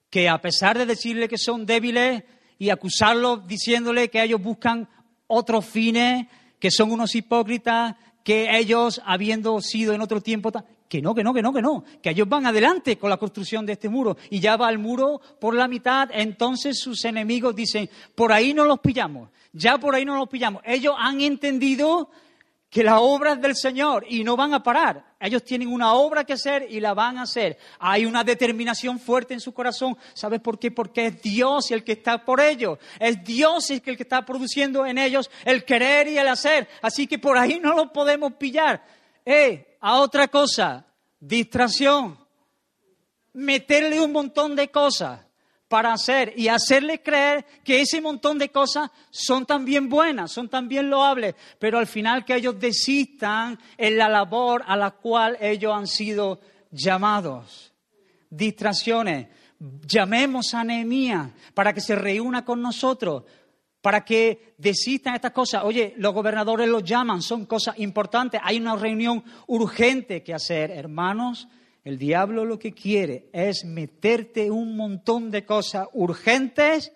que 0.10 0.30
a 0.30 0.40
pesar 0.42 0.78
de 0.78 0.86
decirle 0.86 1.28
que 1.28 1.38
son 1.38 1.66
débiles 1.66 2.24
y 2.58 2.70
acusarlos 2.70 3.46
diciéndole 3.48 4.10
que 4.10 4.24
ellos 4.24 4.42
buscan 4.42 4.88
otros 5.28 5.66
fines, 5.66 6.28
que 6.60 6.72
son 6.72 6.92
unos 6.92 7.16
hipócritas, 7.16 7.96
que 8.24 8.58
ellos, 8.58 9.02
habiendo 9.06 9.60
sido 9.62 9.94
en 9.94 10.02
otro 10.02 10.22
tiempo, 10.22 10.52
que 10.90 11.04
no, 11.04 11.14
que 11.14 11.24
no, 11.24 11.34
que 11.34 11.42
no, 11.44 11.54
que 11.54 11.62
no, 11.62 11.84
que 12.02 12.10
ellos 12.10 12.28
van 12.28 12.48
adelante 12.48 12.98
con 12.98 13.12
la 13.12 13.18
construcción 13.18 13.64
de 13.64 13.74
este 13.74 13.88
muro 13.88 14.18
y 14.32 14.40
ya 14.40 14.58
va 14.58 14.72
el 14.72 14.80
muro 14.80 15.22
por 15.40 15.54
la 15.54 15.68
mitad, 15.68 16.10
entonces 16.12 16.80
sus 16.80 17.06
enemigos 17.06 17.56
dicen, 17.56 17.88
por 18.16 18.34
ahí 18.34 18.56
no 18.56 18.66
los 18.66 18.80
pillamos, 18.80 19.30
ya 19.54 19.78
por 19.78 19.94
ahí 19.94 20.04
no 20.04 20.18
los 20.18 20.28
pillamos. 20.28 20.64
Ellos 20.66 20.96
han 20.98 21.22
entendido 21.22 22.10
que 22.72 22.84
la 22.84 23.02
obra 23.02 23.34
es 23.34 23.42
del 23.42 23.56
Señor 23.56 24.04
y 24.10 24.24
no 24.24 24.36
van 24.36 24.56
a 24.56 24.64
parar. 24.64 25.14
Ellos 25.20 25.44
tienen 25.44 25.68
una 25.68 25.94
obra 25.94 26.24
que 26.24 26.34
hacer 26.34 26.66
y 26.68 26.80
la 26.80 26.96
van 26.96 27.20
a 27.20 27.24
hacer. 27.24 27.60
Hay 27.78 28.06
una 28.06 28.24
determinación 28.24 29.00
fuerte 29.00 29.36
en 29.36 29.40
su 29.40 29.54
corazón. 29.54 29.96
¿Sabes 30.16 30.40
por 30.40 30.58
qué? 30.58 30.72
Porque 30.72 31.08
es 31.08 31.22
Dios 31.22 31.70
el 31.70 31.84
que 31.84 31.94
está 31.94 32.24
por 32.26 32.42
ellos. 32.42 32.80
Es 33.00 33.24
Dios 33.24 33.70
el 33.70 33.82
que 33.82 33.92
está 33.92 34.26
produciendo 34.26 34.88
en 34.88 34.98
ellos 34.98 35.30
el 35.46 35.66
querer 35.66 36.08
y 36.08 36.18
el 36.18 36.28
hacer. 36.28 36.68
Así 36.82 37.06
que 37.06 37.20
por 37.20 37.38
ahí 37.38 37.60
no 37.60 37.74
los 37.74 37.92
podemos 37.92 38.34
pillar. 38.34 38.84
Eh, 39.26 39.69
a 39.80 40.00
otra 40.00 40.28
cosa, 40.28 40.86
distracción, 41.20 42.18
meterle 43.34 44.02
un 44.02 44.12
montón 44.12 44.56
de 44.56 44.70
cosas 44.70 45.22
para 45.70 45.94
hacer 45.94 46.34
y 46.36 46.48
hacerle 46.48 47.02
creer 47.02 47.46
que 47.64 47.82
ese 47.82 48.02
montón 48.02 48.40
de 48.40 48.50
cosas 48.50 48.90
son 49.12 49.46
también 49.46 49.88
buenas, 49.88 50.32
son 50.32 50.50
también 50.50 50.90
loables, 50.90 51.36
pero 51.60 51.78
al 51.78 51.88
final 51.88 52.26
que 52.26 52.36
ellos 52.36 52.60
desistan 52.60 53.58
en 53.78 53.98
la 53.98 54.10
labor 54.10 54.64
a 54.66 54.76
la 54.76 54.92
cual 54.92 55.38
ellos 55.40 55.72
han 55.74 55.88
sido 55.88 56.42
llamados. 56.72 57.72
Distracciones. 58.30 59.28
Llamemos 59.60 60.54
a 60.54 60.64
Nehemías 60.64 61.30
para 61.54 61.74
que 61.74 61.82
se 61.82 61.96
reúna 61.96 62.46
con 62.46 62.62
nosotros, 62.62 63.24
para 63.82 64.04
que 64.04 64.54
desistan 64.58 65.16
estas 65.16 65.32
cosas. 65.32 65.64
Oye, 65.64 65.94
los 65.98 66.14
gobernadores 66.14 66.68
los 66.68 66.84
llaman, 66.84 67.22
son 67.22 67.46
cosas 67.46 67.80
importantes, 67.80 68.42
hay 68.44 68.58
una 68.58 68.76
reunión 68.76 69.24
urgente 69.48 70.24
que 70.24 70.34
hacer. 70.34 70.72
Hermanos, 70.72 71.48
el 71.84 71.98
diablo 71.98 72.46
lo 72.46 72.60
que 72.60 72.74
quiere 72.74 73.30
es 73.32 73.64
meterte 73.64 74.52
un 74.52 74.76
montón 74.76 75.32
de 75.32 75.46
cosas 75.46 75.88
urgentes 75.94 76.92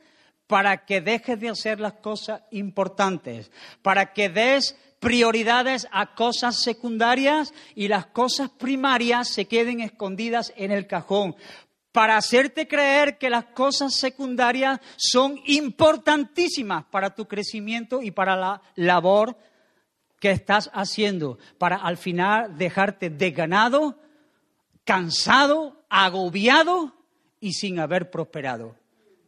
para 0.47 0.85
que 0.85 1.01
dejes 1.01 1.39
de 1.39 1.49
hacer 1.49 1.79
las 1.79 1.93
cosas 1.93 2.41
importantes, 2.51 3.49
para 3.81 4.13
que 4.13 4.29
des 4.29 4.75
prioridades 4.99 5.87
a 5.91 6.15
cosas 6.15 6.61
secundarias 6.61 7.53
y 7.75 7.89
las 7.89 8.05
cosas 8.05 8.49
primarias 8.49 9.27
se 9.27 9.45
queden 9.45 9.81
escondidas 9.81 10.53
en 10.55 10.71
el 10.71 10.87
cajón, 10.87 11.35
para 11.93 12.17
hacerte 12.17 12.67
creer 12.67 13.19
que 13.19 13.29
las 13.29 13.45
cosas 13.45 13.93
secundarias 13.93 14.79
son 14.97 15.39
importantísimas 15.45 16.85
para 16.85 17.13
tu 17.13 17.27
crecimiento 17.27 18.01
y 18.01 18.09
para 18.09 18.35
la 18.35 18.61
labor 18.75 19.37
que 20.19 20.31
estás 20.31 20.71
haciendo, 20.73 21.37
para 21.59 21.75
al 21.75 21.97
final 21.97 22.57
dejarte 22.57 23.11
desganado, 23.11 23.99
cansado, 24.83 25.85
agobiado 25.87 26.95
y 27.39 27.53
sin 27.53 27.79
haber 27.79 28.09
prosperado. 28.09 28.75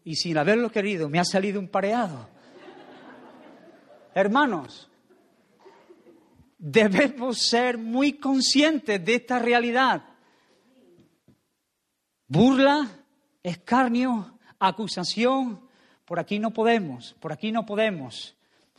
Y 0.04 0.16
sin 0.16 0.38
haberlo 0.38 0.72
querido, 0.72 1.08
me 1.08 1.20
ha 1.20 1.26
salido 1.26 1.60
un 1.60 1.68
pareado. 1.68 2.28
Hermanos, 4.16 4.90
debemos 6.58 7.38
ser 7.48 7.78
muy 7.78 8.14
conscientes 8.14 9.04
de 9.06 9.16
esta 9.16 9.38
realidad 9.38 10.15
burla, 12.28 12.90
escarnio, 13.44 14.38
acusación. 14.60 15.62
Por 16.06 16.20
aquí 16.20 16.40
no 16.40 16.52
podemos, 16.52 17.16
por 17.20 17.32
aquí 17.32 17.52
no 17.52 17.66
podemos. 17.66 18.36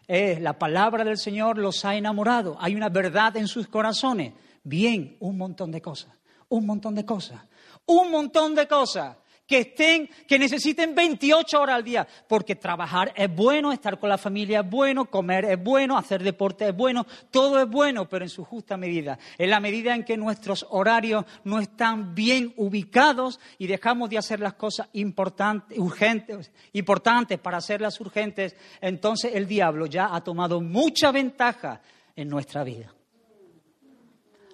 Eh, 0.08 0.38
la 0.40 0.58
palabra 0.58 1.04
del 1.04 1.18
Señor 1.18 1.58
los 1.58 1.84
ha 1.84 1.96
enamorado. 1.96 2.56
Hay 2.60 2.74
una 2.74 2.88
verdad 2.88 3.36
en 3.36 3.48
sus 3.48 3.66
corazones. 3.66 4.32
Bien, 4.62 5.16
un 5.20 5.36
montón 5.36 5.70
de 5.70 5.80
cosas, 5.80 6.12
un 6.48 6.66
montón 6.66 6.94
de 6.94 7.04
cosas, 7.04 7.40
un 7.86 8.10
montón 8.10 8.54
de 8.54 8.66
cosas 8.66 9.16
que 9.46 9.58
estén, 9.58 10.08
que 10.26 10.38
necesiten 10.38 10.94
28 10.94 11.60
horas 11.60 11.76
al 11.76 11.84
día, 11.84 12.06
porque 12.28 12.56
trabajar 12.56 13.12
es 13.14 13.34
bueno, 13.34 13.72
estar 13.72 13.98
con 13.98 14.08
la 14.08 14.18
familia 14.18 14.60
es 14.60 14.70
bueno, 14.70 15.06
comer 15.06 15.44
es 15.44 15.62
bueno, 15.62 15.96
hacer 15.96 16.22
deporte 16.22 16.68
es 16.68 16.76
bueno, 16.76 17.06
todo 17.30 17.60
es 17.60 17.68
bueno, 17.68 18.08
pero 18.08 18.24
en 18.24 18.28
su 18.28 18.44
justa 18.44 18.76
medida. 18.76 19.18
En 19.38 19.50
la 19.50 19.60
medida 19.60 19.94
en 19.94 20.04
que 20.04 20.16
nuestros 20.16 20.66
horarios 20.70 21.24
no 21.44 21.60
están 21.60 22.14
bien 22.14 22.52
ubicados 22.56 23.38
y 23.58 23.66
dejamos 23.66 24.10
de 24.10 24.18
hacer 24.18 24.40
las 24.40 24.54
cosas 24.54 24.88
importantes, 24.94 25.78
urgentes, 25.78 26.50
importantes 26.72 27.38
para 27.38 27.58
hacerlas 27.58 28.00
urgentes, 28.00 28.56
entonces 28.80 29.32
el 29.34 29.46
diablo 29.46 29.86
ya 29.86 30.14
ha 30.14 30.22
tomado 30.22 30.60
mucha 30.60 31.12
ventaja 31.12 31.80
en 32.16 32.28
nuestra 32.28 32.64
vida. 32.64 32.92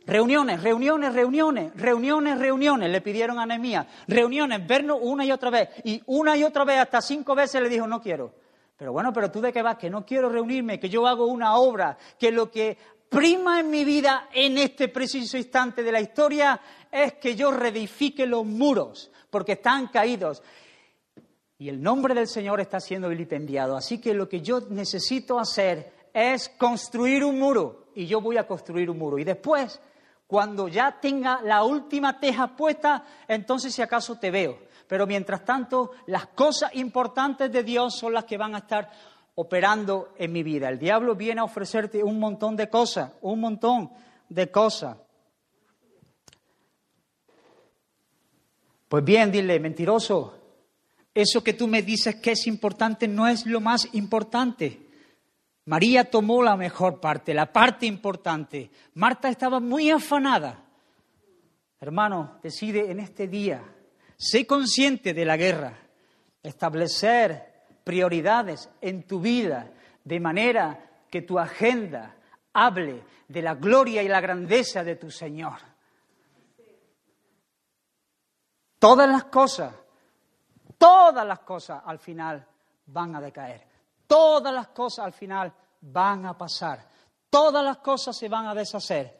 Reuniones, 0.06 0.62
reuniones, 0.62 1.14
reuniones, 1.14 1.72
reuniones, 1.76 2.38
reuniones, 2.38 2.90
le 2.90 3.00
pidieron 3.00 3.38
a 3.38 3.46
Nehemías. 3.46 3.86
Reuniones, 4.08 4.66
vernos 4.66 4.98
una 5.00 5.24
y 5.24 5.32
otra 5.32 5.50
vez. 5.50 5.68
Y 5.84 6.02
una 6.06 6.36
y 6.36 6.44
otra 6.44 6.64
vez, 6.64 6.78
hasta 6.78 7.00
cinco 7.00 7.34
veces 7.34 7.62
le 7.62 7.68
dijo, 7.68 7.86
no 7.86 8.00
quiero. 8.00 8.34
Pero 8.76 8.92
bueno, 8.92 9.12
pero 9.12 9.30
tú 9.30 9.40
de 9.40 9.52
qué 9.52 9.62
vas, 9.62 9.76
que 9.76 9.90
no 9.90 10.04
quiero 10.04 10.28
reunirme, 10.28 10.80
que 10.80 10.88
yo 10.88 11.06
hago 11.06 11.26
una 11.26 11.56
obra, 11.56 11.96
que 12.18 12.32
lo 12.32 12.50
que 12.50 12.76
prima 13.08 13.60
en 13.60 13.70
mi 13.70 13.84
vida 13.84 14.28
en 14.32 14.58
este 14.58 14.88
preciso 14.88 15.36
instante 15.36 15.82
de 15.82 15.92
la 15.92 16.00
historia 16.00 16.60
es 16.90 17.12
que 17.14 17.36
yo 17.36 17.52
reedifique 17.52 18.26
los 18.26 18.44
muros, 18.44 19.10
porque 19.30 19.52
están 19.52 19.86
caídos. 19.88 20.42
Y 21.58 21.68
el 21.68 21.80
nombre 21.80 22.12
del 22.12 22.26
Señor 22.26 22.60
está 22.60 22.80
siendo 22.80 23.08
vilipendiado. 23.08 23.76
Así 23.76 24.00
que 24.00 24.14
lo 24.14 24.28
que 24.28 24.40
yo 24.40 24.62
necesito 24.70 25.38
hacer 25.38 25.92
es 26.12 26.48
construir 26.48 27.22
un 27.22 27.38
muro. 27.38 27.84
Y 27.94 28.06
yo 28.06 28.20
voy 28.20 28.36
a 28.36 28.48
construir 28.48 28.90
un 28.90 28.98
muro. 28.98 29.16
Y 29.18 29.24
después 29.24 29.80
cuando 30.32 30.66
ya 30.66 30.98
tenga 30.98 31.42
la 31.42 31.62
última 31.62 32.18
teja 32.18 32.56
puesta, 32.56 33.04
entonces 33.28 33.74
si 33.74 33.82
acaso 33.82 34.18
te 34.18 34.30
veo. 34.30 34.60
Pero 34.88 35.06
mientras 35.06 35.44
tanto, 35.44 35.90
las 36.06 36.28
cosas 36.28 36.74
importantes 36.74 37.52
de 37.52 37.62
Dios 37.62 37.98
son 37.98 38.14
las 38.14 38.24
que 38.24 38.38
van 38.38 38.54
a 38.54 38.60
estar 38.60 38.90
operando 39.34 40.14
en 40.16 40.32
mi 40.32 40.42
vida. 40.42 40.70
El 40.70 40.78
diablo 40.78 41.14
viene 41.14 41.42
a 41.42 41.44
ofrecerte 41.44 42.02
un 42.02 42.18
montón 42.18 42.56
de 42.56 42.70
cosas, 42.70 43.12
un 43.20 43.40
montón 43.40 43.90
de 44.30 44.50
cosas. 44.50 44.96
Pues 48.88 49.04
bien, 49.04 49.30
dile, 49.30 49.60
mentiroso, 49.60 50.32
eso 51.12 51.44
que 51.44 51.52
tú 51.52 51.68
me 51.68 51.82
dices 51.82 52.16
que 52.16 52.30
es 52.30 52.46
importante 52.46 53.06
no 53.06 53.28
es 53.28 53.44
lo 53.44 53.60
más 53.60 53.86
importante. 53.92 54.91
María 55.66 56.10
tomó 56.10 56.42
la 56.42 56.56
mejor 56.56 57.00
parte, 57.00 57.34
la 57.34 57.52
parte 57.52 57.86
importante. 57.86 58.70
Marta 58.94 59.28
estaba 59.28 59.60
muy 59.60 59.90
afanada. 59.90 60.64
Hermano, 61.80 62.38
decide 62.42 62.90
en 62.90 63.00
este 63.00 63.28
día 63.28 63.62
Sé 64.22 64.46
consciente 64.46 65.14
de 65.14 65.24
la 65.24 65.36
guerra. 65.36 65.76
Establecer 66.44 67.64
prioridades 67.82 68.70
en 68.80 69.02
tu 69.02 69.20
vida 69.20 69.72
de 70.04 70.20
manera 70.20 70.78
que 71.10 71.22
tu 71.22 71.40
agenda 71.40 72.14
hable 72.52 73.02
de 73.26 73.42
la 73.42 73.56
gloria 73.56 74.00
y 74.00 74.06
la 74.06 74.20
grandeza 74.20 74.84
de 74.84 74.94
tu 74.94 75.10
Señor. 75.10 75.58
Todas 78.78 79.08
las 79.10 79.24
cosas, 79.24 79.74
todas 80.78 81.26
las 81.26 81.40
cosas 81.40 81.82
al 81.84 81.98
final 81.98 82.46
van 82.86 83.16
a 83.16 83.20
decaer. 83.20 83.71
Todas 84.12 84.52
las 84.52 84.68
cosas 84.68 85.06
al 85.06 85.14
final 85.14 85.50
van 85.80 86.26
a 86.26 86.36
pasar. 86.36 86.86
Todas 87.30 87.64
las 87.64 87.78
cosas 87.78 88.14
se 88.14 88.28
van 88.28 88.44
a 88.44 88.54
deshacer. 88.54 89.18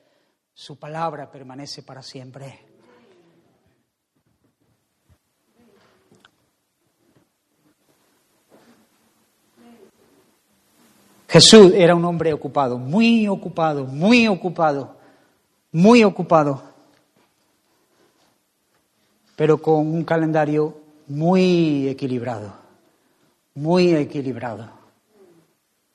Su 0.53 0.79
palabra 0.79 1.31
permanece 1.31 1.83
para 1.83 2.03
siempre. 2.03 2.61
Jesús 11.27 11.73
era 11.75 11.95
un 11.95 12.05
hombre 12.05 12.35
ocupado, 12.35 12.77
muy 12.77 13.27
ocupado, 13.29 13.87
muy 13.87 14.29
ocupado, 14.29 14.95
muy 15.71 16.05
ocupado, 16.05 16.63
pero 19.37 19.57
con 19.57 19.87
un 19.87 20.05
calendario 20.05 20.77
muy 21.09 21.89
equilibrado, 21.89 22.53
muy 23.55 23.95
equilibrado. 23.95 24.82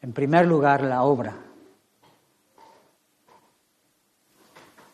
En 0.07 0.13
primer 0.13 0.45
lugar, 0.45 0.85
la 0.85 1.03
obra. 1.03 1.35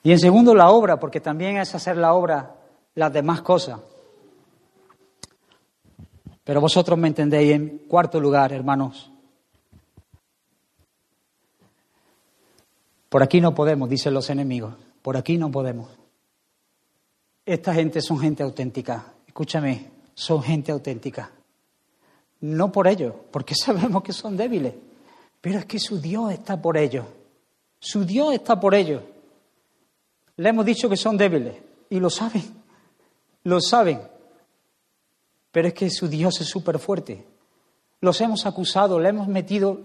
Y 0.02 0.12
en 0.12 0.18
segundo, 0.18 0.56
la 0.56 0.72
obra, 0.72 1.00
porque 1.00 1.20
también 1.20 1.58
es 1.58 1.76
hacer 1.76 1.98
la 1.98 2.16
obra 2.16 2.56
las 2.96 3.14
demás 3.14 3.44
cosas. 3.44 3.80
Pero 6.44 6.62
vosotros 6.62 6.98
me 6.98 7.10
entendéis. 7.10 7.52
En 7.52 7.78
cuarto 7.88 8.20
lugar, 8.20 8.54
hermanos, 8.54 9.12
Por 13.08 13.22
aquí 13.22 13.40
no 13.40 13.54
podemos, 13.54 13.88
dicen 13.88 14.16
los 14.16 14.32
enemigos. 14.32 14.74
Por 15.04 15.16
aquí 15.16 15.38
no 15.38 15.52
podemos. 15.52 15.92
Esta 17.46 17.72
gente 17.72 18.02
son 18.02 18.20
gente 18.20 18.42
auténtica. 18.42 19.14
Escúchame, 19.28 19.92
son 20.16 20.42
gente 20.42 20.72
auténtica. 20.72 21.30
No 22.42 22.72
por 22.72 22.88
ellos, 22.88 23.14
porque 23.30 23.54
sabemos 23.64 24.02
que 24.02 24.14
son 24.14 24.36
débiles. 24.36 24.74
Pero 25.44 25.60
es 25.60 25.66
que 25.66 25.78
su 25.78 26.00
Dios 26.00 26.32
está 26.32 26.62
por 26.62 26.78
ellos. 26.78 27.06
Su 27.78 28.06
Dios 28.06 28.34
está 28.34 28.58
por 28.62 28.74
ellos. 28.74 29.04
Le 30.38 30.48
hemos 30.48 30.66
dicho 30.66 30.88
que 30.88 30.96
son 30.96 31.18
débiles 31.18 31.58
y 31.90 32.00
lo 32.00 32.10
saben. 32.10 32.64
Lo 33.44 33.60
saben. 33.60 34.02
Pero 35.52 35.68
es 35.68 35.74
que 35.74 35.90
su 35.90 36.08
Dios 36.08 36.40
es 36.40 36.48
súper 36.48 36.80
fuerte. 36.80 37.28
Los 38.00 38.22
hemos 38.22 38.46
acusado, 38.46 38.98
le 38.98 39.10
hemos 39.10 39.28
metido 39.28 39.82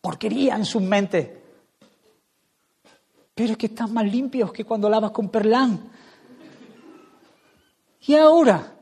porquería 0.00 0.56
en 0.56 0.64
sus 0.64 0.80
mentes. 0.80 1.28
Pero 3.34 3.52
es 3.52 3.58
que 3.58 3.66
están 3.66 3.92
más 3.92 4.10
limpios 4.10 4.50
que 4.50 4.64
cuando 4.64 4.88
lavas 4.88 5.10
con 5.10 5.28
perlán. 5.28 5.90
Y 8.00 8.14
ahora, 8.14 8.78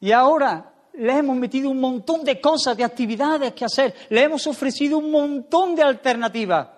y 0.00 0.10
ahora 0.10 0.73
le 0.98 1.18
hemos 1.18 1.36
metido 1.36 1.70
un 1.70 1.80
montón 1.80 2.24
de 2.24 2.40
cosas, 2.40 2.76
de 2.76 2.84
actividades 2.84 3.52
que 3.52 3.64
hacer, 3.64 3.94
le 4.10 4.22
hemos 4.22 4.46
ofrecido 4.46 4.98
un 4.98 5.10
montón 5.10 5.74
de 5.74 5.82
alternativas. 5.82 6.68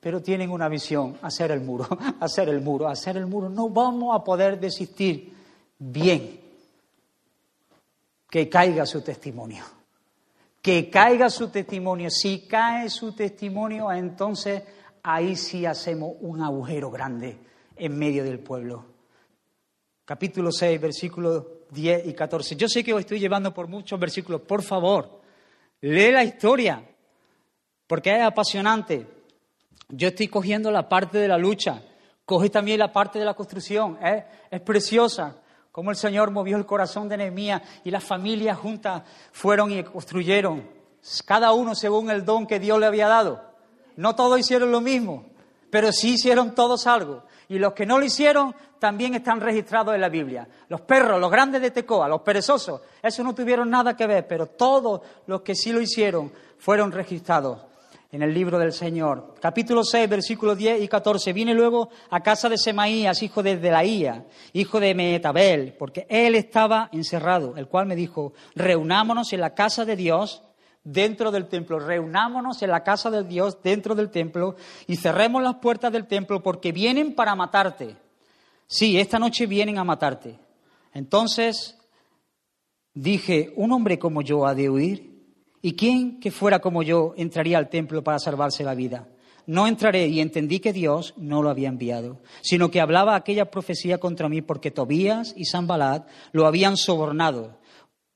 Pero 0.00 0.22
tienen 0.22 0.50
una 0.50 0.68
visión, 0.68 1.18
hacer 1.22 1.50
el 1.50 1.60
muro, 1.60 1.86
hacer 2.20 2.48
el 2.48 2.60
muro, 2.60 2.88
hacer 2.88 3.16
el 3.16 3.26
muro. 3.26 3.48
No 3.48 3.68
vamos 3.68 4.14
a 4.14 4.22
poder 4.22 4.60
desistir 4.60 5.34
bien. 5.78 6.40
Que 8.30 8.48
caiga 8.48 8.86
su 8.86 9.00
testimonio. 9.00 9.64
Que 10.62 10.88
caiga 10.90 11.30
su 11.30 11.48
testimonio. 11.48 12.10
Si 12.10 12.46
cae 12.46 12.90
su 12.90 13.12
testimonio, 13.12 13.90
entonces 13.90 14.62
ahí 15.02 15.34
sí 15.34 15.66
hacemos 15.66 16.12
un 16.20 16.42
agujero 16.42 16.90
grande 16.90 17.38
en 17.74 17.98
medio 17.98 18.22
del 18.22 18.38
pueblo. 18.38 18.84
Capítulo 20.04 20.52
6, 20.52 20.80
versículos 20.80 21.44
10 21.70 22.06
y 22.06 22.14
14. 22.14 22.56
Yo 22.56 22.68
sé 22.68 22.82
que 22.82 22.92
os 22.92 23.00
estoy 23.00 23.18
llevando 23.18 23.52
por 23.52 23.68
muchos 23.68 23.98
versículos. 23.98 24.42
Por 24.42 24.62
favor, 24.62 25.20
lee 25.80 26.12
la 26.12 26.24
historia, 26.24 26.82
porque 27.86 28.16
es 28.16 28.22
apasionante. 28.22 29.06
Yo 29.88 30.08
estoy 30.08 30.28
cogiendo 30.28 30.70
la 30.70 30.88
parte 30.88 31.18
de 31.18 31.28
la 31.28 31.38
lucha, 31.38 31.82
coge 32.24 32.50
también 32.50 32.78
la 32.78 32.92
parte 32.92 33.18
de 33.18 33.24
la 33.24 33.34
construcción. 33.34 33.98
Es 34.50 34.60
preciosa 34.60 35.36
cómo 35.72 35.90
el 35.90 35.96
Señor 35.96 36.30
movió 36.30 36.56
el 36.56 36.66
corazón 36.66 37.08
de 37.08 37.16
Nehemías 37.16 37.62
y 37.84 37.90
las 37.90 38.04
familias 38.04 38.58
juntas 38.58 39.02
fueron 39.32 39.72
y 39.72 39.82
construyeron, 39.82 40.68
cada 41.24 41.52
uno 41.52 41.74
según 41.74 42.10
el 42.10 42.24
don 42.24 42.46
que 42.46 42.58
Dios 42.58 42.78
le 42.78 42.86
había 42.86 43.08
dado. 43.08 43.42
No 43.96 44.14
todos 44.14 44.38
hicieron 44.38 44.70
lo 44.70 44.80
mismo, 44.80 45.24
pero 45.70 45.92
sí 45.92 46.14
hicieron 46.14 46.54
todos 46.54 46.86
algo. 46.86 47.24
Y 47.48 47.58
los 47.58 47.72
que 47.72 47.86
no 47.86 47.98
lo 47.98 48.04
hicieron 48.04 48.54
también 48.78 49.14
están 49.14 49.40
registrados 49.40 49.94
en 49.94 50.00
la 50.00 50.08
Biblia. 50.08 50.48
Los 50.68 50.80
perros, 50.82 51.20
los 51.20 51.30
grandes 51.30 51.60
de 51.60 51.70
Tecoa, 51.70 52.08
los 52.08 52.22
perezosos, 52.22 52.80
eso 53.02 53.22
no 53.22 53.34
tuvieron 53.34 53.70
nada 53.70 53.96
que 53.96 54.06
ver, 54.06 54.26
pero 54.26 54.46
todos 54.46 55.00
los 55.26 55.42
que 55.42 55.54
sí 55.54 55.72
lo 55.72 55.80
hicieron 55.80 56.32
fueron 56.58 56.92
registrados 56.92 57.68
en 58.10 58.22
el 58.22 58.32
libro 58.32 58.58
del 58.58 58.72
Señor. 58.72 59.34
Capítulo 59.40 59.84
6, 59.84 60.08
versículos 60.08 60.56
10 60.56 60.82
y 60.82 60.88
14. 60.88 61.32
Viene 61.32 61.52
luego 61.52 61.90
a 62.10 62.20
casa 62.20 62.48
de 62.48 62.56
Semaías, 62.56 63.22
hijo 63.22 63.42
de 63.42 63.58
Delaía, 63.58 64.24
hijo 64.54 64.80
de 64.80 64.94
Metabel, 64.94 65.74
porque 65.78 66.06
él 66.08 66.34
estaba 66.34 66.88
encerrado, 66.92 67.56
el 67.56 67.68
cual 67.68 67.86
me 67.86 67.96
dijo, 67.96 68.32
reunámonos 68.54 69.32
en 69.32 69.40
la 69.40 69.54
casa 69.54 69.84
de 69.84 69.96
Dios 69.96 70.42
dentro 70.84 71.30
del 71.30 71.48
templo. 71.48 71.78
Reunámonos 71.78 72.62
en 72.62 72.70
la 72.70 72.82
casa 72.82 73.10
de 73.10 73.24
Dios 73.24 73.62
dentro 73.62 73.94
del 73.94 74.10
templo 74.10 74.56
y 74.86 74.96
cerremos 74.96 75.42
las 75.42 75.56
puertas 75.56 75.92
del 75.92 76.06
templo 76.06 76.42
porque 76.42 76.72
vienen 76.72 77.14
para 77.14 77.34
matarte. 77.34 77.96
Sí, 78.68 78.98
esta 78.98 79.18
noche 79.18 79.46
vienen 79.46 79.78
a 79.78 79.84
matarte. 79.84 80.38
Entonces 80.92 81.76
dije, 82.94 83.52
un 83.56 83.72
hombre 83.72 83.98
como 83.98 84.22
yo 84.22 84.46
ha 84.46 84.54
de 84.54 84.68
huir. 84.68 85.08
¿Y 85.60 85.74
quién 85.74 86.20
que 86.20 86.30
fuera 86.30 86.60
como 86.60 86.84
yo 86.84 87.14
entraría 87.16 87.58
al 87.58 87.68
templo 87.68 88.04
para 88.04 88.20
salvarse 88.20 88.62
la 88.62 88.74
vida? 88.74 89.08
No 89.46 89.66
entraré 89.66 90.06
y 90.06 90.20
entendí 90.20 90.60
que 90.60 90.74
Dios 90.74 91.14
no 91.16 91.42
lo 91.42 91.48
había 91.48 91.68
enviado, 91.68 92.20
sino 92.42 92.70
que 92.70 92.80
hablaba 92.80 93.16
aquella 93.16 93.50
profecía 93.50 93.98
contra 93.98 94.28
mí 94.28 94.42
porque 94.42 94.70
Tobías 94.70 95.32
y 95.36 95.46
Sanbalat 95.46 96.06
lo 96.32 96.46
habían 96.46 96.76
sobornado 96.76 97.58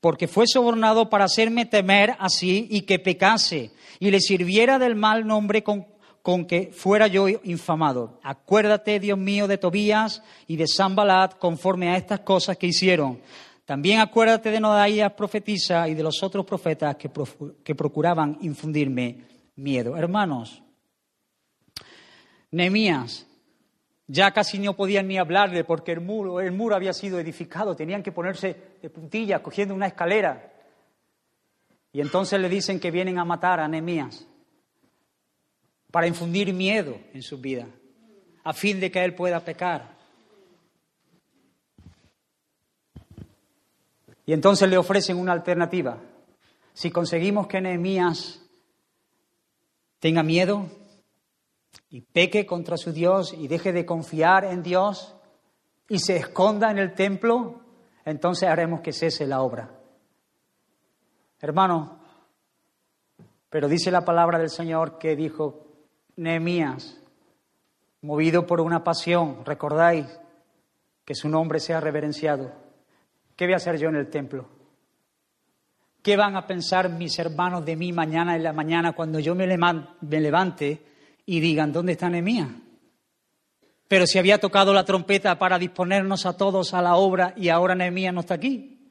porque 0.03 0.27
fue 0.27 0.49
sobornado 0.49 1.09
para 1.09 1.27
hacerme 1.27 1.65
temer 1.65 2.17
así 2.19 2.67
y 2.69 2.81
que 2.83 2.99
pecase 2.99 3.71
y 4.01 4.11
le 4.11 4.21
sirviera 4.21 4.81
del 4.81 4.97
mal 4.97 5.29
nombre 5.29 5.63
con, 5.63 5.87
que 6.23 6.70
fuera 6.73 7.09
yo 7.09 7.29
infamado. 7.29 8.20
Acuérdate, 8.23 9.01
Dios 9.01 9.18
mío, 9.18 9.49
de 9.49 9.59
Tobías 9.59 10.23
y 10.47 10.57
de 10.57 10.68
Sambalat 10.68 11.37
conforme 11.39 11.91
a 11.91 11.97
estas 11.97 12.20
cosas 12.20 12.57
que 12.57 12.68
hicieron. 12.68 13.20
También 13.64 14.01
acuérdate 14.01 14.51
de 14.51 14.61
Nodaías 14.61 15.12
profetisa 15.12 15.89
y 15.89 15.95
de 15.95 16.03
los 16.03 16.23
otros 16.23 16.47
profetas 16.47 16.97
que, 16.97 17.11
que 17.64 17.75
procuraban 17.75 18.39
infundirme 18.41 19.25
miedo. 19.57 19.97
Hermanos, 19.97 20.62
Nehemías 22.53 23.27
ya 24.07 24.31
casi 24.31 24.59
no 24.59 24.75
podían 24.75 25.09
ni 25.09 25.18
hablarle 25.18 25.64
porque 25.64 25.93
el 25.93 26.01
muro, 26.01 26.41
el 26.41 26.53
muro 26.53 26.77
había 26.77 26.93
sido 26.93 27.18
edificado, 27.18 27.75
tenían 27.75 28.03
que 28.03 28.12
ponerse 28.12 28.57
de 28.81 28.91
puntillas 28.91 29.41
cogiendo 29.41 29.75
una 29.75 29.87
escalera. 29.87 30.53
Y 31.93 32.01
entonces 32.01 32.41
le 32.41 32.49
dicen 32.49 32.79
que 32.79 32.91
vienen 32.91 33.18
a 33.18 33.25
matar 33.25 33.59
a 33.59 33.68
Nehemías 33.68 34.27
para 35.93 36.09
infundir 36.09 36.53
miedo 36.53 36.99
en 37.14 37.22
su 37.22 37.38
vida, 37.38 37.68
a 38.43 38.53
fin 38.53 38.80
de 38.80 38.90
que 38.90 39.05
él 39.05 39.14
pueda 39.14 39.38
pecar. 39.38 39.97
Y 44.26 44.32
entonces 44.32 44.68
le 44.68 44.78
ofrecen 44.78 45.16
una 45.16 45.32
alternativa. 45.32 46.01
Si 46.72 46.90
conseguimos 46.90 47.47
que 47.47 47.61
Nehemías 47.61 48.40
tenga 50.01 50.24
miedo, 50.24 50.68
y 51.93 52.01
peque 52.01 52.47
contra 52.47 52.78
su 52.78 52.90
Dios 52.90 53.34
y 53.34 53.49
deje 53.49 53.70
de 53.72 53.84
confiar 53.84 54.47
en 54.47 54.62
Dios 54.62 55.14
y 55.88 55.99
se 55.99 56.16
esconda 56.16 56.70
en 56.70 56.78
el 56.78 56.95
templo, 56.95 57.61
entonces 58.07 58.49
haremos 58.49 58.80
que 58.80 58.95
cese 58.95 59.26
la 59.26 59.43
obra. 59.43 59.78
Hermano, 61.38 62.01
pero 63.51 63.68
dice 63.68 63.90
la 63.90 64.07
palabra 64.07 64.38
del 64.38 64.49
Señor 64.49 64.97
que 64.99 65.14
dijo 65.14 65.62
Nehemías, 66.17 67.01
movido 68.03 68.47
por 68.47 68.61
una 68.61 68.85
pasión, 68.85 69.45
recordáis 69.45 70.07
que 71.05 71.15
su 71.15 71.29
nombre 71.29 71.61
sea 71.61 71.81
reverenciado. 71.81 72.53
¿Qué 73.37 73.47
voy 73.47 73.55
a 73.55 73.57
hacer 73.57 73.79
yo 73.79 73.89
en 73.89 73.97
el 73.97 74.11
templo? 74.11 74.49
¿Qué 76.03 76.17
van 76.17 76.37
a 76.37 76.47
pensar 76.47 76.91
mis 76.91 77.19
hermanos 77.19 77.65
de 77.65 77.77
mí 77.77 77.93
mañana 77.93 78.35
en 78.35 78.43
la 78.43 78.53
mañana 78.53 78.93
cuando 78.93 79.21
yo 79.21 79.35
me 79.35 79.47
levante 79.47 80.83
y 81.25 81.41
digan, 81.41 81.73
¿dónde 81.73 81.93
está 81.93 82.09
Nehemías? 82.09 82.49
Pero 83.87 84.07
si 84.07 84.19
había 84.19 84.39
tocado 84.39 84.73
la 84.73 84.85
trompeta 84.85 85.39
para 85.39 85.59
disponernos 85.59 86.27
a 86.27 86.37
todos 86.37 86.75
a 86.75 86.83
la 86.83 86.97
obra 86.97 87.35
y 87.37 87.51
ahora 87.51 87.75
Nehemías 87.75 88.13
no 88.13 88.21
está 88.21 88.35
aquí. 88.35 88.91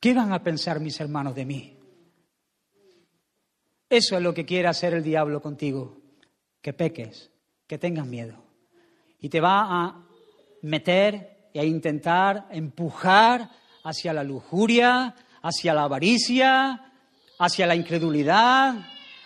¿Qué 0.00 0.14
van 0.14 0.32
a 0.32 0.42
pensar 0.42 0.80
mis 0.80 1.00
hermanos 1.00 1.34
de 1.34 1.44
mí? 1.44 1.73
Eso 3.88 4.16
es 4.16 4.22
lo 4.22 4.34
que 4.34 4.46
quiere 4.46 4.68
hacer 4.68 4.94
el 4.94 5.02
diablo 5.02 5.40
contigo, 5.40 5.98
que 6.60 6.72
peques, 6.72 7.30
que 7.66 7.78
tengas 7.78 8.06
miedo. 8.06 8.42
Y 9.20 9.28
te 9.28 9.40
va 9.40 9.60
a 9.60 10.06
meter 10.62 11.48
y 11.52 11.58
a 11.58 11.64
intentar 11.64 12.48
empujar 12.50 13.50
hacia 13.84 14.12
la 14.12 14.24
lujuria, 14.24 15.14
hacia 15.42 15.74
la 15.74 15.84
avaricia, 15.84 16.92
hacia 17.38 17.66
la 17.66 17.76
incredulidad, 17.76 18.74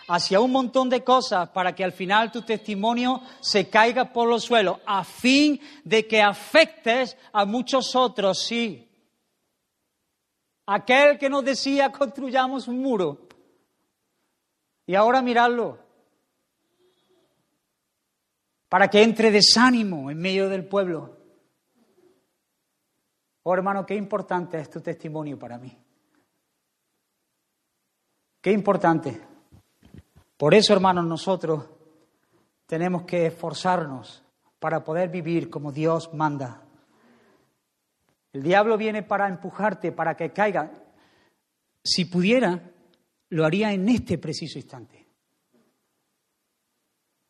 hacia 0.09 0.39
un 0.39 0.51
montón 0.51 0.89
de 0.89 1.03
cosas 1.03 1.49
para 1.49 1.73
que 1.73 1.83
al 1.83 1.93
final 1.93 2.31
tu 2.31 2.41
testimonio 2.41 3.21
se 3.39 3.69
caiga 3.69 4.11
por 4.11 4.27
los 4.27 4.43
suelos, 4.43 4.77
a 4.85 5.03
fin 5.03 5.59
de 5.83 6.07
que 6.07 6.21
afectes 6.21 7.15
a 7.31 7.45
muchos 7.45 7.95
otros, 7.95 8.39
sí. 8.39 8.87
Aquel 10.65 11.17
que 11.17 11.29
nos 11.29 11.45
decía 11.45 11.91
construyamos 11.91 12.67
un 12.67 12.81
muro. 12.81 13.28
Y 14.89 14.95
ahora 14.95 15.21
miradlo. 15.21 15.77
Para 18.67 18.87
que 18.87 19.03
entre 19.03 19.29
desánimo 19.29 20.09
en 20.09 20.17
medio 20.17 20.49
del 20.49 20.67
pueblo. 20.67 21.15
Oh 23.43 23.53
hermano, 23.53 23.85
qué 23.85 23.93
importante 23.93 24.59
es 24.59 24.67
tu 24.67 24.81
testimonio 24.81 25.37
para 25.37 25.59
mí. 25.59 25.77
Qué 28.41 28.51
importante. 28.51 29.21
Por 30.35 30.55
eso, 30.55 30.73
hermanos, 30.73 31.05
nosotros 31.05 31.69
tenemos 32.65 33.03
que 33.03 33.27
esforzarnos 33.27 34.23
para 34.57 34.83
poder 34.83 35.09
vivir 35.09 35.51
como 35.51 35.71
Dios 35.71 36.11
manda. 36.15 36.63
El 38.33 38.41
diablo 38.41 38.75
viene 38.75 39.03
para 39.03 39.27
empujarte, 39.27 39.91
para 39.91 40.17
que 40.17 40.33
caiga. 40.33 40.71
Si 41.83 42.05
pudiera, 42.05 42.71
lo 43.29 43.45
haría 43.45 43.71
en 43.71 43.87
este 43.89 44.17
preciso 44.17 44.57
instante. 44.57 45.05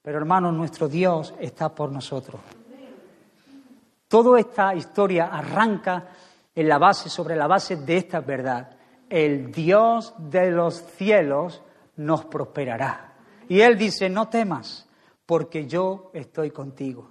Pero 0.02 0.18
hermanos, 0.18 0.54
nuestro 0.54 0.88
Dios 0.88 1.34
está 1.40 1.74
por 1.74 1.92
nosotros. 1.92 2.42
Toda 4.08 4.40
esta 4.40 4.74
historia 4.74 5.28
arranca 5.28 6.08
en 6.56 6.68
la 6.68 6.78
base, 6.78 7.10
sobre 7.10 7.36
la 7.36 7.48
base 7.48 7.76
de 7.76 7.98
esta 7.98 8.22
verdad 8.22 8.80
el 9.10 9.52
Dios 9.52 10.14
de 10.18 10.52
los 10.52 10.84
cielos 10.98 11.62
nos 11.98 12.26
prosperará. 12.26 13.16
Y 13.48 13.62
Él 13.62 13.78
dice, 13.78 14.10
no 14.10 14.30
temas, 14.30 14.88
porque 15.26 15.68
yo 15.68 16.12
estoy 16.14 16.52
contigo. 16.52 17.10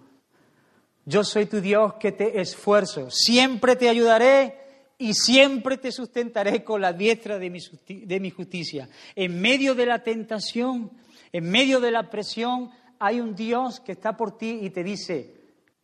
Yo 1.04 1.24
soy 1.24 1.46
tu 1.46 1.60
Dios 1.60 1.94
que 1.94 2.12
te 2.12 2.40
esfuerzo, 2.40 3.10
siempre 3.10 3.76
te 3.76 3.88
ayudaré 3.88 4.67
y 4.98 5.14
siempre 5.14 5.78
te 5.78 5.92
sustentaré 5.92 6.64
con 6.64 6.80
la 6.80 6.92
diestra 6.92 7.38
de 7.38 7.50
mi, 7.50 8.30
justicia. 8.30 8.88
En 9.14 9.40
medio 9.40 9.76
de 9.76 9.86
la 9.86 10.02
tentación, 10.02 10.90
en 11.32 11.48
medio 11.48 11.78
de 11.78 11.92
la 11.92 12.10
presión, 12.10 12.70
hay 12.98 13.20
un 13.20 13.36
Dios 13.36 13.78
que 13.78 13.92
está 13.92 14.16
por 14.16 14.36
ti 14.36 14.58
y 14.62 14.70
te 14.70 14.82
dice 14.82 15.34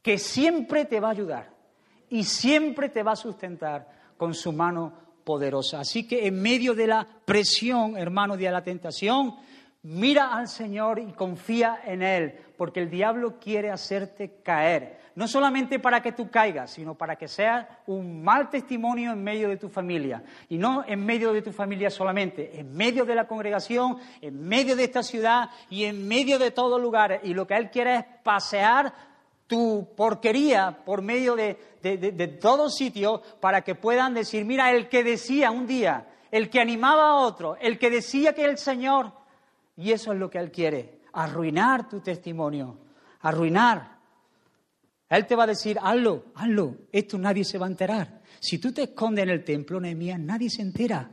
que 0.02 0.18
siempre 0.18 0.84
te 0.84 0.98
va 0.98 1.08
a 1.08 1.12
ayudar 1.12 1.50
y 2.10 2.24
siempre 2.24 2.88
te 2.88 3.04
va 3.04 3.12
a 3.12 3.16
sustentar 3.16 3.88
con 4.16 4.34
su 4.34 4.52
mano 4.52 4.92
poderosa. 5.22 5.80
Así 5.80 6.08
que 6.08 6.26
en 6.26 6.42
medio 6.42 6.74
de 6.74 6.88
la 6.88 7.06
presión, 7.24 7.96
hermano, 7.96 8.36
de 8.36 8.50
la 8.50 8.64
tentación, 8.64 9.36
mira 9.84 10.36
al 10.36 10.48
Señor 10.48 10.98
y 10.98 11.12
confía 11.12 11.80
en 11.86 12.02
Él, 12.02 12.34
porque 12.56 12.80
el 12.80 12.90
diablo 12.90 13.38
quiere 13.38 13.70
hacerte 13.70 14.40
caer. 14.42 15.03
No 15.16 15.28
solamente 15.28 15.78
para 15.78 16.02
que 16.02 16.12
tú 16.12 16.28
caigas, 16.28 16.72
sino 16.72 16.96
para 16.96 17.14
que 17.16 17.28
seas 17.28 17.66
un 17.86 18.24
mal 18.24 18.50
testimonio 18.50 19.12
en 19.12 19.22
medio 19.22 19.48
de 19.48 19.56
tu 19.56 19.68
familia. 19.68 20.24
Y 20.48 20.58
no 20.58 20.84
en 20.86 21.04
medio 21.04 21.32
de 21.32 21.42
tu 21.42 21.52
familia 21.52 21.88
solamente, 21.88 22.58
en 22.58 22.74
medio 22.74 23.04
de 23.04 23.14
la 23.14 23.28
congregación, 23.28 23.98
en 24.20 24.42
medio 24.46 24.74
de 24.74 24.84
esta 24.84 25.04
ciudad 25.04 25.50
y 25.70 25.84
en 25.84 26.08
medio 26.08 26.38
de 26.38 26.50
todos 26.50 26.80
lugares. 26.80 27.20
Y 27.22 27.32
lo 27.32 27.46
que 27.46 27.54
Él 27.54 27.70
quiere 27.70 27.96
es 27.96 28.04
pasear 28.24 28.92
tu 29.46 29.88
porquería 29.96 30.78
por 30.84 31.02
medio 31.02 31.36
de, 31.36 31.58
de, 31.82 32.28
todo 32.28 32.70
sitio 32.70 33.22
para 33.40 33.60
que 33.60 33.74
puedan 33.74 34.14
decir, 34.14 34.44
mira, 34.44 34.72
el 34.72 34.88
que 34.88 35.04
decía 35.04 35.50
un 35.50 35.66
día, 35.66 36.08
el 36.30 36.50
que 36.50 36.60
animaba 36.60 37.10
a 37.10 37.14
otro, 37.16 37.56
el 37.60 37.78
que 37.78 37.90
decía 37.90 38.32
que 38.32 38.44
el 38.44 38.58
Señor, 38.58 39.12
y 39.76 39.92
eso 39.92 40.12
es 40.12 40.18
lo 40.18 40.30
que 40.30 40.38
Él 40.38 40.50
quiere, 40.50 41.00
arruinar 41.12 41.88
tu 41.88 42.00
testimonio, 42.00 42.78
arruinar. 43.20 43.93
Él 45.08 45.26
te 45.26 45.36
va 45.36 45.44
a 45.44 45.48
decir, 45.48 45.78
hazlo, 45.80 46.26
hazlo, 46.34 46.76
esto 46.90 47.18
nadie 47.18 47.44
se 47.44 47.58
va 47.58 47.66
a 47.66 47.70
enterar. 47.70 48.22
Si 48.40 48.58
tú 48.58 48.72
te 48.72 48.84
escondes 48.84 49.22
en 49.24 49.30
el 49.30 49.44
templo, 49.44 49.80
Nehemías, 49.80 50.18
nadie 50.18 50.50
se 50.50 50.62
entera. 50.62 51.10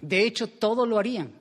De 0.00 0.24
hecho, 0.24 0.48
todos 0.48 0.86
lo 0.86 0.98
harían. 0.98 1.32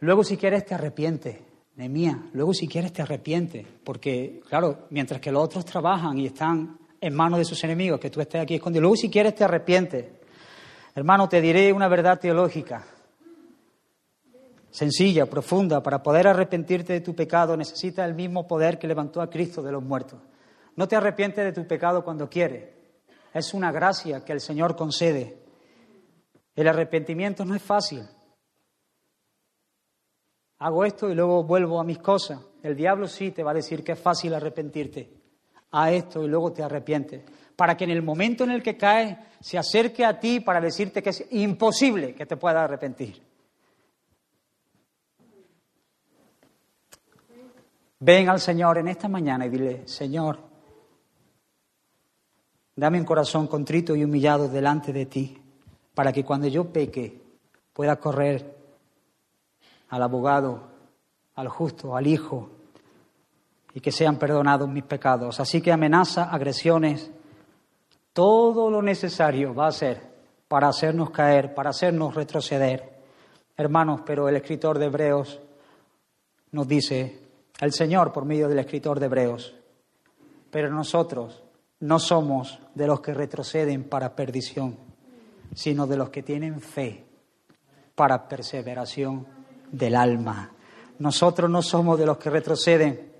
Luego, 0.00 0.24
si 0.24 0.36
quieres, 0.36 0.66
te 0.66 0.74
arrepientes. 0.74 1.38
Nemía, 1.76 2.22
luego 2.34 2.52
si 2.52 2.68
quieres 2.68 2.92
te 2.92 3.00
arrepientes, 3.00 3.66
porque 3.82 4.42
claro, 4.48 4.86
mientras 4.90 5.20
que 5.20 5.32
los 5.32 5.42
otros 5.42 5.64
trabajan 5.64 6.18
y 6.18 6.26
están 6.26 6.78
en 7.00 7.14
manos 7.14 7.38
de 7.38 7.46
sus 7.46 7.64
enemigos, 7.64 7.98
que 7.98 8.10
tú 8.10 8.20
estés 8.20 8.42
aquí 8.42 8.56
escondido, 8.56 8.82
luego 8.82 8.96
si 8.96 9.08
quieres 9.08 9.34
te 9.34 9.44
arrepientes. 9.44 10.04
Hermano, 10.94 11.28
te 11.28 11.40
diré 11.40 11.72
una 11.72 11.88
verdad 11.88 12.20
teológica, 12.20 12.84
sencilla, 14.72 15.26
profunda, 15.26 15.82
para 15.82 16.02
poder 16.02 16.26
arrepentirte 16.26 16.94
de 16.94 17.00
tu 17.00 17.14
pecado 17.14 17.56
necesitas 17.56 18.08
el 18.08 18.14
mismo 18.14 18.48
poder 18.48 18.78
que 18.78 18.88
levantó 18.88 19.20
a 19.20 19.30
Cristo 19.30 19.62
de 19.62 19.70
los 19.70 19.82
muertos. 19.84 20.18
No 20.74 20.88
te 20.88 20.96
arrepientes 20.96 21.44
de 21.44 21.52
tu 21.52 21.68
pecado 21.68 22.02
cuando 22.02 22.28
quieres, 22.28 22.70
es 23.32 23.54
una 23.54 23.70
gracia 23.70 24.24
que 24.24 24.32
el 24.32 24.40
Señor 24.40 24.74
concede. 24.74 25.38
El 26.56 26.66
arrepentimiento 26.66 27.44
no 27.44 27.54
es 27.54 27.62
fácil, 27.62 28.02
hago 30.58 30.84
esto 30.84 31.10
y 31.10 31.14
luego 31.14 31.44
vuelvo 31.44 31.80
a 31.80 31.84
mis 31.84 31.98
cosas. 31.98 32.40
El 32.62 32.76
diablo 32.76 33.08
sí 33.08 33.32
te 33.32 33.42
va 33.42 33.50
a 33.50 33.54
decir 33.54 33.82
que 33.82 33.92
es 33.92 33.98
fácil 33.98 34.34
arrepentirte. 34.34 35.10
A 35.72 35.90
esto 35.90 36.22
y 36.22 36.28
luego 36.28 36.52
te 36.52 36.62
arrepientes. 36.62 37.22
Para 37.56 37.76
que 37.76 37.84
en 37.84 37.90
el 37.90 38.02
momento 38.02 38.44
en 38.44 38.50
el 38.50 38.62
que 38.62 38.76
caes 38.76 39.16
se 39.40 39.58
acerque 39.58 40.04
a 40.04 40.20
ti 40.20 40.40
para 40.40 40.60
decirte 40.60 41.02
que 41.02 41.10
es 41.10 41.26
imposible 41.30 42.14
que 42.14 42.26
te 42.26 42.36
pueda 42.36 42.64
arrepentir. 42.64 43.31
Ven 48.04 48.28
al 48.28 48.40
Señor 48.40 48.78
en 48.78 48.88
esta 48.88 49.06
mañana 49.06 49.46
y 49.46 49.48
dile, 49.48 49.86
Señor, 49.86 50.36
dame 52.74 52.98
un 52.98 53.04
corazón 53.04 53.46
contrito 53.46 53.94
y 53.94 54.02
humillado 54.02 54.48
delante 54.48 54.92
de 54.92 55.06
ti, 55.06 55.40
para 55.94 56.12
que 56.12 56.24
cuando 56.24 56.48
yo 56.48 56.64
peque 56.64 57.22
pueda 57.72 57.94
correr 58.00 58.56
al 59.90 60.02
abogado, 60.02 60.64
al 61.36 61.46
justo, 61.46 61.96
al 61.96 62.08
Hijo, 62.08 62.50
y 63.72 63.80
que 63.80 63.92
sean 63.92 64.18
perdonados 64.18 64.68
mis 64.68 64.82
pecados. 64.82 65.38
Así 65.38 65.62
que 65.62 65.70
amenaza, 65.70 66.24
agresiones, 66.24 67.08
todo 68.12 68.68
lo 68.68 68.82
necesario 68.82 69.54
va 69.54 69.68
a 69.68 69.72
ser 69.72 70.02
para 70.48 70.66
hacernos 70.66 71.10
caer, 71.10 71.54
para 71.54 71.70
hacernos 71.70 72.16
retroceder. 72.16 72.98
Hermanos, 73.56 74.00
pero 74.04 74.28
el 74.28 74.34
escritor 74.34 74.80
de 74.80 74.86
Hebreos 74.86 75.40
nos 76.50 76.66
dice, 76.66 77.22
el 77.60 77.72
Señor 77.72 78.12
por 78.12 78.24
medio 78.24 78.48
del 78.48 78.58
escritor 78.58 78.98
de 78.98 79.06
Hebreos, 79.06 79.54
pero 80.50 80.70
nosotros 80.70 81.42
no 81.80 81.98
somos 81.98 82.58
de 82.74 82.86
los 82.86 83.00
que 83.00 83.14
retroceden 83.14 83.84
para 83.84 84.14
perdición, 84.14 84.76
sino 85.54 85.86
de 85.86 85.96
los 85.96 86.10
que 86.10 86.22
tienen 86.22 86.60
fe 86.60 87.04
para 87.94 88.28
perseveración 88.28 89.26
del 89.70 89.96
alma. 89.96 90.50
Nosotros 90.98 91.50
no 91.50 91.62
somos 91.62 91.98
de 91.98 92.06
los 92.06 92.18
que 92.18 92.30
retroceden. 92.30 93.12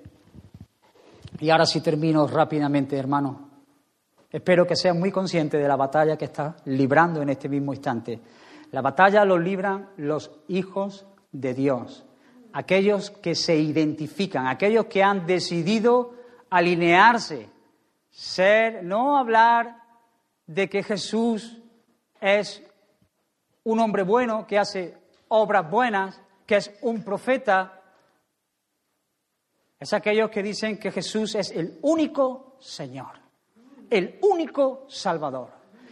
Y 1.40 1.50
ahora 1.50 1.66
sí 1.66 1.80
termino 1.80 2.26
rápidamente, 2.26 2.96
hermano. 2.96 3.50
Espero 4.30 4.66
que 4.66 4.76
sean 4.76 4.98
muy 4.98 5.10
conscientes 5.10 5.60
de 5.60 5.68
la 5.68 5.76
batalla 5.76 6.16
que 6.16 6.26
está 6.26 6.56
librando 6.66 7.20
en 7.20 7.30
este 7.30 7.48
mismo 7.48 7.72
instante. 7.72 8.20
La 8.70 8.80
batalla 8.80 9.24
lo 9.24 9.38
libran 9.38 9.90
los 9.96 10.30
hijos 10.48 11.06
de 11.32 11.52
Dios, 11.52 12.06
aquellos 12.52 13.10
que 13.10 13.34
se 13.34 13.56
identifican, 13.56 14.46
aquellos 14.46 14.86
que 14.86 15.02
han 15.02 15.26
decidido 15.26 16.14
alinearse, 16.50 17.48
ser, 18.10 18.84
no 18.84 19.16
hablar 19.16 19.82
de 20.46 20.68
que 20.68 20.82
Jesús 20.82 21.58
es 22.20 22.62
un 23.64 23.80
hombre 23.80 24.02
bueno 24.02 24.46
que 24.46 24.58
hace 24.58 24.96
obras 25.28 25.70
buenas, 25.70 26.20
que 26.46 26.56
es 26.56 26.70
un 26.82 27.02
profeta, 27.02 27.80
es 29.78 29.92
aquellos 29.92 30.30
que 30.30 30.42
dicen 30.42 30.78
que 30.78 30.92
Jesús 30.92 31.34
es 31.34 31.50
el 31.50 31.78
único 31.82 32.56
Señor, 32.60 33.18
el 33.90 34.18
único 34.22 34.84
Salvador, 34.88 35.50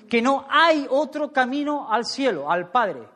que 0.09 0.21
no 0.21 0.47
hay 0.49 0.87
otro 0.89 1.33
camino 1.33 1.91
al 1.91 2.05
cielo, 2.05 2.51
al 2.51 2.71
Padre, 2.71 3.09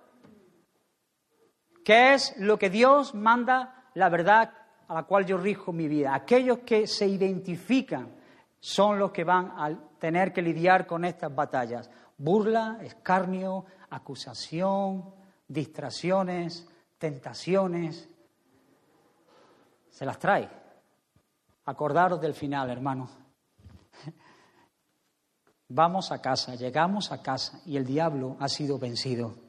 ¿Qué 1.84 2.14
es 2.14 2.34
lo 2.38 2.58
que 2.58 2.70
Dios 2.70 3.14
manda, 3.14 3.90
la 3.92 4.08
verdad 4.08 4.50
a 4.88 4.94
la 4.94 5.02
cual 5.02 5.26
yo 5.26 5.36
rijo 5.36 5.70
mi 5.70 5.86
vida? 5.86 6.14
Aquellos 6.14 6.60
que 6.60 6.86
se 6.86 7.06
identifican 7.06 8.08
son 8.58 8.98
los 8.98 9.12
que 9.12 9.22
van 9.22 9.52
a 9.54 9.70
tener 9.98 10.32
que 10.32 10.40
lidiar 10.40 10.86
con 10.86 11.04
estas 11.04 11.34
batallas. 11.34 11.90
Burla, 12.16 12.78
escarnio, 12.82 13.66
acusación, 13.90 15.14
distracciones, 15.46 16.66
tentaciones. 16.96 18.08
Se 19.90 20.06
las 20.06 20.18
trae. 20.18 20.48
Acordaros 21.66 22.18
del 22.18 22.32
final, 22.32 22.70
hermanos. 22.70 23.10
Vamos 25.68 26.10
a 26.12 26.22
casa, 26.22 26.54
llegamos 26.54 27.12
a 27.12 27.20
casa 27.20 27.60
y 27.66 27.76
el 27.76 27.84
diablo 27.84 28.38
ha 28.40 28.48
sido 28.48 28.78
vencido. 28.78 29.43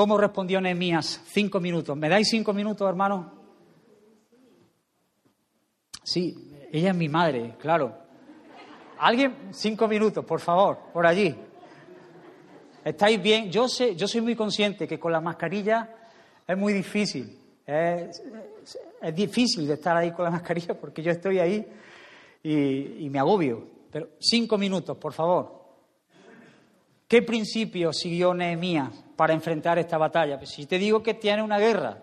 ¿Cómo 0.00 0.16
respondió 0.16 0.62
Nehemías? 0.62 1.20
Cinco 1.26 1.60
minutos. 1.60 1.94
¿Me 1.94 2.08
dais 2.08 2.26
cinco 2.26 2.54
minutos, 2.54 2.88
hermano? 2.88 3.34
Sí, 6.02 6.54
ella 6.72 6.92
es 6.92 6.96
mi 6.96 7.10
madre, 7.10 7.56
claro. 7.60 7.98
Alguien, 8.98 9.50
cinco 9.50 9.86
minutos, 9.86 10.24
por 10.24 10.40
favor, 10.40 10.78
por 10.90 11.06
allí. 11.06 11.36
¿Estáis 12.82 13.22
bien? 13.22 13.52
Yo 13.52 13.68
sé, 13.68 13.94
yo 13.94 14.08
soy 14.08 14.22
muy 14.22 14.34
consciente 14.34 14.88
que 14.88 14.98
con 14.98 15.12
la 15.12 15.20
mascarilla 15.20 15.94
es 16.48 16.56
muy 16.56 16.72
difícil. 16.72 17.38
Es, 17.66 18.22
difícil 19.14 19.68
de 19.68 19.74
estar 19.74 19.94
ahí 19.98 20.12
con 20.12 20.24
la 20.24 20.30
mascarilla 20.30 20.80
porque 20.80 21.02
yo 21.02 21.10
estoy 21.10 21.40
ahí 21.40 21.66
y, 22.42 23.04
y 23.04 23.10
me 23.10 23.18
agobio. 23.18 23.68
Pero 23.92 24.08
cinco 24.18 24.56
minutos, 24.56 24.96
por 24.96 25.12
favor. 25.12 25.60
¿Qué 27.06 27.20
principio 27.20 27.92
siguió 27.92 28.32
Nehemías 28.32 29.09
para 29.20 29.34
enfrentar 29.34 29.78
esta 29.78 29.98
batalla? 29.98 30.38
Pues 30.38 30.48
si 30.48 30.64
te 30.64 30.78
digo 30.78 31.02
que 31.02 31.12
tiene 31.12 31.42
una 31.42 31.58
guerra, 31.58 31.98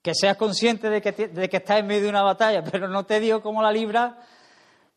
que 0.00 0.14
seas 0.14 0.36
consciente 0.36 0.88
de 0.88 1.02
que, 1.02 1.10
de 1.10 1.48
que 1.48 1.56
estás 1.56 1.80
en 1.80 1.86
medio 1.88 2.04
de 2.04 2.10
una 2.10 2.22
batalla, 2.22 2.62
pero 2.70 2.86
no 2.86 3.04
te 3.04 3.18
digo 3.18 3.42
cómo 3.42 3.60
la 3.60 3.72
libra, 3.72 4.20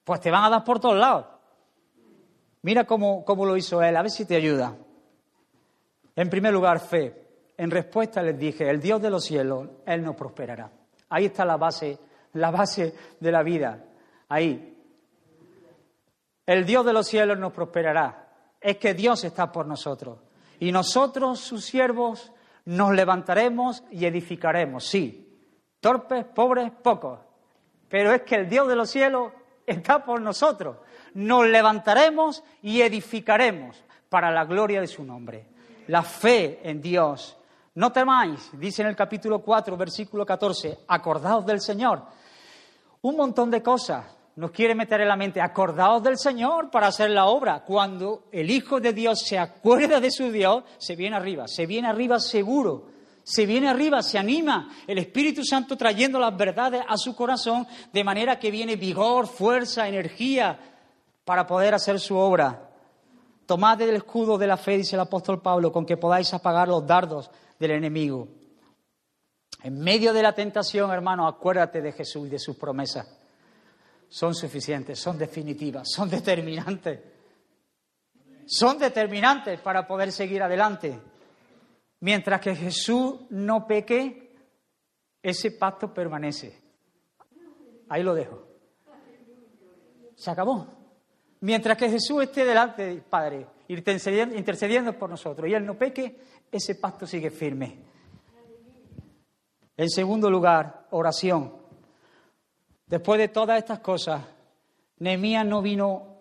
pues 0.04 0.20
te 0.20 0.30
van 0.30 0.44
a 0.44 0.52
dar 0.52 0.64
por 0.64 0.80
todos 0.80 0.98
lados. 0.98 1.26
Mira 2.62 2.84
cómo, 2.84 3.26
cómo 3.26 3.44
lo 3.44 3.58
hizo 3.58 3.82
él, 3.82 3.98
a 3.98 4.04
ver 4.04 4.12
si 4.12 4.26
te 4.26 4.36
ayuda. 4.36 4.76
En 6.16 6.30
primer 6.30 6.54
lugar, 6.54 6.80
fe. 6.80 7.24
En 7.58 7.72
respuesta 7.72 8.22
les 8.22 8.38
dije, 8.38 8.70
el 8.70 8.80
Dios 8.80 9.02
de 9.02 9.10
los 9.10 9.26
cielos, 9.26 9.68
Él 9.84 10.04
nos 10.04 10.16
prosperará. 10.16 10.70
Ahí 11.10 11.26
está 11.26 11.44
la 11.44 11.58
base, 11.58 11.98
la 12.34 12.52
base 12.52 12.94
de 13.20 13.32
la 13.32 13.42
vida. 13.42 13.84
Ahí. 14.30 14.78
El 16.46 16.68
Dios 16.68 16.86
de 16.86 16.94
los 16.94 17.08
cielos 17.08 17.40
nos 17.40 17.52
prosperará. 17.52 18.28
Es 18.62 18.78
que 18.78 18.94
Dios 18.94 19.24
está 19.24 19.52
por 19.52 19.66
nosotros. 19.66 20.20
Y 20.60 20.72
nosotros, 20.72 21.40
sus 21.40 21.66
siervos, 21.66 22.32
nos 22.66 22.94
levantaremos 22.94 23.84
y 23.92 24.06
edificaremos, 24.06 24.86
sí. 24.86 25.22
Torpes, 25.80 26.26
pobres, 26.26 26.72
pocos. 26.82 27.20
Pero 27.90 28.14
es 28.14 28.24
que 28.24 28.36
el 28.36 28.50
Dios 28.50 28.68
de 28.68 28.76
los 28.76 28.90
cielos 28.90 29.32
está 29.66 30.04
por 30.04 30.20
nosotros. 30.22 30.78
Nos 31.14 31.46
levantaremos 31.48 32.44
y 32.62 32.82
edificaremos 32.82 33.84
para 34.10 34.32
la 34.32 34.46
gloria 34.46 34.82
de 34.82 34.88
su 34.88 35.04
nombre. 35.04 35.48
La 35.88 36.02
fe 36.02 36.60
en 36.64 36.82
Dios. 36.82 37.38
No 37.76 37.92
temáis, 37.92 38.50
dice 38.54 38.82
en 38.82 38.88
el 38.88 38.96
capítulo 38.96 39.40
4, 39.40 39.78
versículo 39.78 40.26
14, 40.26 40.80
acordaos 40.88 41.46
del 41.46 41.62
Señor. 41.62 42.04
Un 43.02 43.18
montón 43.18 43.52
de 43.52 43.62
cosas 43.62 44.06
nos 44.36 44.52
quiere 44.52 44.76
meter 44.76 45.00
en 45.00 45.08
la 45.08 45.16
mente, 45.16 45.40
acordaos 45.40 46.04
del 46.04 46.18
Señor 46.18 46.70
para 46.70 46.88
hacer 46.88 47.10
la 47.10 47.28
obra. 47.28 47.64
Cuando 47.64 48.26
el 48.32 48.50
Hijo 48.52 48.82
de 48.82 48.92
Dios 48.92 49.22
se 49.26 49.40
acuerda 49.40 50.02
de 50.02 50.12
su 50.12 50.30
Dios, 50.30 50.64
se 50.78 50.96
viene 50.96 51.16
arriba, 51.16 51.48
se 51.48 51.66
viene 51.66 51.88
arriba 51.88 52.20
seguro, 52.20 52.88
se 53.24 53.46
viene 53.46 53.70
arriba, 53.70 54.04
se 54.04 54.18
anima, 54.18 54.76
el 54.88 54.98
Espíritu 54.98 55.44
Santo 55.46 55.78
trayendo 55.78 56.20
las 56.20 56.36
verdades 56.36 56.84
a 56.88 56.98
su 56.98 57.16
corazón, 57.16 57.66
de 57.94 58.04
manera 58.04 58.38
que 58.38 58.52
viene 58.52 58.76
vigor, 58.76 59.28
fuerza, 59.28 59.88
energía 59.88 60.60
para 61.24 61.48
poder 61.48 61.74
hacer 61.74 62.00
su 62.00 62.18
obra. 62.18 62.70
Tomad 63.46 63.82
el 63.82 63.96
escudo 63.96 64.38
de 64.38 64.48
la 64.48 64.58
fe, 64.58 64.78
dice 64.78 64.98
el 64.98 65.02
apóstol 65.02 65.42
Pablo, 65.42 65.72
con 65.72 65.86
que 65.86 65.96
podáis 65.96 66.34
apagar 66.34 66.68
los 66.68 66.86
dardos 66.86 67.32
del 67.58 67.72
enemigo. 67.72 68.28
En 69.64 69.80
medio 69.80 70.12
de 70.12 70.22
la 70.22 70.34
tentación, 70.34 70.92
hermano, 70.92 71.26
acuérdate 71.26 71.82
de 71.82 71.94
Jesús 71.94 72.28
y 72.28 72.32
de 72.32 72.40
sus 72.40 72.58
promesas 72.58 73.08
son 74.08 74.34
suficientes, 74.34 75.00
son 75.00 75.18
definitivas, 75.18 75.88
son 75.94 76.10
determinantes. 76.10 77.00
Son 78.46 78.78
determinantes 78.78 79.60
para 79.60 79.88
poder 79.88 80.12
seguir 80.12 80.44
adelante. 80.44 81.00
Mientras 82.02 82.40
que 82.40 82.56
Jesús 82.56 83.22
no 83.32 83.66
peque, 83.66 84.36
ese 85.22 85.52
pacto 85.52 85.92
permanece. 85.94 86.62
Ahí 87.90 88.04
lo 88.04 88.14
dejo. 88.14 88.48
Se 90.16 90.30
acabó. 90.30 90.68
Mientras 91.42 91.78
que 91.78 91.90
Jesús 91.90 92.24
esté 92.24 92.46
delante 92.46 92.86
del 92.86 93.02
Padre, 93.02 93.48
intercediendo, 93.68 94.98
por 94.98 95.10
nosotros, 95.10 95.50
y 95.50 95.54
Él 95.54 95.66
no 95.66 95.78
peque, 95.78 96.20
ese 96.52 96.76
pacto 96.76 97.06
sigue 97.06 97.32
firme. 97.32 97.84
En 99.78 99.90
segundo 99.90 100.30
lugar, 100.30 100.88
oración. 100.92 101.65
Después 102.88 103.20
de 103.20 103.30
todas 103.30 103.58
estas 103.58 103.80
cosas, 103.80 104.22
Nehemías 105.00 105.46
no 105.46 105.62
vino 105.62 106.16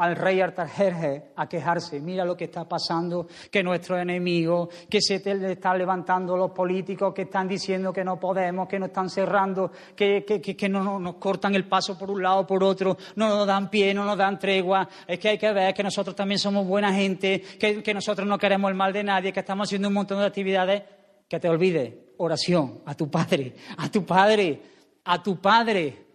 al 0.00 0.16
rey 0.16 0.40
Artajerjes 0.40 1.24
a 1.36 1.46
quejarse. 1.46 2.00
Mira 2.00 2.24
lo 2.24 2.34
que 2.34 2.44
está 2.44 2.66
pasando, 2.66 3.26
que 3.50 3.62
nuestros 3.62 4.00
enemigos, 4.00 4.68
que 4.88 5.00
se 5.00 5.22
le 5.34 5.52
están 5.52 5.76
levantando 5.76 6.38
los 6.38 6.52
políticos, 6.52 7.12
que 7.12 7.22
están 7.22 7.46
diciendo 7.46 7.92
que 7.92 8.02
no 8.02 8.18
podemos, 8.18 8.66
que 8.66 8.78
nos 8.78 8.88
están 8.88 9.10
cerrando, 9.10 9.70
que, 9.94 10.24
que, 10.24 10.68
no, 10.70 10.98
nos 10.98 11.16
cortan 11.16 11.54
el 11.54 11.68
paso 11.68 11.98
por 11.98 12.10
un 12.10 12.22
lado 12.22 12.40
o 12.40 12.46
por 12.46 12.64
otro, 12.64 12.96
no 13.16 13.28
nos 13.28 13.46
dan 13.46 13.68
pie, 13.68 13.92
no 13.92 14.04
nos 14.04 14.16
dan 14.16 14.38
tregua. 14.38 14.88
Es 15.06 15.18
que 15.18 15.28
hay 15.28 15.38
que 15.38 15.52
ver 15.52 15.74
que 15.74 15.82
nosotros 15.82 16.16
también 16.16 16.38
somos 16.38 16.66
buena 16.66 16.94
gente, 16.94 17.40
que, 17.58 17.82
que 17.82 17.92
nosotros 17.92 18.26
no 18.26 18.38
queremos 18.38 18.70
el 18.70 18.76
mal 18.76 18.94
de 18.94 19.04
nadie, 19.04 19.34
que 19.34 19.40
estamos 19.40 19.68
haciendo 19.68 19.88
un 19.88 19.94
montón 19.94 20.18
de 20.18 20.26
actividades. 20.26 20.82
Que 21.28 21.38
te 21.38 21.48
olvides, 21.48 21.94
oración 22.16 22.80
a 22.86 22.94
tu 22.94 23.08
Padre, 23.08 23.54
a 23.76 23.88
tu 23.88 24.04
Padre, 24.04 24.60
a 25.04 25.22
tu 25.22 25.36
Padre 25.40 26.09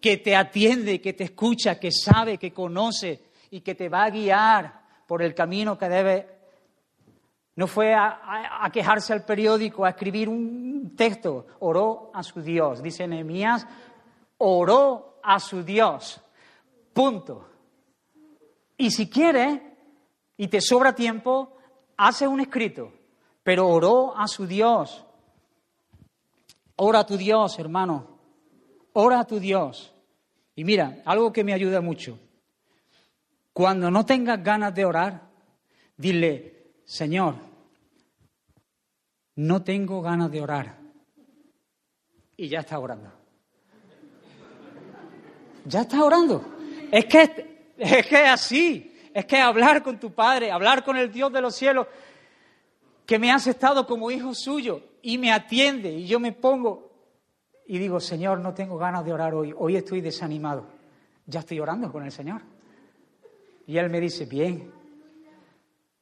que 0.00 0.16
te 0.16 0.34
atiende, 0.34 1.00
que 1.00 1.12
te 1.12 1.24
escucha, 1.24 1.78
que 1.78 1.90
sabe, 1.92 2.38
que 2.38 2.52
conoce 2.52 3.22
y 3.50 3.60
que 3.60 3.74
te 3.74 3.88
va 3.88 4.04
a 4.04 4.10
guiar 4.10 4.80
por 5.06 5.22
el 5.22 5.34
camino 5.34 5.76
que 5.76 5.88
debe. 5.88 6.40
No 7.56 7.66
fue 7.66 7.94
a, 7.94 8.70
quejarse 8.72 9.12
al 9.12 9.24
periódico, 9.24 9.84
a 9.84 9.90
escribir 9.90 10.28
un 10.28 10.94
texto, 10.96 11.46
oró 11.58 12.10
a 12.14 12.22
su 12.22 12.40
Dios. 12.40 12.82
Dice 12.82 13.06
Nehemías, 13.06 13.66
oró 14.38 15.18
a 15.22 15.38
su 15.38 15.62
Dios. 15.62 16.20
Punto. 16.92 17.48
Y 18.78 18.90
si 18.90 19.10
quiere, 19.10 19.76
y 20.38 20.48
te 20.48 20.60
sobra 20.62 20.94
tiempo, 20.94 21.58
hace 21.98 22.26
un 22.26 22.40
escrito, 22.40 22.92
pero 23.42 23.68
oró 23.68 24.16
a 24.16 24.26
su 24.26 24.46
Dios. 24.46 25.04
Ora 26.76 27.00
a 27.00 27.06
tu 27.06 27.18
Dios, 27.18 27.58
hermano. 27.58 28.09
Ora 28.92 29.20
a 29.20 29.26
tu 29.26 29.38
Dios. 29.38 29.94
Y 30.54 30.64
mira, 30.64 31.02
algo 31.04 31.32
que 31.32 31.44
me 31.44 31.52
ayuda 31.52 31.80
mucho. 31.80 32.18
Cuando 33.52 33.90
no 33.90 34.04
tengas 34.04 34.42
ganas 34.42 34.74
de 34.74 34.84
orar, 34.84 35.22
dile, 35.96 36.72
Señor, 36.84 37.34
no 39.36 39.62
tengo 39.62 40.02
ganas 40.02 40.30
de 40.30 40.40
orar. 40.40 40.78
Y 42.36 42.48
ya 42.48 42.60
está 42.60 42.78
orando. 42.78 43.12
Ya 45.66 45.82
está 45.82 46.04
orando. 46.04 46.44
Es 46.90 47.04
que 47.06 47.50
es 47.80 48.06
que 48.06 48.18
así. 48.18 48.86
Es 49.12 49.24
que 49.24 49.38
hablar 49.38 49.82
con 49.82 49.98
tu 49.98 50.12
Padre, 50.12 50.52
hablar 50.52 50.84
con 50.84 50.96
el 50.96 51.10
Dios 51.10 51.32
de 51.32 51.40
los 51.40 51.56
cielos, 51.56 51.86
que 53.06 53.18
me 53.18 53.32
has 53.32 53.46
estado 53.46 53.86
como 53.86 54.10
hijo 54.10 54.34
suyo 54.34 54.82
y 55.02 55.18
me 55.18 55.32
atiende 55.32 55.90
y 55.90 56.06
yo 56.06 56.20
me 56.20 56.30
pongo 56.30 56.89
y 57.70 57.78
digo, 57.78 58.00
Señor, 58.00 58.40
no 58.40 58.52
tengo 58.52 58.76
ganas 58.76 59.04
de 59.04 59.12
orar 59.12 59.32
hoy, 59.32 59.54
hoy 59.56 59.76
estoy 59.76 60.00
desanimado. 60.00 60.64
Ya 61.24 61.38
estoy 61.38 61.60
orando 61.60 61.92
con 61.92 62.02
el 62.02 62.10
Señor. 62.10 62.42
Y 63.64 63.78
Él 63.78 63.88
me 63.88 64.00
dice, 64.00 64.26
bien, 64.26 64.72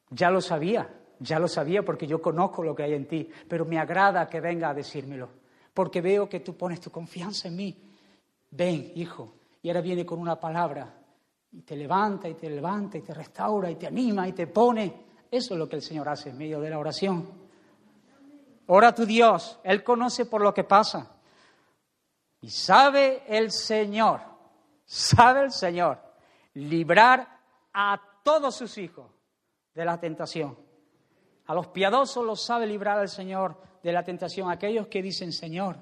ya 0.09 0.31
lo 0.31 0.41
sabía, 0.41 0.89
ya 1.19 1.37
lo 1.37 1.47
sabía 1.47 1.85
porque 1.85 2.07
yo 2.07 2.19
conozco 2.23 2.63
lo 2.63 2.73
que 2.73 2.81
hay 2.81 2.95
en 2.95 3.07
ti, 3.07 3.29
pero 3.47 3.65
me 3.65 3.77
agrada 3.77 4.27
que 4.27 4.41
venga 4.41 4.71
a 4.71 4.73
decírmelo, 4.73 5.29
porque 5.71 6.01
veo 6.01 6.27
que 6.27 6.39
tú 6.39 6.57
pones 6.57 6.81
tu 6.81 6.89
confianza 6.89 7.49
en 7.49 7.55
mí. 7.55 7.77
Ven, 8.49 8.91
hijo, 8.95 9.35
y 9.61 9.69
ahora 9.69 9.81
viene 9.81 10.07
con 10.07 10.17
una 10.17 10.39
palabra 10.39 10.91
y 11.51 11.61
te 11.61 11.75
levanta 11.75 12.27
y 12.27 12.33
te 12.33 12.49
levanta 12.49 12.97
y 12.97 13.01
te 13.01 13.13
restaura 13.13 13.69
y 13.69 13.75
te 13.75 13.85
anima 13.85 14.27
y 14.27 14.31
te 14.31 14.47
pone. 14.47 15.05
Eso 15.29 15.53
es 15.53 15.59
lo 15.59 15.69
que 15.69 15.75
el 15.75 15.83
Señor 15.83 16.09
hace 16.09 16.31
en 16.31 16.37
medio 16.39 16.59
de 16.61 16.71
la 16.71 16.79
oración. 16.79 17.29
Ora 18.65 18.87
a 18.87 18.95
tu 18.95 19.05
Dios, 19.05 19.59
Él 19.63 19.83
conoce 19.83 20.25
por 20.25 20.41
lo 20.41 20.51
que 20.51 20.63
pasa. 20.63 21.17
Y 22.41 22.49
sabe 22.49 23.23
el 23.27 23.51
Señor, 23.51 24.21
sabe 24.85 25.43
el 25.43 25.51
Señor 25.51 25.99
librar 26.53 27.39
a 27.73 28.01
todos 28.23 28.55
sus 28.55 28.77
hijos 28.77 29.11
de 29.73 29.85
la 29.85 29.99
tentación. 29.99 30.57
A 31.47 31.53
los 31.53 31.67
piadosos 31.67 32.25
los 32.25 32.41
sabe 32.41 32.67
librar 32.67 33.01
el 33.01 33.09
Señor 33.09 33.57
de 33.81 33.91
la 33.91 34.03
tentación. 34.03 34.51
Aquellos 34.51 34.87
que 34.87 35.01
dicen, 35.01 35.31
Señor, 35.33 35.77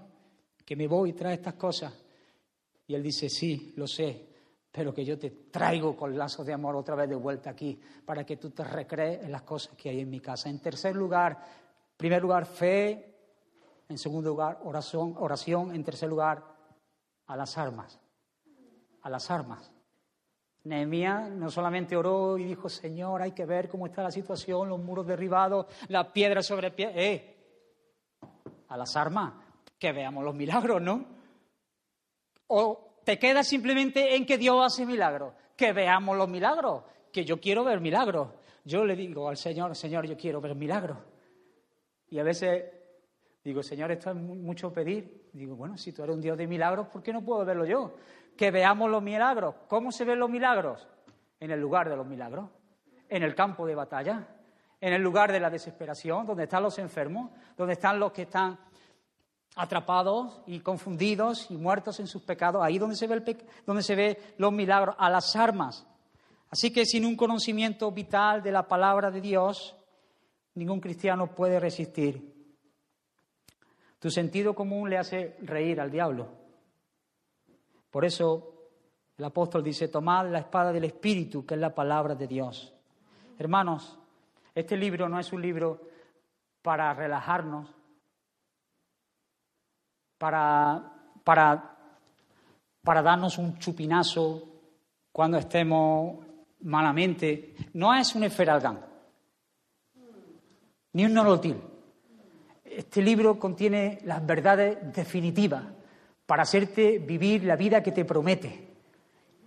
que 0.65 0.75
me 0.75 0.87
voy 0.87 1.11
y 1.11 1.13
trae 1.13 1.35
estas 1.35 1.55
cosas. 1.55 1.93
Y 2.87 2.95
Él 2.95 3.03
dice, 3.03 3.29
sí, 3.29 3.73
lo 3.75 3.85
sé, 3.85 4.27
pero 4.71 4.93
que 4.93 5.03
yo 5.03 5.17
te 5.17 5.29
traigo 5.51 5.95
con 5.95 6.17
lazos 6.17 6.45
de 6.45 6.53
amor 6.53 6.75
otra 6.75 6.95
vez 6.95 7.09
de 7.09 7.15
vuelta 7.15 7.49
aquí, 7.49 7.79
para 8.05 8.25
que 8.25 8.37
tú 8.37 8.51
te 8.51 8.63
recrees 8.63 9.23
en 9.23 9.31
las 9.31 9.41
cosas 9.41 9.75
que 9.75 9.89
hay 9.89 9.99
en 9.99 10.09
mi 10.09 10.19
casa. 10.19 10.49
En 10.49 10.59
tercer 10.59 10.95
lugar, 10.95 11.37
primer 11.97 12.21
lugar, 12.21 12.45
fe. 12.45 13.16
En 13.89 13.97
segundo 13.97 14.29
lugar, 14.29 14.59
oración, 14.63 15.15
oración. 15.17 15.73
En 15.73 15.83
tercer 15.83 16.09
lugar, 16.09 16.43
a 17.25 17.35
las 17.35 17.57
armas. 17.57 17.99
A 19.01 19.09
las 19.09 19.31
armas. 19.31 19.71
Nehemías 20.63 21.29
no 21.31 21.49
solamente 21.49 21.95
oró 21.95 22.37
y 22.37 22.43
dijo, 22.43 22.67
Señor, 22.67 23.21
hay 23.21 23.31
que 23.31 23.45
ver 23.45 23.69
cómo 23.69 23.87
está 23.87 24.03
la 24.03 24.11
situación, 24.11 24.67
los 24.67 24.79
muros 24.79 25.07
derribados, 25.07 25.65
las 25.87 26.07
piedras 26.07 26.45
sobre 26.45 26.71
pie. 26.71 26.91
¡Eh! 26.93 27.37
A 28.67 28.75
las 28.75 28.95
armas, 28.97 29.33
que 29.79 29.93
veamos 29.93 30.25
los 30.25 30.35
milagros, 30.35 30.81
¿no? 30.81 31.05
O 32.47 32.99
te 33.05 33.17
quedas 33.17 33.47
simplemente 33.47 34.15
en 34.15 34.25
que 34.25 34.37
Dios 34.37 34.57
hace 34.65 34.85
milagros, 34.85 35.33
que 35.55 35.71
veamos 35.71 36.17
los 36.17 36.27
milagros, 36.27 36.83
que 37.13 37.23
yo 37.23 37.39
quiero 37.39 37.63
ver 37.63 37.79
milagros. 37.79 38.33
Yo 38.65 38.83
le 38.83 38.97
digo 38.97 39.29
al 39.29 39.37
Señor, 39.37 39.73
Señor, 39.73 40.05
yo 40.05 40.17
quiero 40.17 40.41
ver 40.41 40.53
milagros. 40.55 40.97
Y 42.09 42.19
a 42.19 42.23
veces 42.23 42.65
digo, 43.47 43.63
Señor, 43.63 43.91
esto 43.91 44.11
es 44.11 44.15
mucho 44.15 44.71
pedir. 44.71 45.29
Digo, 45.33 45.55
bueno, 45.55 45.77
si 45.77 45.91
tú 45.93 46.03
eres 46.03 46.15
un 46.15 46.21
Dios 46.21 46.37
de 46.37 46.47
milagros, 46.47 46.87
¿por 46.87 47.01
qué 47.01 47.13
no 47.13 47.23
puedo 47.23 47.45
verlo 47.45 47.65
yo? 47.65 47.93
que 48.37 48.51
veamos 48.51 48.89
los 48.89 49.03
milagros. 49.03 49.55
¿Cómo 49.67 49.91
se 49.91 50.05
ven 50.05 50.19
los 50.19 50.29
milagros? 50.29 50.87
En 51.39 51.51
el 51.51 51.59
lugar 51.59 51.89
de 51.89 51.97
los 51.97 52.07
milagros, 52.07 52.49
en 53.09 53.23
el 53.23 53.35
campo 53.35 53.65
de 53.65 53.75
batalla, 53.75 54.27
en 54.79 54.93
el 54.93 55.01
lugar 55.01 55.31
de 55.31 55.39
la 55.39 55.49
desesperación, 55.49 56.25
donde 56.25 56.43
están 56.43 56.63
los 56.63 56.77
enfermos, 56.77 57.31
donde 57.57 57.73
están 57.73 57.99
los 57.99 58.11
que 58.11 58.23
están 58.23 58.57
atrapados 59.55 60.41
y 60.45 60.59
confundidos 60.59 61.49
y 61.49 61.57
muertos 61.57 61.99
en 61.99 62.07
sus 62.07 62.21
pecados, 62.21 62.61
ahí 62.63 62.77
donde 62.77 62.95
se 62.95 63.07
ve, 63.07 63.37
donde 63.65 63.81
se 63.81 63.95
ve 63.95 64.35
los 64.37 64.53
milagros, 64.53 64.95
a 64.99 65.09
las 65.09 65.35
armas. 65.35 65.85
Así 66.49 66.71
que 66.71 66.85
sin 66.85 67.05
un 67.05 67.15
conocimiento 67.15 67.91
vital 67.91 68.41
de 68.41 68.51
la 68.51 68.67
palabra 68.67 69.11
de 69.11 69.19
Dios, 69.19 69.75
ningún 70.53 70.79
cristiano 70.79 71.33
puede 71.35 71.59
resistir. 71.59 72.36
Tu 73.99 74.11
sentido 74.11 74.53
común 74.53 74.89
le 74.89 74.97
hace 74.97 75.37
reír 75.41 75.81
al 75.81 75.91
diablo. 75.91 76.27
Por 77.89 78.05
eso 78.05 78.53
el 79.17 79.25
apóstol 79.25 79.63
dice, 79.63 79.87
tomad 79.87 80.29
la 80.29 80.39
espada 80.39 80.71
del 80.71 80.83
Espíritu, 80.83 81.45
que 81.45 81.55
es 81.55 81.59
la 81.59 81.73
palabra 81.73 82.13
de 82.13 82.27
Dios. 82.27 82.73
Hermanos, 83.39 83.97
este 84.53 84.77
libro 84.77 85.09
no 85.09 85.19
es 85.19 85.33
un 85.33 85.41
libro 85.41 85.81
para 86.61 86.93
relajarnos, 86.93 87.67
para, 90.17 90.93
para, 91.23 91.77
para 92.83 93.01
darnos 93.01 93.37
un 93.37 93.57
chupinazo 93.57 94.43
cuando 95.11 95.37
estemos 95.37 96.23
malamente. 96.61 97.55
No 97.73 97.95
es 97.95 98.13
un 98.13 98.23
esferalgán, 98.23 98.85
ni 100.93 101.05
un 101.05 101.13
nolotil. 101.13 101.59
Este 102.77 103.01
libro 103.01 103.39
contiene 103.39 103.97
las 104.03 104.23
verdades 104.23 104.77
definitivas 104.93 105.63
para 106.27 106.43
hacerte 106.43 106.99
vivir 106.99 107.43
la 107.43 107.55
vida 107.55 107.81
que 107.81 107.91
te 107.91 108.05
promete 108.05 108.67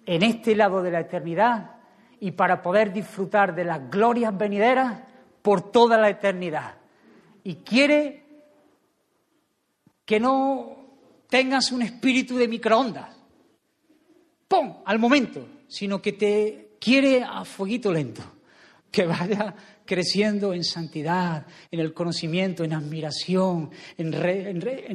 en 0.05 0.24
este 0.24 0.57
lado 0.57 0.83
de 0.83 0.91
la 0.91 0.99
eternidad 0.99 1.76
y 2.18 2.33
para 2.33 2.61
poder 2.61 2.93
disfrutar 2.93 3.55
de 3.55 3.62
las 3.62 3.89
glorias 3.89 4.37
venideras 4.37 5.05
por 5.43 5.70
toda 5.70 5.97
la 5.97 6.11
eternidad. 6.11 6.74
Y 7.45 7.55
quiere 7.59 8.24
que 10.05 10.18
no 10.18 10.76
tengas 11.28 11.70
un 11.70 11.83
espíritu 11.83 12.37
de 12.37 12.49
microondas, 12.49 13.16
¡pum!, 14.49 14.78
al 14.85 14.99
momento, 14.99 15.47
sino 15.68 16.03
que 16.03 16.14
te 16.14 16.72
quiere 16.81 17.22
a 17.22 17.45
fueguito 17.45 17.93
lento, 17.93 18.22
que 18.91 19.07
vaya 19.07 19.55
creciendo 19.91 20.55
en 20.55 20.62
santidad, 20.62 21.45
en 21.68 21.80
el 21.80 21.93
conocimiento, 21.93 22.62
en 22.62 22.74
admiración, 22.74 23.72
en, 23.99 24.12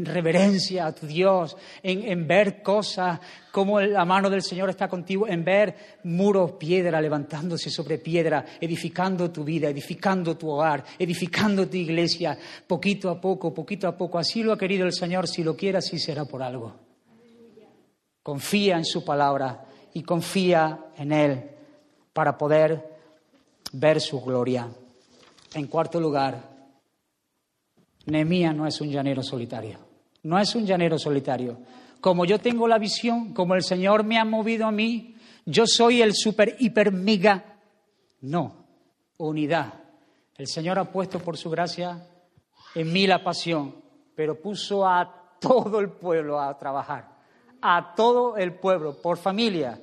reverencia 0.06 0.86
a 0.86 0.96
tu 0.96 1.06
Dios, 1.06 1.58
en, 1.84 2.26
ver 2.26 2.64
cosas 2.64 3.20
como 3.52 3.82
la 3.82 4.06
mano 4.06 4.30
del 4.30 4.41
Señor 4.41 4.70
está 4.70 4.88
contigo, 4.88 5.28
en 5.28 5.43
ver 5.43 6.00
muros, 6.06 6.54
piedra 6.54 7.02
levantándose 7.02 7.70
sobre 7.70 7.98
piedra, 7.98 8.46
edificando 8.62 9.30
tu 9.32 9.43
vida, 9.43 9.68
edificando 9.68 10.38
tu 10.38 10.50
hogar, 10.50 10.86
edificando 10.98 11.68
tu 11.68 11.76
iglesia, 11.76 12.38
poquito 12.66 13.10
a 13.10 13.20
poco, 13.20 13.54
poquito 13.54 13.89
a 13.89 13.98
poco. 13.98 14.18
Así 14.18 14.43
lo 14.43 14.54
ha 14.54 14.58
querido 14.58 14.86
el 14.86 14.93
Señor, 14.93 15.28
si 15.28 15.43
lo 15.43 15.58
quiere, 15.58 15.80
así 15.80 16.00
será 16.00 16.24
por 16.24 16.41
algo. 16.41 16.74
Confía 18.24 18.78
en 18.78 18.86
su 18.86 19.04
palabra 19.04 19.66
y 19.93 20.04
confía 20.04 20.86
en 20.98 21.12
Él 21.12 21.50
para 22.14 22.38
poder 22.38 22.96
ver 23.74 24.00
su 24.00 24.22
gloria. 24.22 24.70
En 25.56 25.68
cuarto 25.68 26.01
lugar, 26.01 26.38
Nehemías 28.08 28.53
no 28.53 28.68
es 28.68 28.82
un 28.82 28.89
llanero 28.89 29.24
solitario. 29.24 29.80
No 30.24 30.38
es 30.38 30.53
un 30.53 30.66
llanero 30.66 30.99
solitario. 30.99 31.60
Como 32.01 32.26
yo 32.26 32.39
tengo 32.39 32.68
la 32.68 32.78
visión, 32.78 33.34
como 33.34 33.56
el 33.56 33.64
Señor 33.64 34.03
me 34.03 34.20
ha 34.20 34.26
movido 34.26 34.66
a 34.66 34.72
mí, 34.72 35.16
yo 35.45 35.66
soy 35.66 36.01
el 36.01 36.14
super 36.14 36.58
hiper 36.60 36.91
mega. 36.91 37.58
No, 38.20 38.66
unidad. 39.16 39.76
El 40.36 40.47
Señor 40.47 40.78
ha 40.78 40.91
puesto 40.91 41.20
por 41.20 41.38
su 41.38 41.49
gracia 41.49 42.06
en 42.76 42.91
mí 42.91 43.08
la 43.08 43.24
pasión, 43.24 43.76
pero 44.14 44.41
puso 44.41 44.86
a 44.86 45.38
todo 45.39 45.80
el 45.80 45.89
pueblo 45.89 46.38
a 46.38 46.58
trabajar, 46.58 47.16
a 47.62 47.93
todo 47.95 48.36
el 48.36 48.56
pueblo, 48.56 49.01
por 49.01 49.18
familia. 49.18 49.80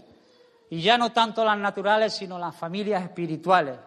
Y 0.69 0.83
ya 0.83 0.99
no 0.99 1.13
tanto 1.13 1.43
las 1.47 1.57
naturales, 1.57 2.13
sino 2.13 2.39
las 2.39 2.55
familias 2.55 3.03
espirituales 3.03 3.79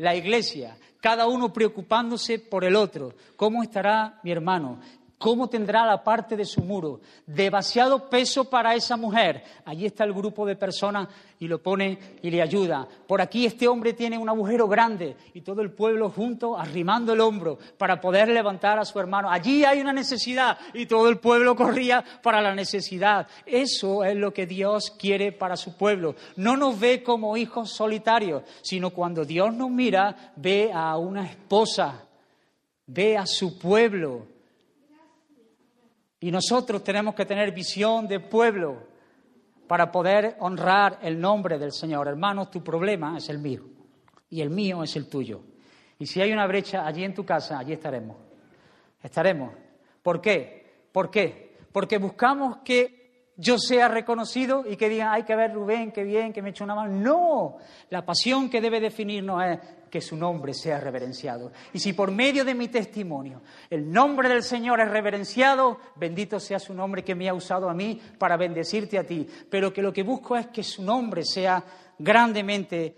la 0.00 0.16
iglesia, 0.16 0.78
cada 0.98 1.26
uno 1.26 1.52
preocupándose 1.52 2.38
por 2.38 2.64
el 2.64 2.74
otro. 2.74 3.14
¿Cómo 3.36 3.62
estará 3.62 4.18
mi 4.22 4.32
hermano? 4.32 4.80
¿Cómo 5.20 5.50
tendrá 5.50 5.84
la 5.84 6.02
parte 6.02 6.34
de 6.34 6.46
su 6.46 6.62
muro? 6.62 7.02
Demasiado 7.26 8.08
peso 8.08 8.48
para 8.48 8.74
esa 8.74 8.96
mujer. 8.96 9.44
Allí 9.66 9.84
está 9.84 10.04
el 10.04 10.14
grupo 10.14 10.46
de 10.46 10.56
personas 10.56 11.08
y 11.38 11.46
lo 11.46 11.62
pone 11.62 11.98
y 12.22 12.30
le 12.30 12.40
ayuda. 12.40 12.88
Por 13.06 13.20
aquí 13.20 13.44
este 13.44 13.68
hombre 13.68 13.92
tiene 13.92 14.16
un 14.16 14.30
agujero 14.30 14.66
grande 14.66 15.18
y 15.34 15.42
todo 15.42 15.60
el 15.60 15.72
pueblo 15.72 16.08
junto 16.08 16.56
arrimando 16.56 17.12
el 17.12 17.20
hombro 17.20 17.58
para 17.76 18.00
poder 18.00 18.28
levantar 18.28 18.78
a 18.78 18.84
su 18.86 18.98
hermano. 18.98 19.30
Allí 19.30 19.62
hay 19.62 19.82
una 19.82 19.92
necesidad 19.92 20.56
y 20.72 20.86
todo 20.86 21.10
el 21.10 21.18
pueblo 21.18 21.54
corría 21.54 22.02
para 22.22 22.40
la 22.40 22.54
necesidad. 22.54 23.28
Eso 23.44 24.02
es 24.04 24.16
lo 24.16 24.32
que 24.32 24.46
Dios 24.46 24.90
quiere 24.98 25.32
para 25.32 25.58
su 25.58 25.76
pueblo. 25.76 26.14
No 26.36 26.56
nos 26.56 26.80
ve 26.80 27.02
como 27.02 27.36
hijos 27.36 27.72
solitarios, 27.72 28.42
sino 28.62 28.88
cuando 28.88 29.26
Dios 29.26 29.52
nos 29.52 29.68
mira, 29.68 30.32
ve 30.36 30.70
a 30.72 30.96
una 30.96 31.26
esposa, 31.26 32.06
ve 32.86 33.18
a 33.18 33.26
su 33.26 33.58
pueblo 33.58 34.39
y 36.20 36.30
nosotros 36.30 36.84
tenemos 36.84 37.14
que 37.14 37.24
tener 37.24 37.52
visión 37.52 38.06
de 38.06 38.20
pueblo 38.20 38.86
para 39.66 39.90
poder 39.90 40.36
honrar 40.40 40.98
el 41.02 41.18
nombre 41.18 41.58
del 41.58 41.72
Señor. 41.72 42.08
Hermanos, 42.08 42.50
tu 42.50 42.62
problema 42.62 43.16
es 43.16 43.28
el 43.30 43.38
mío 43.38 43.62
y 44.28 44.42
el 44.42 44.50
mío 44.50 44.82
es 44.82 44.96
el 44.96 45.08
tuyo. 45.08 45.40
Y 45.98 46.06
si 46.06 46.20
hay 46.20 46.32
una 46.32 46.46
brecha 46.46 46.86
allí 46.86 47.04
en 47.04 47.14
tu 47.14 47.24
casa, 47.24 47.58
allí 47.58 47.72
estaremos. 47.72 48.16
Estaremos. 49.02 49.52
¿Por 50.02 50.20
qué? 50.20 50.86
¿Por 50.92 51.10
qué? 51.10 51.56
Porque 51.72 51.98
buscamos 51.98 52.58
que 52.64 52.99
yo 53.40 53.56
sea 53.58 53.88
reconocido 53.88 54.64
y 54.68 54.76
que 54.76 54.90
digan, 54.90 55.14
hay 55.14 55.22
que 55.22 55.34
ver 55.34 55.54
Rubén, 55.54 55.92
qué 55.92 56.04
bien, 56.04 56.30
que 56.30 56.42
me 56.42 56.50
echo 56.50 56.62
una 56.62 56.74
mano. 56.74 56.92
No, 56.92 57.56
la 57.88 58.04
pasión 58.04 58.50
que 58.50 58.60
debe 58.60 58.80
definirnos 58.80 59.42
es 59.42 59.58
que 59.90 60.02
su 60.02 60.14
nombre 60.14 60.52
sea 60.52 60.78
reverenciado. 60.78 61.50
Y 61.72 61.78
si 61.78 61.94
por 61.94 62.10
medio 62.10 62.44
de 62.44 62.54
mi 62.54 62.68
testimonio 62.68 63.40
el 63.70 63.90
nombre 63.90 64.28
del 64.28 64.42
Señor 64.42 64.80
es 64.80 64.90
reverenciado, 64.90 65.78
bendito 65.96 66.38
sea 66.38 66.58
su 66.58 66.74
nombre 66.74 67.02
que 67.02 67.14
me 67.14 67.30
ha 67.30 67.34
usado 67.34 67.70
a 67.70 67.74
mí 67.74 67.98
para 68.18 68.36
bendecirte 68.36 68.98
a 68.98 69.04
ti. 69.04 69.26
Pero 69.48 69.72
que 69.72 69.80
lo 69.80 69.90
que 69.90 70.02
busco 70.02 70.36
es 70.36 70.48
que 70.48 70.62
su 70.62 70.82
nombre 70.82 71.24
sea 71.24 71.64
grandemente 71.98 72.94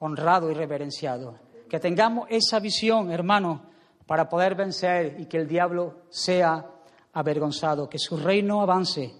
honrado 0.00 0.50
y 0.50 0.54
reverenciado. 0.54 1.38
Que 1.70 1.78
tengamos 1.78 2.26
esa 2.30 2.58
visión, 2.58 3.12
hermano, 3.12 3.70
para 4.06 4.28
poder 4.28 4.56
vencer 4.56 5.16
y 5.20 5.26
que 5.26 5.36
el 5.36 5.46
diablo 5.46 6.02
sea 6.10 6.66
avergonzado, 7.12 7.88
que 7.88 7.98
su 7.98 8.16
reino 8.16 8.60
avance, 8.60 9.12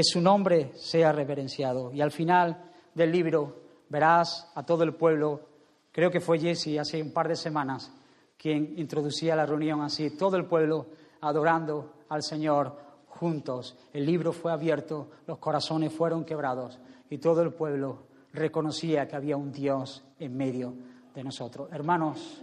que 0.00 0.04
su 0.04 0.22
nombre 0.22 0.72
sea 0.76 1.12
reverenciado. 1.12 1.92
Y 1.92 2.00
al 2.00 2.10
final 2.10 2.70
del 2.94 3.12
libro 3.12 3.60
verás 3.90 4.50
a 4.54 4.64
todo 4.64 4.82
el 4.82 4.94
pueblo 4.94 5.42
Creo 5.92 6.10
que 6.10 6.20
fue 6.20 6.38
Jesse 6.38 6.78
hace 6.78 7.02
un 7.02 7.12
par 7.12 7.28
de 7.28 7.36
semanas 7.36 7.92
quien 8.38 8.78
introducía 8.78 9.36
la 9.36 9.44
reunión 9.44 9.82
así, 9.82 10.16
todo 10.16 10.38
el 10.38 10.46
pueblo 10.46 10.86
adorando 11.20 11.96
al 12.08 12.22
Señor 12.22 12.74
juntos. 13.08 13.76
El 13.92 14.06
libro 14.06 14.32
fue 14.32 14.52
abierto, 14.52 15.10
los 15.26 15.36
corazones 15.36 15.92
fueron 15.92 16.24
quebrados 16.24 16.78
y 17.10 17.18
todo 17.18 17.42
el 17.42 17.52
pueblo 17.52 18.04
reconocía 18.32 19.06
que 19.06 19.16
había 19.16 19.36
un 19.36 19.52
Dios 19.52 20.02
en 20.18 20.34
medio 20.34 20.72
de 21.14 21.24
nosotros. 21.24 21.68
Hermanos, 21.72 22.42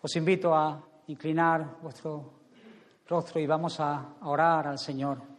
Os 0.00 0.14
invito 0.14 0.54
a 0.54 0.80
inclinar 1.08 1.78
vuestro 1.82 2.34
rostro 3.08 3.40
y 3.40 3.48
vamos 3.48 3.80
a 3.80 4.14
orar 4.22 4.68
al 4.68 4.78
Señor. 4.78 5.31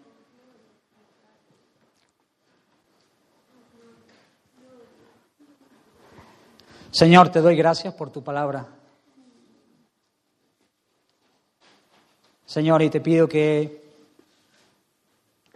Señor, 6.93 7.29
te 7.29 7.41
doy 7.41 7.55
gracias 7.55 7.91
por 7.95 8.11
tu 8.11 8.23
palabra. 8.23 8.67
Señor, 12.45 12.83
y 12.83 12.91
te 12.91 13.01
pido 13.01 13.27
que, 13.27 13.83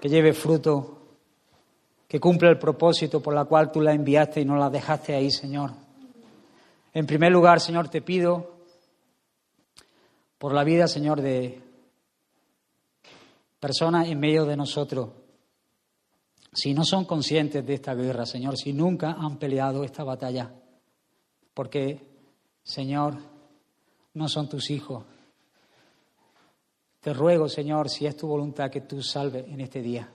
que 0.02 0.10
lleve 0.10 0.34
fruto, 0.34 0.98
que 2.08 2.20
cumpla 2.20 2.50
el 2.50 2.58
propósito 2.58 3.22
por 3.22 3.36
la 3.36 3.46
cual 3.46 3.72
tú 3.72 3.82
la 3.82 3.94
enviaste 3.94 4.42
y 4.42 4.46
no 4.46 4.56
la 4.56 4.72
dejaste 4.72 5.14
ahí, 5.14 5.30
Señor. 5.30 5.74
En 6.92 7.06
primer 7.06 7.32
lugar, 7.32 7.60
Señor, 7.60 7.88
te 7.88 8.02
pido 8.02 8.56
por 10.40 10.56
la 10.56 10.64
vida, 10.64 10.88
Señor, 10.88 11.22
de 11.22 11.62
personas 13.60 14.08
en 14.08 14.20
medio 14.20 14.44
de 14.44 14.58
nosotros. 14.58 15.10
Si 16.52 16.74
no 16.74 16.84
son 16.84 17.06
conscientes 17.06 17.64
de 17.64 17.76
esta 17.76 17.94
guerra, 17.94 18.26
Señor, 18.26 18.58
si 18.58 18.74
nunca 18.74 19.12
han 19.12 19.38
peleado 19.38 19.84
esta 19.84 20.04
batalla, 20.04 20.52
porque, 21.58 22.00
Señor, 22.62 23.18
no 24.14 24.30
son 24.30 24.48
tus 24.48 24.70
hijos. 24.70 25.04
Te 27.02 27.14
ruego, 27.14 27.50
Señor, 27.50 27.90
si 27.90 28.06
es 28.06 28.16
tu 28.16 28.28
voluntad, 28.28 28.70
que 28.70 28.82
tú 28.82 29.02
salves 29.02 29.48
en 29.48 29.62
este 29.62 29.82
día. 29.82 30.08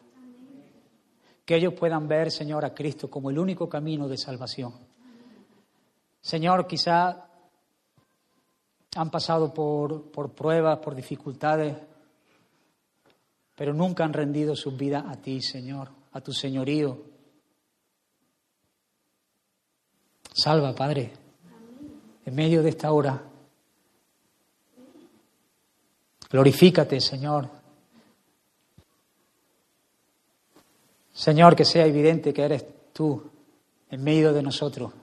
Que 1.45 1.57
ellos 1.57 1.75
puedan 1.75 2.07
ver, 2.07 2.31
Señor, 2.31 2.65
a 2.65 2.73
Cristo 2.73 3.11
como 3.11 3.29
el 3.29 3.41
único 3.41 3.69
camino 3.69 4.07
de 4.07 4.19
salvación 4.19 4.73
Señor, 6.21 6.69
quizá 6.69 7.27
han 8.95 9.11
pasado 9.11 9.53
por, 9.53 10.13
por 10.13 10.33
pruebas, 10.33 10.79
por 10.79 10.95
dificultades, 10.95 11.77
pero 13.57 13.75
nunca 13.75 14.05
han 14.05 14.13
rendido 14.13 14.55
su 14.55 14.77
vida 14.77 15.07
a 15.09 15.17
ti, 15.17 15.43
Señor, 15.43 15.89
a 16.13 16.21
tu 16.21 16.33
señorío. 16.33 17.03
Salva, 20.33 20.73
Padre, 20.73 21.22
en 22.33 22.37
medio 22.37 22.63
de 22.63 22.71
esta 22.71 22.91
hora. 22.91 23.23
Glorifícate, 26.31 26.99
Señor. 26.99 27.47
Señor, 31.13 31.55
que 31.55 31.67
sea 31.67 31.85
evidente 31.85 32.33
que 32.33 32.43
eres 32.43 32.65
tú 32.95 33.23
en 33.91 34.03
medio 34.03 34.33
de 34.33 34.43
nosotros. 34.43 34.95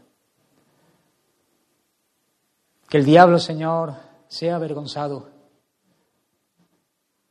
Que 2.90 2.98
el 2.98 3.06
diablo, 3.06 3.38
Señor, 3.38 3.94
sea 4.28 4.56
avergonzado 4.56 5.30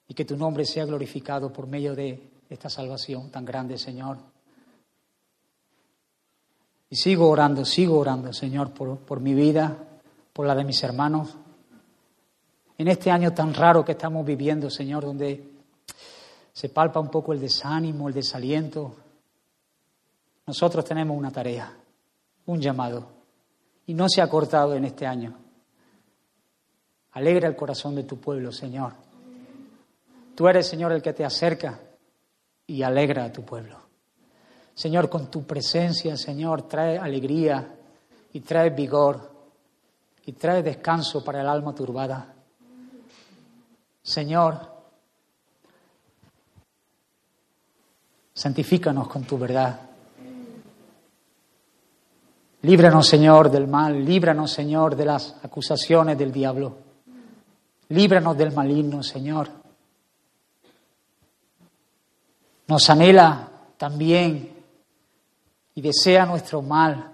y 0.07 0.15
que 0.15 0.25
tu 0.25 0.37
nombre 0.37 0.65
sea 0.65 0.85
glorificado 0.85 1.53
por 1.53 1.67
medio 1.67 1.97
de 1.97 2.23
esta 2.49 2.71
salvación 2.71 3.33
tan 3.33 3.45
grande, 3.45 3.77
Señor. 3.77 4.19
Y 6.89 6.95
sigo 6.95 7.29
orando, 7.29 7.65
sigo 7.65 7.99
orando, 7.99 8.33
Señor, 8.33 8.71
por, 8.71 8.99
por 8.99 9.19
mi 9.19 9.35
vida, 9.35 9.88
por 10.39 10.47
la 10.47 10.55
de 10.55 10.63
mis 10.63 10.81
hermanos. 10.85 11.37
En 12.77 12.87
este 12.87 13.11
año 13.11 13.35
tan 13.35 13.53
raro 13.53 13.85
que 13.85 13.91
estamos 13.91 14.25
viviendo, 14.25 14.71
Señor, 14.71 15.05
donde 15.05 15.51
se 16.53 16.69
palpa 16.69 17.01
un 17.01 17.11
poco 17.11 17.33
el 17.33 17.41
desánimo, 17.41 18.07
el 18.07 18.15
desaliento, 18.15 18.95
nosotros 20.47 20.85
tenemos 20.85 21.19
una 21.19 21.33
tarea, 21.33 21.77
un 22.47 22.61
llamado, 22.61 23.09
y 23.87 23.95
no 23.95 24.09
se 24.09 24.23
ha 24.23 24.29
cortado 24.29 24.77
en 24.77 24.85
este 24.85 25.09
año. 25.09 25.37
Alegra 27.15 27.49
el 27.49 27.57
corazón 27.57 27.97
de 27.97 28.05
tu 28.05 28.21
pueblo, 28.21 28.53
Señor. 28.53 28.93
Tú 30.37 30.47
eres, 30.47 30.69
Señor, 30.69 30.93
el 30.93 31.03
que 31.03 31.15
te 31.15 31.25
acerca 31.25 31.81
y 32.65 32.81
alegra 32.85 33.25
a 33.25 33.33
tu 33.33 33.45
pueblo. 33.45 33.77
Señor, 34.73 35.11
con 35.11 35.33
tu 35.33 35.43
presencia, 35.43 36.17
Señor, 36.17 36.69
trae 36.69 36.97
alegría 36.97 37.75
y 38.33 38.39
trae 38.39 38.71
vigor 38.71 39.38
y 40.29 40.33
trae 40.33 40.63
descanso 40.63 41.25
para 41.25 41.41
el 41.41 41.49
alma 41.49 41.75
turbada. 41.75 42.35
Señor, 44.03 44.61
santifícanos 48.35 49.09
con 49.09 49.25
tu 49.25 49.39
verdad. 49.39 49.81
Líbranos, 52.61 53.07
Señor, 53.07 53.51
del 53.51 53.69
mal, 53.69 54.05
líbranos, 54.05 54.53
Señor, 54.53 54.97
de 54.97 55.07
las 55.07 55.35
acusaciones 55.43 56.19
del 56.19 56.31
diablo. 56.31 56.77
Líbranos 57.89 58.37
del 58.37 58.53
maligno, 58.53 59.03
Señor. 59.03 59.49
Nos 62.67 62.91
anhela 62.91 63.49
también 63.79 64.63
y 65.75 65.81
desea 65.81 66.27
nuestro 66.27 66.61
mal, 66.61 67.13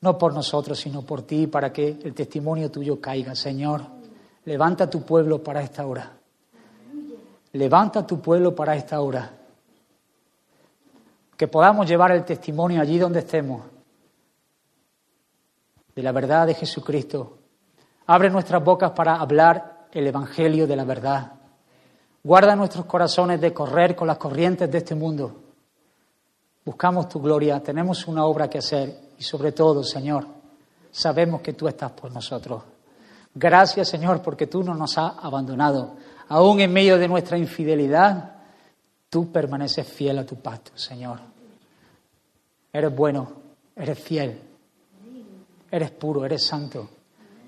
no 0.00 0.18
por 0.18 0.32
nosotros, 0.32 0.78
sino 0.78 1.02
por 1.02 1.22
ti, 1.22 1.46
para 1.46 1.72
que 1.72 1.88
el 1.88 2.14
testimonio 2.14 2.70
tuyo 2.70 3.00
caiga, 3.00 3.34
Señor. 3.34 3.82
Levanta 4.44 4.88
tu 4.88 5.02
pueblo 5.02 5.42
para 5.42 5.62
esta 5.62 5.86
hora. 5.86 6.12
Levanta 7.52 8.06
tu 8.06 8.20
pueblo 8.20 8.54
para 8.54 8.76
esta 8.76 9.00
hora. 9.00 9.30
Que 11.36 11.48
podamos 11.48 11.88
llevar 11.88 12.12
el 12.12 12.24
testimonio 12.24 12.80
allí 12.80 12.98
donde 12.98 13.20
estemos 13.20 13.62
de 15.96 16.02
la 16.02 16.12
verdad 16.12 16.46
de 16.46 16.54
Jesucristo. 16.54 17.38
Abre 18.06 18.28
nuestras 18.30 18.62
bocas 18.62 18.90
para 18.92 19.16
hablar 19.16 19.88
el 19.92 20.06
Evangelio 20.06 20.66
de 20.66 20.76
la 20.76 20.84
verdad. 20.84 21.32
Guarda 22.22 22.54
nuestros 22.54 22.84
corazones 22.84 23.40
de 23.40 23.54
correr 23.54 23.96
con 23.96 24.06
las 24.06 24.18
corrientes 24.18 24.70
de 24.70 24.78
este 24.78 24.94
mundo. 24.94 25.45
Buscamos 26.66 27.08
tu 27.08 27.22
gloria, 27.22 27.62
tenemos 27.62 28.06
una 28.06 28.26
obra 28.26 28.50
que 28.50 28.58
hacer 28.58 29.12
y 29.18 29.22
sobre 29.22 29.52
todo, 29.52 29.82
Señor, 29.82 30.26
sabemos 30.90 31.40
que 31.40 31.54
tú 31.54 31.66
estás 31.66 31.92
por 31.92 32.12
nosotros. 32.12 32.62
Gracias, 33.34 33.88
Señor, 33.88 34.20
porque 34.20 34.46
tú 34.46 34.62
no 34.62 34.74
nos 34.74 34.98
has 34.98 35.14
abandonado. 35.22 35.96
Aún 36.28 36.60
en 36.60 36.70
medio 36.70 36.98
de 36.98 37.08
nuestra 37.08 37.38
infidelidad, 37.38 38.34
tú 39.08 39.32
permaneces 39.32 39.86
fiel 39.86 40.18
a 40.18 40.26
tu 40.26 40.36
pacto, 40.36 40.76
Señor. 40.76 41.20
Eres 42.70 42.94
bueno, 42.94 43.32
eres 43.74 43.98
fiel, 43.98 44.38
eres 45.70 45.90
puro, 45.92 46.26
eres 46.26 46.44
santo. 46.44 46.86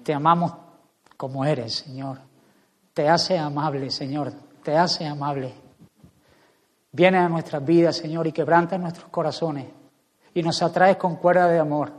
Te 0.03 0.14
amamos 0.14 0.53
como 1.19 1.45
eres, 1.45 1.75
Señor 1.75 2.29
te 2.99 3.09
hace 3.09 3.39
amable, 3.39 3.93
Señor, 3.93 4.33
te 4.61 4.77
hace 4.77 5.07
amable. 5.07 5.55
Viene 6.93 7.18
a 7.18 7.28
nuestras 7.28 7.64
vidas, 7.64 7.97
Señor, 7.97 8.26
y 8.26 8.32
quebranta 8.32 8.78
nuestros 8.78 9.09
corazones 9.11 9.66
y 10.34 10.43
nos 10.43 10.62
atrae 10.62 10.97
con 10.97 11.16
cuerda 11.16 11.49
de 11.49 11.59
amor. 11.59 11.93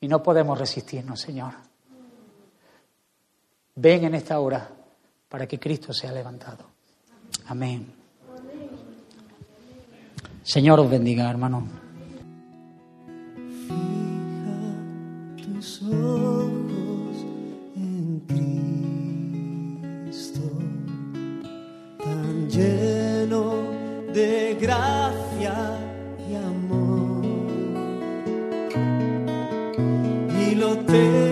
Y 0.00 0.08
no 0.08 0.22
podemos 0.22 0.58
resistirnos, 0.58 1.20
Señor. 1.20 1.52
Ven 3.74 4.04
en 4.04 4.14
esta 4.14 4.38
hora 4.38 4.68
para 5.28 5.46
que 5.46 5.58
Cristo 5.58 5.92
sea 5.92 6.12
levantado. 6.12 6.64
Amén. 7.46 7.92
Señor 10.42 10.80
os 10.80 10.88
bendiga, 10.88 11.28
hermano. 11.28 11.66
Gracia 24.58 25.54
y 26.28 26.34
amor. 26.34 27.24
Y 30.40 30.54
lo 30.54 30.78
te 30.78 31.25